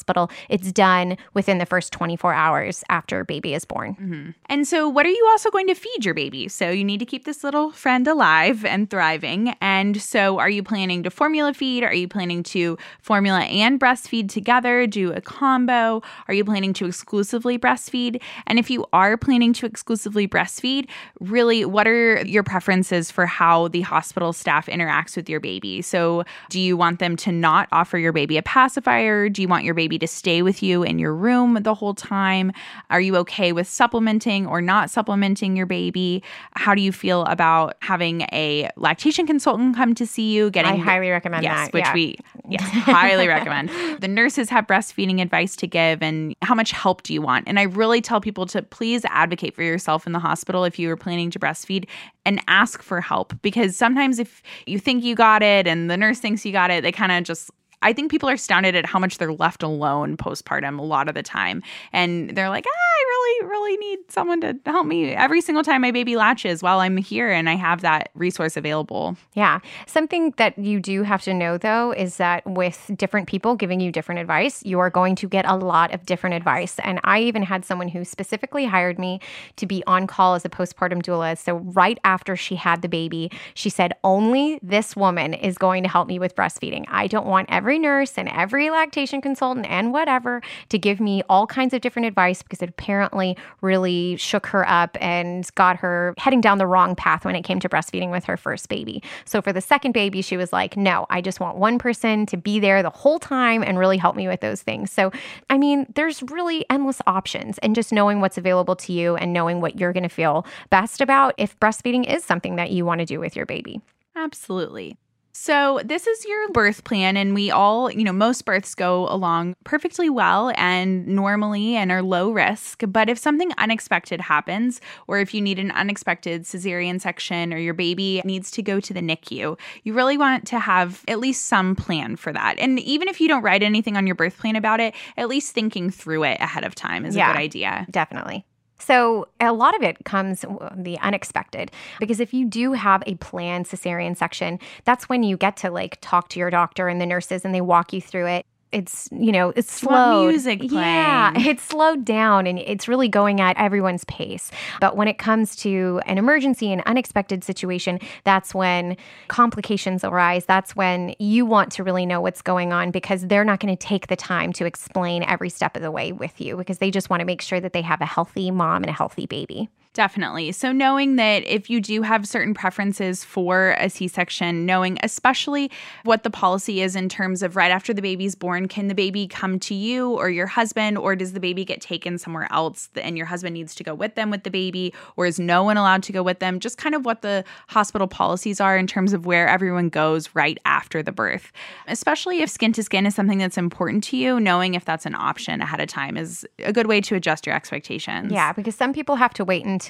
it's 0.49 0.71
done 0.71 1.17
within 1.33 1.57
the 1.57 1.65
first 1.65 1.91
24 1.93 2.33
hours 2.33 2.83
after 2.89 3.23
baby 3.23 3.53
is 3.53 3.65
born. 3.65 3.95
Mm-hmm. 3.95 4.29
And 4.47 4.67
so, 4.67 4.87
what 4.87 5.05
are 5.05 5.09
you 5.09 5.27
also 5.31 5.49
going 5.49 5.67
to 5.67 5.75
feed 5.75 6.05
your 6.05 6.13
baby? 6.13 6.47
So, 6.47 6.69
you 6.69 6.83
need 6.83 6.99
to 6.99 7.05
keep 7.05 7.25
this 7.25 7.43
little 7.43 7.71
friend 7.71 8.07
alive 8.07 8.65
and 8.65 8.89
thriving. 8.89 9.55
And 9.61 10.01
so, 10.01 10.39
are 10.39 10.49
you 10.49 10.63
planning 10.63 11.03
to 11.03 11.09
formula 11.09 11.53
feed? 11.53 11.83
Are 11.83 11.93
you 11.93 12.07
planning 12.07 12.43
to 12.43 12.77
formula 13.01 13.41
and 13.41 13.79
breastfeed 13.79 14.29
together? 14.29 14.87
Do 14.87 15.13
a 15.13 15.21
combo? 15.21 16.01
Are 16.27 16.33
you 16.33 16.45
planning 16.45 16.73
to 16.73 16.85
exclusively 16.85 17.57
breastfeed? 17.57 18.21
And 18.47 18.59
if 18.59 18.69
you 18.69 18.85
are 18.93 19.17
planning 19.17 19.53
to 19.53 19.65
exclusively 19.65 20.27
breastfeed, 20.27 20.89
really, 21.19 21.65
what 21.65 21.87
are 21.87 22.25
your 22.25 22.43
preferences 22.43 23.11
for 23.11 23.25
how 23.25 23.67
the 23.69 23.81
hospital 23.81 24.33
staff 24.33 24.67
interacts 24.67 25.15
with 25.15 25.29
your 25.29 25.39
baby? 25.39 25.81
So, 25.81 26.23
do 26.49 26.59
you 26.59 26.77
want 26.77 26.99
them 26.99 27.15
to 27.17 27.31
not 27.31 27.67
offer 27.71 27.97
your 27.97 28.13
baby 28.13 28.37
a 28.37 28.43
pacifier? 28.43 29.29
Do 29.29 29.41
you 29.41 29.47
want 29.47 29.63
your 29.63 29.73
baby 29.73 29.82
to 29.89 30.07
stay 30.07 30.41
with 30.41 30.63
you 30.63 30.83
in 30.83 30.99
your 30.99 31.13
room 31.13 31.57
the 31.61 31.73
whole 31.73 31.93
time? 31.93 32.51
Are 32.89 33.01
you 33.01 33.15
okay 33.17 33.51
with 33.51 33.67
supplementing 33.67 34.47
or 34.47 34.61
not 34.61 34.89
supplementing 34.89 35.55
your 35.55 35.65
baby? 35.65 36.23
How 36.55 36.75
do 36.75 36.81
you 36.81 36.91
feel 36.91 37.23
about 37.25 37.75
having 37.81 38.21
a 38.31 38.69
lactation 38.75 39.25
consultant 39.25 39.75
come 39.75 39.95
to 39.95 40.05
see 40.05 40.31
you? 40.33 40.49
Getting 40.49 40.73
I 40.73 40.77
highly 40.77 41.09
recommend 41.09 41.43
yes, 41.43 41.67
that. 41.67 41.73
which 41.73 41.85
yeah. 41.85 41.93
we 41.93 42.17
yes 42.49 42.63
highly 42.63 43.27
recommend. 43.27 43.69
The 44.03 44.07
nurses 44.07 44.49
have 44.49 44.67
breastfeeding 44.67 45.21
advice 45.21 45.55
to 45.57 45.67
give, 45.67 46.01
and 46.01 46.35
how 46.41 46.55
much 46.55 46.71
help 46.71 47.03
do 47.03 47.13
you 47.13 47.21
want? 47.21 47.47
And 47.47 47.59
I 47.59 47.63
really 47.63 48.01
tell 48.01 48.19
people 48.19 48.45
to 48.47 48.61
please 48.61 49.05
advocate 49.05 49.55
for 49.55 49.63
yourself 49.63 50.05
in 50.05 50.13
the 50.13 50.19
hospital 50.19 50.63
if 50.63 50.77
you 50.77 50.89
are 50.89 50.97
planning 50.97 51.29
to 51.31 51.39
breastfeed 51.39 51.85
and 52.25 52.41
ask 52.47 52.81
for 52.81 53.01
help 53.01 53.33
because 53.41 53.75
sometimes 53.75 54.19
if 54.19 54.41
you 54.65 54.79
think 54.79 55.03
you 55.03 55.15
got 55.15 55.43
it 55.43 55.67
and 55.67 55.89
the 55.89 55.97
nurse 55.97 56.19
thinks 56.19 56.45
you 56.45 56.51
got 56.51 56.71
it, 56.71 56.83
they 56.83 56.91
kind 56.91 57.11
of 57.11 57.23
just 57.23 57.51
I 57.83 57.93
think 57.93 58.09
people 58.09 58.29
are 58.29 58.33
astounded 58.33 58.75
at 58.75 58.85
how 58.85 58.97
much 58.97 59.17
they're 59.17 59.33
left 59.33 59.61
alone 59.61 60.17
postpartum 60.17 60.79
a 60.79 60.83
lot 60.83 61.07
of 61.07 61.15
the 61.15 61.23
time. 61.23 61.61
And 61.91 62.31
they're 62.31 62.49
like, 62.49 62.65
ah, 62.65 62.69
I 62.69 63.12
really, 63.23 63.49
really 63.49 63.77
need 63.77 63.99
someone 64.09 64.41
to 64.41 64.57
help 64.65 64.85
me 64.85 65.13
every 65.13 65.41
single 65.41 65.63
time 65.63 65.81
my 65.81 65.91
baby 65.91 66.15
latches 66.15 66.61
while 66.61 66.79
I'm 66.79 66.97
here 66.97 67.29
and 67.31 67.49
I 67.49 67.55
have 67.55 67.81
that 67.81 68.09
resource 68.15 68.57
available. 68.57 69.17
Yeah. 69.33 69.59
Something 69.87 70.33
that 70.37 70.57
you 70.57 70.79
do 70.79 71.03
have 71.03 71.21
to 71.23 71.33
know, 71.33 71.57
though, 71.57 71.91
is 71.91 72.17
that 72.17 72.45
with 72.45 72.91
different 72.95 73.27
people 73.27 73.55
giving 73.55 73.79
you 73.79 73.91
different 73.91 74.21
advice, 74.21 74.63
you 74.63 74.79
are 74.79 74.89
going 74.89 75.15
to 75.15 75.27
get 75.27 75.45
a 75.45 75.55
lot 75.55 75.93
of 75.93 76.05
different 76.05 76.35
advice. 76.35 76.79
And 76.79 76.99
I 77.03 77.21
even 77.21 77.43
had 77.43 77.65
someone 77.65 77.87
who 77.87 78.03
specifically 78.03 78.65
hired 78.65 78.99
me 78.99 79.19
to 79.57 79.65
be 79.65 79.83
on 79.87 80.07
call 80.07 80.35
as 80.35 80.45
a 80.45 80.49
postpartum 80.49 81.01
doula. 81.01 81.37
So, 81.37 81.57
right 81.57 81.99
after 82.03 82.35
she 82.35 82.55
had 82.55 82.81
the 82.81 82.89
baby, 82.89 83.31
she 83.53 83.69
said, 83.69 83.93
Only 84.03 84.59
this 84.61 84.95
woman 84.95 85.33
is 85.33 85.57
going 85.57 85.83
to 85.83 85.89
help 85.89 86.07
me 86.07 86.19
with 86.19 86.35
breastfeeding. 86.35 86.85
I 86.87 87.07
don't 87.07 87.25
want 87.25 87.49
every 87.51 87.79
nurse 87.79 88.17
and 88.17 88.29
every 88.29 88.69
lactation 88.69 89.21
consultant 89.21 89.65
and 89.67 89.91
whatever 89.93 90.41
to 90.69 90.77
give 90.77 90.99
me 90.99 91.23
all 91.29 91.47
kinds 91.47 91.73
of 91.73 91.81
different 91.81 92.07
advice 92.07 92.41
because 92.41 92.61
it 92.61 92.69
apparently 92.69 93.12
really 93.61 94.15
shook 94.17 94.45
her 94.47 94.67
up 94.67 94.97
and 94.99 95.47
got 95.55 95.77
her 95.77 96.13
heading 96.17 96.41
down 96.41 96.57
the 96.57 96.67
wrong 96.67 96.95
path 96.95 97.25
when 97.25 97.35
it 97.35 97.43
came 97.43 97.59
to 97.59 97.69
breastfeeding 97.69 98.11
with 98.11 98.25
her 98.25 98.37
first 98.37 98.69
baby. 98.69 99.01
So 99.25 99.41
for 99.41 99.53
the 99.53 99.61
second 99.61 99.93
baby, 99.93 100.21
she 100.21 100.37
was 100.37 100.53
like, 100.53 100.77
no, 100.77 101.05
I 101.09 101.21
just 101.21 101.39
want 101.39 101.57
one 101.57 101.79
person 101.79 102.25
to 102.27 102.37
be 102.37 102.59
there 102.59 102.83
the 102.83 102.89
whole 102.89 103.19
time 103.19 103.63
and 103.63 103.79
really 103.79 103.97
help 103.97 104.15
me 104.15 104.27
with 104.27 104.41
those 104.41 104.61
things. 104.61 104.91
So, 104.91 105.11
I 105.49 105.57
mean, 105.57 105.85
there's 105.95 106.23
really 106.23 106.65
endless 106.69 107.01
options 107.07 107.57
and 107.59 107.75
just 107.75 107.91
knowing 107.91 108.21
what's 108.21 108.37
available 108.37 108.75
to 108.77 108.93
you 108.93 109.15
and 109.15 109.33
knowing 109.33 109.61
what 109.61 109.79
you're 109.79 109.93
going 109.93 110.03
to 110.03 110.09
feel 110.09 110.45
best 110.69 111.01
about 111.01 111.33
if 111.37 111.59
breastfeeding 111.59 112.11
is 112.11 112.23
something 112.23 112.55
that 112.55 112.71
you 112.71 112.85
want 112.85 112.99
to 112.99 113.05
do 113.05 113.19
with 113.19 113.35
your 113.35 113.45
baby. 113.45 113.81
Absolutely. 114.15 114.97
So, 115.35 115.81
this 115.83 116.05
is 116.05 116.25
your 116.25 116.49
birth 116.49 116.83
plan, 116.83 117.17
and 117.17 117.33
we 117.33 117.49
all, 117.49 117.89
you 117.91 118.03
know, 118.03 118.13
most 118.13 118.45
births 118.45 118.75
go 118.75 119.07
along 119.09 119.55
perfectly 119.63 120.07
well 120.07 120.51
and 120.55 121.07
normally 121.07 121.75
and 121.75 121.91
are 121.91 122.03
low 122.03 122.29
risk. 122.31 122.83
But 122.87 123.09
if 123.09 123.17
something 123.17 123.51
unexpected 123.57 124.21
happens, 124.21 124.79
or 125.07 125.17
if 125.19 125.33
you 125.33 125.41
need 125.41 125.57
an 125.57 125.71
unexpected 125.71 126.43
cesarean 126.43 127.01
section, 127.01 127.51
or 127.51 127.57
your 127.57 127.73
baby 127.73 128.21
needs 128.23 128.51
to 128.51 128.61
go 128.61 128.79
to 128.79 128.93
the 128.93 129.01
NICU, 129.01 129.57
you 129.81 129.93
really 129.95 130.19
want 130.19 130.45
to 130.47 130.59
have 130.59 131.03
at 131.07 131.19
least 131.19 131.47
some 131.47 131.75
plan 131.75 132.15
for 132.15 132.31
that. 132.31 132.59
And 132.59 132.79
even 132.81 133.07
if 133.07 133.19
you 133.19 133.27
don't 133.27 133.41
write 133.41 133.63
anything 133.63 133.97
on 133.97 134.05
your 134.05 134.15
birth 134.15 134.37
plan 134.37 134.55
about 134.55 134.79
it, 134.79 134.93
at 135.17 135.29
least 135.29 135.53
thinking 135.55 135.89
through 135.89 136.25
it 136.25 136.39
ahead 136.41 136.63
of 136.63 136.75
time 136.75 137.05
is 137.05 137.15
Yeah. 137.15 137.31
a 137.31 137.33
good 137.33 137.39
idea. 137.39 137.87
Definitely. 137.89 138.45
So, 138.79 139.27
a 139.39 139.53
lot 139.53 139.75
of 139.75 139.83
it 139.83 140.03
comes 140.03 140.43
the 140.75 140.97
unexpected 140.99 141.71
because 141.99 142.19
if 142.19 142.33
you 142.33 142.45
do 142.45 142.73
have 142.73 143.03
a 143.05 143.15
planned 143.15 143.65
cesarean 143.65 144.17
section, 144.17 144.59
that's 144.83 145.07
when 145.07 145.23
you 145.23 145.37
get 145.37 145.55
to 145.57 145.71
like 145.71 145.97
talk 146.01 146.29
to 146.29 146.39
your 146.39 146.49
doctor 146.49 146.87
and 146.87 146.99
the 146.99 147.05
nurses 147.05 147.45
and 147.45 147.53
they 147.53 147.61
walk 147.61 147.93
you 147.93 148.01
through 148.01 148.27
it. 148.27 148.45
It's, 148.73 149.07
you 149.11 149.31
know, 149.31 149.53
it's 149.55 149.71
slow. 149.71 150.27
music 150.27 150.61
Yeah, 150.63 151.31
it's 151.35 151.63
slowed 151.63 152.03
down 152.03 152.47
and 152.47 152.59
it's 152.59 152.87
really 152.87 153.07
going 153.07 153.39
at 153.39 153.55
everyone's 153.57 154.03
pace. 154.05 154.51
But 154.81 154.97
when 154.97 155.07
it 155.07 155.17
comes 155.17 155.55
to 155.57 156.01
an 156.05 156.17
emergency 156.17 156.71
and 156.71 156.81
unexpected 156.85 157.43
situation, 157.43 157.99
that's 158.23 158.53
when 158.53 158.97
complications 159.27 160.03
arise. 160.03 160.45
That's 160.45 160.75
when 160.75 161.15
you 161.19 161.45
want 161.45 161.71
to 161.73 161.83
really 161.83 162.05
know 162.05 162.19
what's 162.19 162.41
going 162.41 162.73
on 162.73 162.91
because 162.91 163.27
they're 163.27 163.45
not 163.45 163.59
going 163.59 163.75
to 163.75 163.87
take 163.87 164.07
the 164.07 164.15
time 164.15 164.51
to 164.53 164.65
explain 164.65 165.23
every 165.23 165.49
step 165.49 165.75
of 165.75 165.81
the 165.81 165.91
way 165.91 166.11
with 166.11 166.41
you 166.41 166.57
because 166.57 166.79
they 166.79 166.91
just 166.91 167.09
want 167.09 167.21
to 167.21 167.25
make 167.25 167.41
sure 167.41 167.59
that 167.59 167.73
they 167.73 167.81
have 167.81 168.01
a 168.01 168.05
healthy 168.05 168.51
mom 168.51 168.83
and 168.83 168.89
a 168.89 168.93
healthy 168.93 169.25
baby. 169.27 169.69
Definitely. 169.93 170.51
So, 170.53 170.71
knowing 170.71 171.17
that 171.17 171.45
if 171.45 171.69
you 171.69 171.79
do 171.79 172.01
have 172.01 172.27
certain 172.27 172.55
preferences 172.55 173.23
for 173.23 173.75
a 173.77 173.91
C 173.91 174.07
section, 174.07 174.65
knowing 174.65 174.97
especially 175.03 175.69
what 176.03 176.23
the 176.23 176.31
policy 176.31 176.81
is 176.81 176.95
in 176.95 177.09
terms 177.09 177.43
of 177.43 177.55
right 177.55 177.69
after 177.69 177.93
the 177.93 178.01
baby's 178.01 178.33
born, 178.33 178.67
can 178.67 178.87
the 178.87 178.95
baby 178.95 179.27
come 179.27 179.59
to 179.59 179.75
you 179.75 180.09
or 180.13 180.31
your 180.31 180.47
husband, 180.47 180.97
or 180.97 181.15
does 181.15 181.33
the 181.33 181.39
baby 181.39 181.63
get 181.63 181.79
taken 181.79 182.17
somewhere 182.17 182.47
else 182.51 182.89
and 182.95 183.17
your 183.17 183.27
husband 183.27 183.53
needs 183.53 183.75
to 183.75 183.83
go 183.83 183.93
with 183.93 184.15
them 184.15 184.31
with 184.31 184.41
the 184.41 184.49
baby, 184.49 184.95
or 185.15 185.27
is 185.27 185.39
no 185.39 185.63
one 185.63 185.77
allowed 185.77 186.01
to 186.03 186.11
go 186.11 186.23
with 186.23 186.39
them? 186.39 186.59
Just 186.59 186.79
kind 186.79 186.95
of 186.95 187.05
what 187.05 187.21
the 187.21 187.43
hospital 187.67 188.07
policies 188.07 188.59
are 188.59 188.75
in 188.75 188.87
terms 188.87 189.13
of 189.13 189.27
where 189.27 189.47
everyone 189.47 189.89
goes 189.89 190.27
right 190.33 190.57
after 190.65 191.03
the 191.03 191.11
birth. 191.11 191.51
Especially 191.87 192.41
if 192.41 192.49
skin 192.49 192.73
to 192.73 192.81
skin 192.81 193.05
is 193.05 193.13
something 193.13 193.37
that's 193.37 193.59
important 193.59 194.03
to 194.05 194.17
you, 194.17 194.39
knowing 194.39 194.73
if 194.73 194.85
that's 194.85 195.05
an 195.05 195.13
option 195.13 195.61
ahead 195.61 195.79
of 195.79 195.87
time 195.87 196.17
is 196.17 196.47
a 196.57 196.73
good 196.73 196.87
way 196.87 196.99
to 196.99 197.13
adjust 197.13 197.45
your 197.45 197.55
expectations. 197.55 198.31
Yeah, 198.31 198.53
because 198.53 198.73
some 198.73 198.91
people 198.91 199.17
have 199.17 199.35
to 199.35 199.45
wait 199.45 199.63
until 199.63 199.82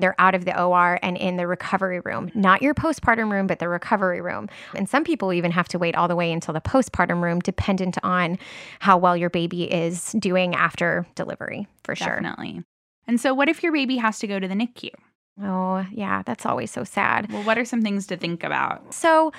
they're 0.00 0.14
out 0.18 0.34
of 0.34 0.44
the 0.44 0.60
OR 0.60 0.98
and 1.02 1.16
in 1.16 1.36
the 1.36 1.46
recovery 1.46 2.00
room, 2.00 2.30
not 2.34 2.62
your 2.62 2.74
postpartum 2.74 3.30
room, 3.30 3.46
but 3.46 3.58
the 3.58 3.68
recovery 3.68 4.20
room. 4.20 4.48
And 4.74 4.88
some 4.88 5.04
people 5.04 5.32
even 5.32 5.50
have 5.50 5.68
to 5.68 5.78
wait 5.78 5.94
all 5.94 6.08
the 6.08 6.16
way 6.16 6.32
until 6.32 6.54
the 6.54 6.60
postpartum 6.60 7.22
room, 7.22 7.40
dependent 7.40 7.98
on 8.02 8.38
how 8.80 8.98
well 8.98 9.16
your 9.16 9.30
baby 9.30 9.64
is 9.64 10.12
doing 10.12 10.54
after 10.54 11.06
delivery, 11.14 11.66
for 11.84 11.94
sure. 11.94 12.20
Definitely. 12.20 12.62
And 13.06 13.20
so, 13.20 13.32
what 13.34 13.48
if 13.48 13.62
your 13.62 13.72
baby 13.72 13.96
has 13.98 14.18
to 14.20 14.26
go 14.26 14.38
to 14.38 14.48
the 14.48 14.54
NICU? 14.54 14.90
Oh, 15.42 15.84
yeah, 15.92 16.22
that's 16.24 16.46
always 16.46 16.70
so 16.70 16.82
sad. 16.84 17.30
Well, 17.30 17.42
what 17.42 17.58
are 17.58 17.64
some 17.64 17.82
things 17.82 18.06
to 18.06 18.16
think 18.16 18.42
about? 18.42 18.94
So, 18.94 19.32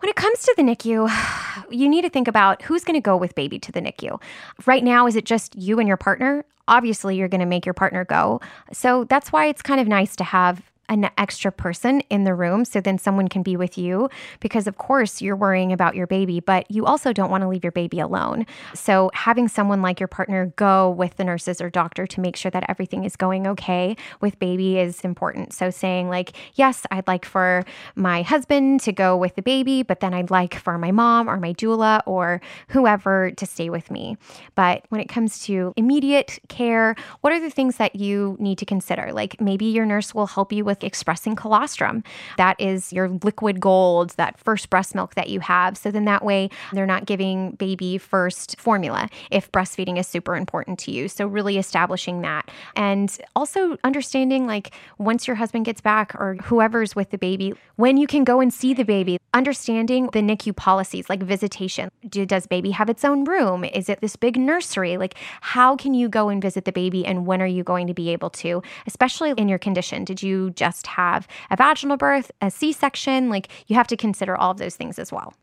when 0.00 0.08
it 0.08 0.16
comes 0.16 0.42
to 0.42 0.54
the 0.56 0.62
NICU, 0.62 1.66
you 1.70 1.88
need 1.88 2.02
to 2.02 2.10
think 2.10 2.28
about 2.28 2.62
who's 2.62 2.84
going 2.84 2.94
to 2.94 3.00
go 3.00 3.16
with 3.16 3.34
baby 3.34 3.58
to 3.58 3.72
the 3.72 3.80
NICU. 3.80 4.20
Right 4.66 4.84
now, 4.84 5.06
is 5.06 5.16
it 5.16 5.24
just 5.24 5.56
you 5.56 5.78
and 5.78 5.88
your 5.88 5.96
partner? 5.96 6.44
Obviously, 6.68 7.16
you're 7.16 7.28
going 7.28 7.40
to 7.40 7.46
make 7.46 7.66
your 7.66 7.74
partner 7.74 8.04
go. 8.04 8.40
So, 8.72 9.04
that's 9.04 9.32
why 9.32 9.46
it's 9.46 9.62
kind 9.62 9.80
of 9.80 9.88
nice 9.88 10.14
to 10.16 10.24
have 10.24 10.62
an 10.88 11.10
extra 11.18 11.52
person 11.52 12.00
in 12.10 12.24
the 12.24 12.34
room 12.34 12.64
so 12.64 12.80
then 12.80 12.98
someone 12.98 13.28
can 13.28 13.42
be 13.42 13.56
with 13.56 13.76
you 13.76 14.08
because 14.40 14.66
of 14.66 14.78
course 14.78 15.20
you're 15.20 15.36
worrying 15.36 15.72
about 15.72 15.94
your 15.94 16.06
baby, 16.06 16.40
but 16.40 16.70
you 16.70 16.86
also 16.86 17.12
don't 17.12 17.30
want 17.30 17.42
to 17.42 17.48
leave 17.48 17.64
your 17.64 17.72
baby 17.72 18.00
alone. 18.00 18.46
So 18.74 19.10
having 19.14 19.48
someone 19.48 19.82
like 19.82 20.00
your 20.00 20.08
partner 20.08 20.52
go 20.56 20.90
with 20.90 21.16
the 21.16 21.24
nurses 21.24 21.60
or 21.60 21.70
doctor 21.70 22.06
to 22.06 22.20
make 22.20 22.36
sure 22.36 22.50
that 22.50 22.64
everything 22.68 23.04
is 23.04 23.16
going 23.16 23.46
okay 23.46 23.96
with 24.20 24.38
baby 24.38 24.78
is 24.78 25.00
important. 25.00 25.52
So 25.52 25.70
saying 25.70 26.08
like, 26.08 26.36
yes, 26.54 26.86
I'd 26.90 27.06
like 27.06 27.24
for 27.24 27.64
my 27.94 28.22
husband 28.22 28.80
to 28.80 28.92
go 28.92 29.16
with 29.16 29.34
the 29.34 29.42
baby, 29.42 29.82
but 29.82 30.00
then 30.00 30.14
I'd 30.14 30.30
like 30.30 30.54
for 30.54 30.78
my 30.78 30.90
mom 30.90 31.28
or 31.28 31.38
my 31.38 31.52
doula 31.52 32.00
or 32.06 32.40
whoever 32.68 33.30
to 33.32 33.46
stay 33.46 33.70
with 33.70 33.90
me. 33.90 34.16
But 34.54 34.84
when 34.88 35.00
it 35.00 35.08
comes 35.08 35.40
to 35.46 35.72
immediate 35.76 36.38
care, 36.48 36.94
what 37.20 37.32
are 37.32 37.40
the 37.40 37.50
things 37.50 37.76
that 37.76 37.96
you 37.96 38.36
need 38.38 38.58
to 38.58 38.64
consider? 38.64 39.12
Like 39.12 39.40
maybe 39.40 39.66
your 39.66 39.86
nurse 39.86 40.14
will 40.14 40.26
help 40.26 40.52
you 40.52 40.64
with 40.64 40.77
expressing 40.84 41.36
colostrum. 41.36 42.02
That 42.36 42.60
is 42.60 42.92
your 42.92 43.08
liquid 43.08 43.60
gold, 43.60 44.10
that 44.10 44.38
first 44.38 44.70
breast 44.70 44.94
milk 44.94 45.14
that 45.14 45.28
you 45.28 45.40
have. 45.40 45.76
So 45.76 45.90
then 45.90 46.04
that 46.06 46.24
way 46.24 46.50
they're 46.72 46.86
not 46.86 47.06
giving 47.06 47.52
baby 47.52 47.98
first 47.98 48.58
formula 48.60 49.08
if 49.30 49.50
breastfeeding 49.52 49.98
is 49.98 50.06
super 50.06 50.36
important 50.36 50.78
to 50.80 50.90
you. 50.90 51.08
So 51.08 51.26
really 51.26 51.58
establishing 51.58 52.22
that. 52.22 52.50
And 52.76 53.16
also 53.34 53.76
understanding 53.84 54.46
like 54.46 54.74
once 54.98 55.26
your 55.26 55.36
husband 55.36 55.64
gets 55.64 55.80
back 55.80 56.14
or 56.14 56.36
whoever's 56.44 56.94
with 56.94 57.10
the 57.10 57.18
baby, 57.18 57.54
when 57.76 57.96
you 57.96 58.06
can 58.06 58.24
go 58.24 58.40
and 58.40 58.52
see 58.52 58.74
the 58.74 58.84
baby, 58.84 59.18
understanding 59.34 60.08
the 60.12 60.20
NICU 60.20 60.54
policies 60.56 61.08
like 61.08 61.22
visitation. 61.22 61.90
Do, 62.08 62.26
does 62.26 62.46
baby 62.46 62.70
have 62.70 62.88
its 62.88 63.04
own 63.04 63.24
room? 63.24 63.64
Is 63.64 63.88
it 63.88 64.00
this 64.00 64.16
big 64.16 64.36
nursery? 64.36 64.96
Like 64.96 65.14
how 65.40 65.76
can 65.76 65.94
you 65.94 66.08
go 66.08 66.28
and 66.28 66.42
visit 66.42 66.64
the 66.64 66.72
baby 66.72 67.04
and 67.06 67.26
when 67.26 67.40
are 67.40 67.46
you 67.46 67.62
going 67.62 67.86
to 67.86 67.94
be 67.94 68.10
able 68.10 68.30
to, 68.30 68.62
especially 68.86 69.32
in 69.36 69.48
your 69.48 69.58
condition? 69.58 70.04
Did 70.04 70.22
you 70.22 70.50
just 70.50 70.67
have 70.86 71.26
a 71.50 71.56
vaginal 71.56 71.96
birth, 71.96 72.30
a 72.40 72.50
C 72.50 72.72
section? 72.72 73.28
Like 73.28 73.48
you 73.66 73.76
have 73.76 73.88
to 73.88 73.96
consider 73.96 74.36
all 74.36 74.50
of 74.50 74.58
those 74.58 74.76
things 74.76 74.98
as 74.98 75.12
well. 75.12 75.34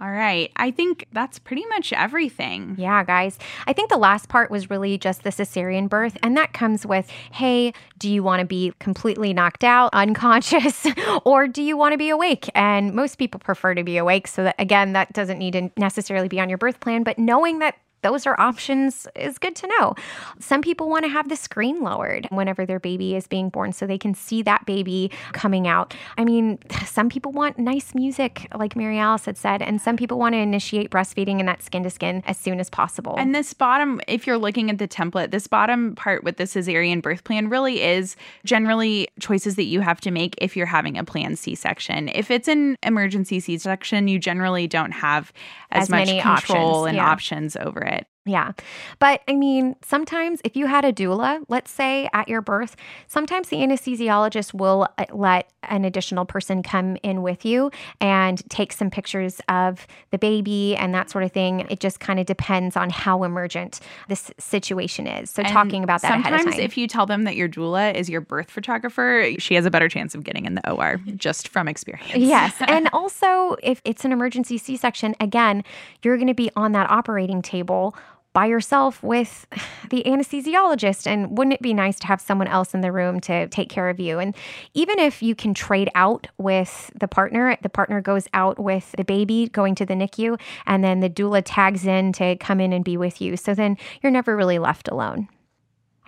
All 0.00 0.12
right. 0.12 0.52
I 0.54 0.70
think 0.70 1.06
that's 1.12 1.40
pretty 1.40 1.66
much 1.66 1.92
everything. 1.92 2.76
Yeah, 2.78 3.02
guys. 3.02 3.36
I 3.66 3.72
think 3.72 3.90
the 3.90 3.96
last 3.96 4.28
part 4.28 4.48
was 4.48 4.70
really 4.70 4.96
just 4.96 5.24
the 5.24 5.30
cesarean 5.30 5.88
birth. 5.88 6.16
And 6.22 6.36
that 6.36 6.52
comes 6.52 6.86
with 6.86 7.10
hey, 7.32 7.72
do 7.98 8.08
you 8.08 8.22
want 8.22 8.38
to 8.38 8.46
be 8.46 8.72
completely 8.78 9.32
knocked 9.32 9.64
out, 9.64 9.90
unconscious, 9.92 10.86
or 11.24 11.48
do 11.48 11.62
you 11.62 11.76
want 11.76 11.92
to 11.94 11.98
be 11.98 12.10
awake? 12.10 12.48
And 12.54 12.94
most 12.94 13.16
people 13.16 13.40
prefer 13.40 13.74
to 13.74 13.82
be 13.82 13.96
awake. 13.96 14.28
So, 14.28 14.44
that, 14.44 14.54
again, 14.60 14.92
that 14.92 15.12
doesn't 15.14 15.38
need 15.38 15.54
to 15.54 15.70
necessarily 15.76 16.28
be 16.28 16.38
on 16.38 16.48
your 16.48 16.58
birth 16.58 16.78
plan. 16.78 17.02
But 17.02 17.18
knowing 17.18 17.58
that 17.58 17.74
those 18.02 18.26
are 18.26 18.38
options 18.40 19.06
is 19.14 19.38
good 19.38 19.56
to 19.56 19.68
know. 19.78 19.94
Some 20.38 20.62
people 20.62 20.88
want 20.88 21.04
to 21.04 21.08
have 21.08 21.28
the 21.28 21.36
screen 21.36 21.82
lowered 21.82 22.26
whenever 22.30 22.64
their 22.64 22.80
baby 22.80 23.16
is 23.16 23.26
being 23.26 23.48
born 23.48 23.72
so 23.72 23.86
they 23.86 23.98
can 23.98 24.14
see 24.14 24.42
that 24.42 24.66
baby 24.66 25.10
coming 25.32 25.66
out. 25.66 25.94
I 26.16 26.24
mean, 26.24 26.58
some 26.86 27.08
people 27.08 27.32
want 27.32 27.58
nice 27.58 27.94
music, 27.94 28.48
like 28.54 28.76
Mary 28.76 28.98
Alice 28.98 29.24
had 29.24 29.36
said, 29.36 29.62
and 29.62 29.80
some 29.80 29.96
people 29.96 30.18
want 30.18 30.34
to 30.34 30.38
initiate 30.38 30.90
breastfeeding 30.90 31.38
and 31.38 31.48
that 31.48 31.62
skin 31.62 31.82
to 31.82 31.90
skin 31.90 32.22
as 32.26 32.36
soon 32.36 32.60
as 32.60 32.70
possible. 32.70 33.16
And 33.18 33.34
this 33.34 33.52
bottom, 33.52 34.00
if 34.06 34.26
you're 34.26 34.38
looking 34.38 34.70
at 34.70 34.78
the 34.78 34.88
template, 34.88 35.30
this 35.30 35.46
bottom 35.46 35.94
part 35.94 36.24
with 36.24 36.36
the 36.36 36.44
cesarean 36.44 37.02
birth 37.02 37.24
plan 37.24 37.48
really 37.48 37.82
is 37.82 38.16
generally 38.44 39.08
choices 39.20 39.56
that 39.56 39.64
you 39.64 39.80
have 39.80 40.00
to 40.02 40.10
make 40.10 40.34
if 40.38 40.56
you're 40.56 40.66
having 40.66 40.96
a 40.98 41.04
planned 41.04 41.38
C 41.38 41.54
section. 41.54 42.08
If 42.08 42.30
it's 42.30 42.48
an 42.48 42.76
emergency 42.82 43.40
C 43.40 43.58
section, 43.58 44.08
you 44.08 44.18
generally 44.18 44.66
don't 44.66 44.92
have 44.92 45.32
as, 45.70 45.84
as 45.84 45.90
much 45.90 46.08
control 46.08 46.84
options. 46.84 46.86
and 46.86 46.96
yeah. 46.96 47.10
options 47.10 47.56
over 47.56 47.80
it. 47.80 47.87
Yeah. 48.28 48.52
But 48.98 49.22
I 49.28 49.34
mean, 49.34 49.76
sometimes 49.82 50.40
if 50.44 50.56
you 50.56 50.66
had 50.66 50.84
a 50.84 50.92
doula, 50.92 51.44
let's 51.48 51.70
say 51.70 52.08
at 52.12 52.28
your 52.28 52.40
birth, 52.42 52.76
sometimes 53.06 53.48
the 53.48 53.56
anesthesiologist 53.56 54.54
will 54.54 54.88
uh, 54.98 55.04
let 55.12 55.50
an 55.64 55.84
additional 55.84 56.24
person 56.24 56.62
come 56.62 56.96
in 57.02 57.22
with 57.22 57.44
you 57.44 57.70
and 58.00 58.48
take 58.50 58.72
some 58.72 58.90
pictures 58.90 59.40
of 59.48 59.86
the 60.10 60.18
baby 60.18 60.76
and 60.76 60.94
that 60.94 61.10
sort 61.10 61.24
of 61.24 61.32
thing. 61.32 61.60
It 61.70 61.80
just 61.80 62.00
kind 62.00 62.20
of 62.20 62.26
depends 62.26 62.76
on 62.76 62.90
how 62.90 63.24
emergent 63.24 63.80
this 64.08 64.30
situation 64.38 65.06
is. 65.06 65.30
So, 65.30 65.42
and 65.42 65.52
talking 65.52 65.84
about 65.84 66.02
that 66.02 66.22
sometimes 66.22 66.58
if 66.58 66.76
you 66.76 66.86
tell 66.86 67.06
them 67.06 67.24
that 67.24 67.36
your 67.36 67.48
doula 67.48 67.94
is 67.94 68.08
your 68.08 68.20
birth 68.20 68.50
photographer, 68.50 69.30
she 69.38 69.54
has 69.54 69.66
a 69.66 69.70
better 69.70 69.88
chance 69.88 70.14
of 70.14 70.24
getting 70.24 70.44
in 70.44 70.54
the 70.54 70.70
OR 70.70 70.96
just 71.16 71.48
from 71.48 71.68
experience. 71.68 72.16
Yes. 72.16 72.54
and 72.68 72.88
also, 72.92 73.56
if 73.62 73.80
it's 73.84 74.04
an 74.04 74.12
emergency 74.12 74.58
C 74.58 74.76
section, 74.76 75.14
again, 75.20 75.64
you're 76.02 76.16
going 76.16 76.28
to 76.28 76.34
be 76.34 76.50
on 76.56 76.72
that 76.72 76.90
operating 76.90 77.42
table 77.42 77.94
by 78.32 78.46
yourself 78.46 79.02
with 79.02 79.46
the 79.90 80.02
anesthesiologist. 80.04 81.06
And 81.06 81.36
wouldn't 81.36 81.54
it 81.54 81.62
be 81.62 81.74
nice 81.74 81.98
to 82.00 82.06
have 82.06 82.20
someone 82.20 82.48
else 82.48 82.74
in 82.74 82.80
the 82.80 82.92
room 82.92 83.20
to 83.20 83.48
take 83.48 83.68
care 83.68 83.88
of 83.88 84.00
you? 84.00 84.18
And 84.18 84.34
even 84.74 84.98
if 84.98 85.22
you 85.22 85.34
can 85.34 85.54
trade 85.54 85.90
out 85.94 86.26
with 86.38 86.90
the 86.98 87.08
partner, 87.08 87.56
the 87.62 87.68
partner 87.68 88.00
goes 88.00 88.28
out 88.34 88.58
with 88.58 88.92
the 88.96 89.04
baby 89.04 89.48
going 89.48 89.74
to 89.76 89.86
the 89.86 89.94
NICU, 89.94 90.40
and 90.66 90.84
then 90.84 91.00
the 91.00 91.10
doula 91.10 91.42
tags 91.44 91.86
in 91.86 92.12
to 92.14 92.36
come 92.36 92.60
in 92.60 92.72
and 92.72 92.84
be 92.84 92.96
with 92.96 93.20
you. 93.20 93.36
So 93.36 93.54
then 93.54 93.76
you're 94.02 94.12
never 94.12 94.36
really 94.36 94.58
left 94.58 94.88
alone. 94.88 95.28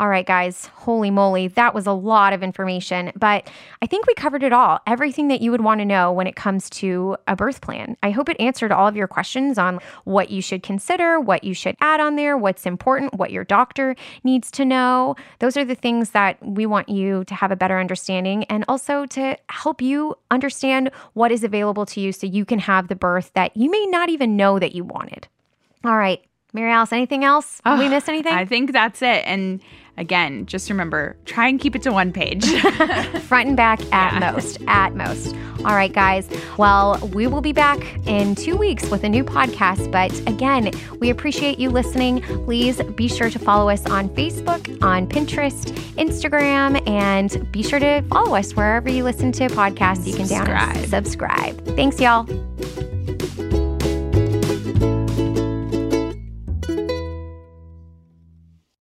All 0.01 0.09
right, 0.09 0.25
guys, 0.25 0.65
holy 0.65 1.11
moly, 1.11 1.49
that 1.49 1.75
was 1.75 1.87
a 1.87 1.93
lot 1.93 2.33
of 2.33 2.43
information, 2.43 3.13
but 3.17 3.51
I 3.83 3.87
think 3.87 4.07
we 4.07 4.15
covered 4.15 4.43
it 4.43 4.51
all. 4.51 4.79
Everything 4.87 5.29
that 5.29 5.43
you 5.43 5.51
would 5.51 5.61
want 5.61 5.81
to 5.81 5.85
know 5.85 6.11
when 6.11 6.27
it 6.27 6.37
comes 6.37 6.71
to 6.71 7.19
a 7.29 7.37
birth 7.37 7.61
plan. 7.61 7.99
I 8.03 8.11
hope 8.11 8.31
it 8.31 8.41
answered 8.41 8.73
all 8.73 8.89
of 8.89 8.97
your 8.97 9.07
questions 9.07 9.59
on 9.59 9.79
what 10.05 10.31
you 10.31 10.41
should 10.41 10.63
consider, 10.63 11.21
what 11.21 11.45
you 11.45 11.53
should 11.53 11.77
add 11.83 12.01
on 12.01 12.17
there, 12.17 12.39
what's 12.39 12.65
important, 12.65 13.13
what 13.13 13.31
your 13.31 13.45
doctor 13.45 13.95
needs 14.25 14.51
to 14.53 14.65
know. 14.65 15.17
Those 15.39 15.59
are 15.59 15.67
the 15.67 15.75
things 15.75 16.13
that 16.13 16.39
we 16.43 16.65
want 16.65 16.89
you 16.89 17.25
to 17.25 17.35
have 17.35 17.53
a 17.53 17.57
better 17.57 17.79
understanding 17.79 18.45
and 18.45 18.65
also 18.69 19.05
to 19.05 19.37
help 19.51 19.83
you 19.83 20.15
understand 20.31 20.93
what 21.13 21.31
is 21.31 21.45
available 21.45 21.85
to 21.85 22.01
you 22.01 22.13
so 22.13 22.27
you 22.27 22.47
can 22.47 22.61
have 22.61 22.89
the 22.89 22.97
birth 22.97 23.33
that 23.35 23.55
you 23.55 23.71
may 23.71 23.85
not 23.85 24.09
even 24.09 24.35
know 24.35 24.59
that 24.59 24.75
you 24.75 24.83
wanted. 24.83 25.29
All 25.85 25.99
right. 25.99 26.25
Mary 26.53 26.73
Alice, 26.73 26.93
anything 26.93 27.25
else? 27.25 27.61
Oh, 27.65 27.79
we 27.79 27.89
miss 27.89 28.09
anything? 28.09 28.33
I 28.33 28.45
think 28.45 28.73
that's 28.73 29.03
it. 29.03 29.23
And 29.27 29.61
Again, 30.01 30.47
just 30.47 30.71
remember, 30.71 31.15
try 31.27 31.47
and 31.47 31.61
keep 31.61 31.77
it 31.77 31.83
to 31.83 31.93
one 31.93 32.11
page. 32.11 32.47
Front 33.25 33.49
and 33.49 33.57
back 33.57 33.81
at 33.93 34.15
yeah. 34.15 34.33
most. 34.33 34.59
At 34.67 34.95
most. 34.95 35.37
All 35.59 35.75
right, 35.75 35.93
guys. 35.93 36.27
Well, 36.57 36.99
we 37.13 37.27
will 37.27 37.43
be 37.43 37.53
back 37.53 37.79
in 38.07 38.35
two 38.35 38.57
weeks 38.57 38.89
with 38.89 39.05
a 39.05 39.11
new 39.11 39.23
podcast. 39.23 39.93
But 39.93 40.19
again, 40.27 40.71
we 41.01 41.11
appreciate 41.11 41.59
you 41.59 41.69
listening. 41.69 42.23
Please 42.23 42.83
be 42.95 43.09
sure 43.09 43.29
to 43.29 43.39
follow 43.39 43.69
us 43.69 43.85
on 43.91 44.09
Facebook, 44.11 44.83
on 44.83 45.07
Pinterest, 45.07 45.71
Instagram, 45.97 46.81
and 46.89 47.53
be 47.53 47.63
sure 47.63 47.79
to 47.79 48.01
follow 48.09 48.37
us 48.37 48.55
wherever 48.55 48.89
you 48.89 49.05
listen 49.05 49.33
to 49.33 49.49
podcasts. 49.49 50.07
You 50.07 50.15
can 50.15 50.27
down 50.29 50.77
subscribe. 50.87 51.63
Thanks, 51.77 52.01
y'all. 52.01 52.27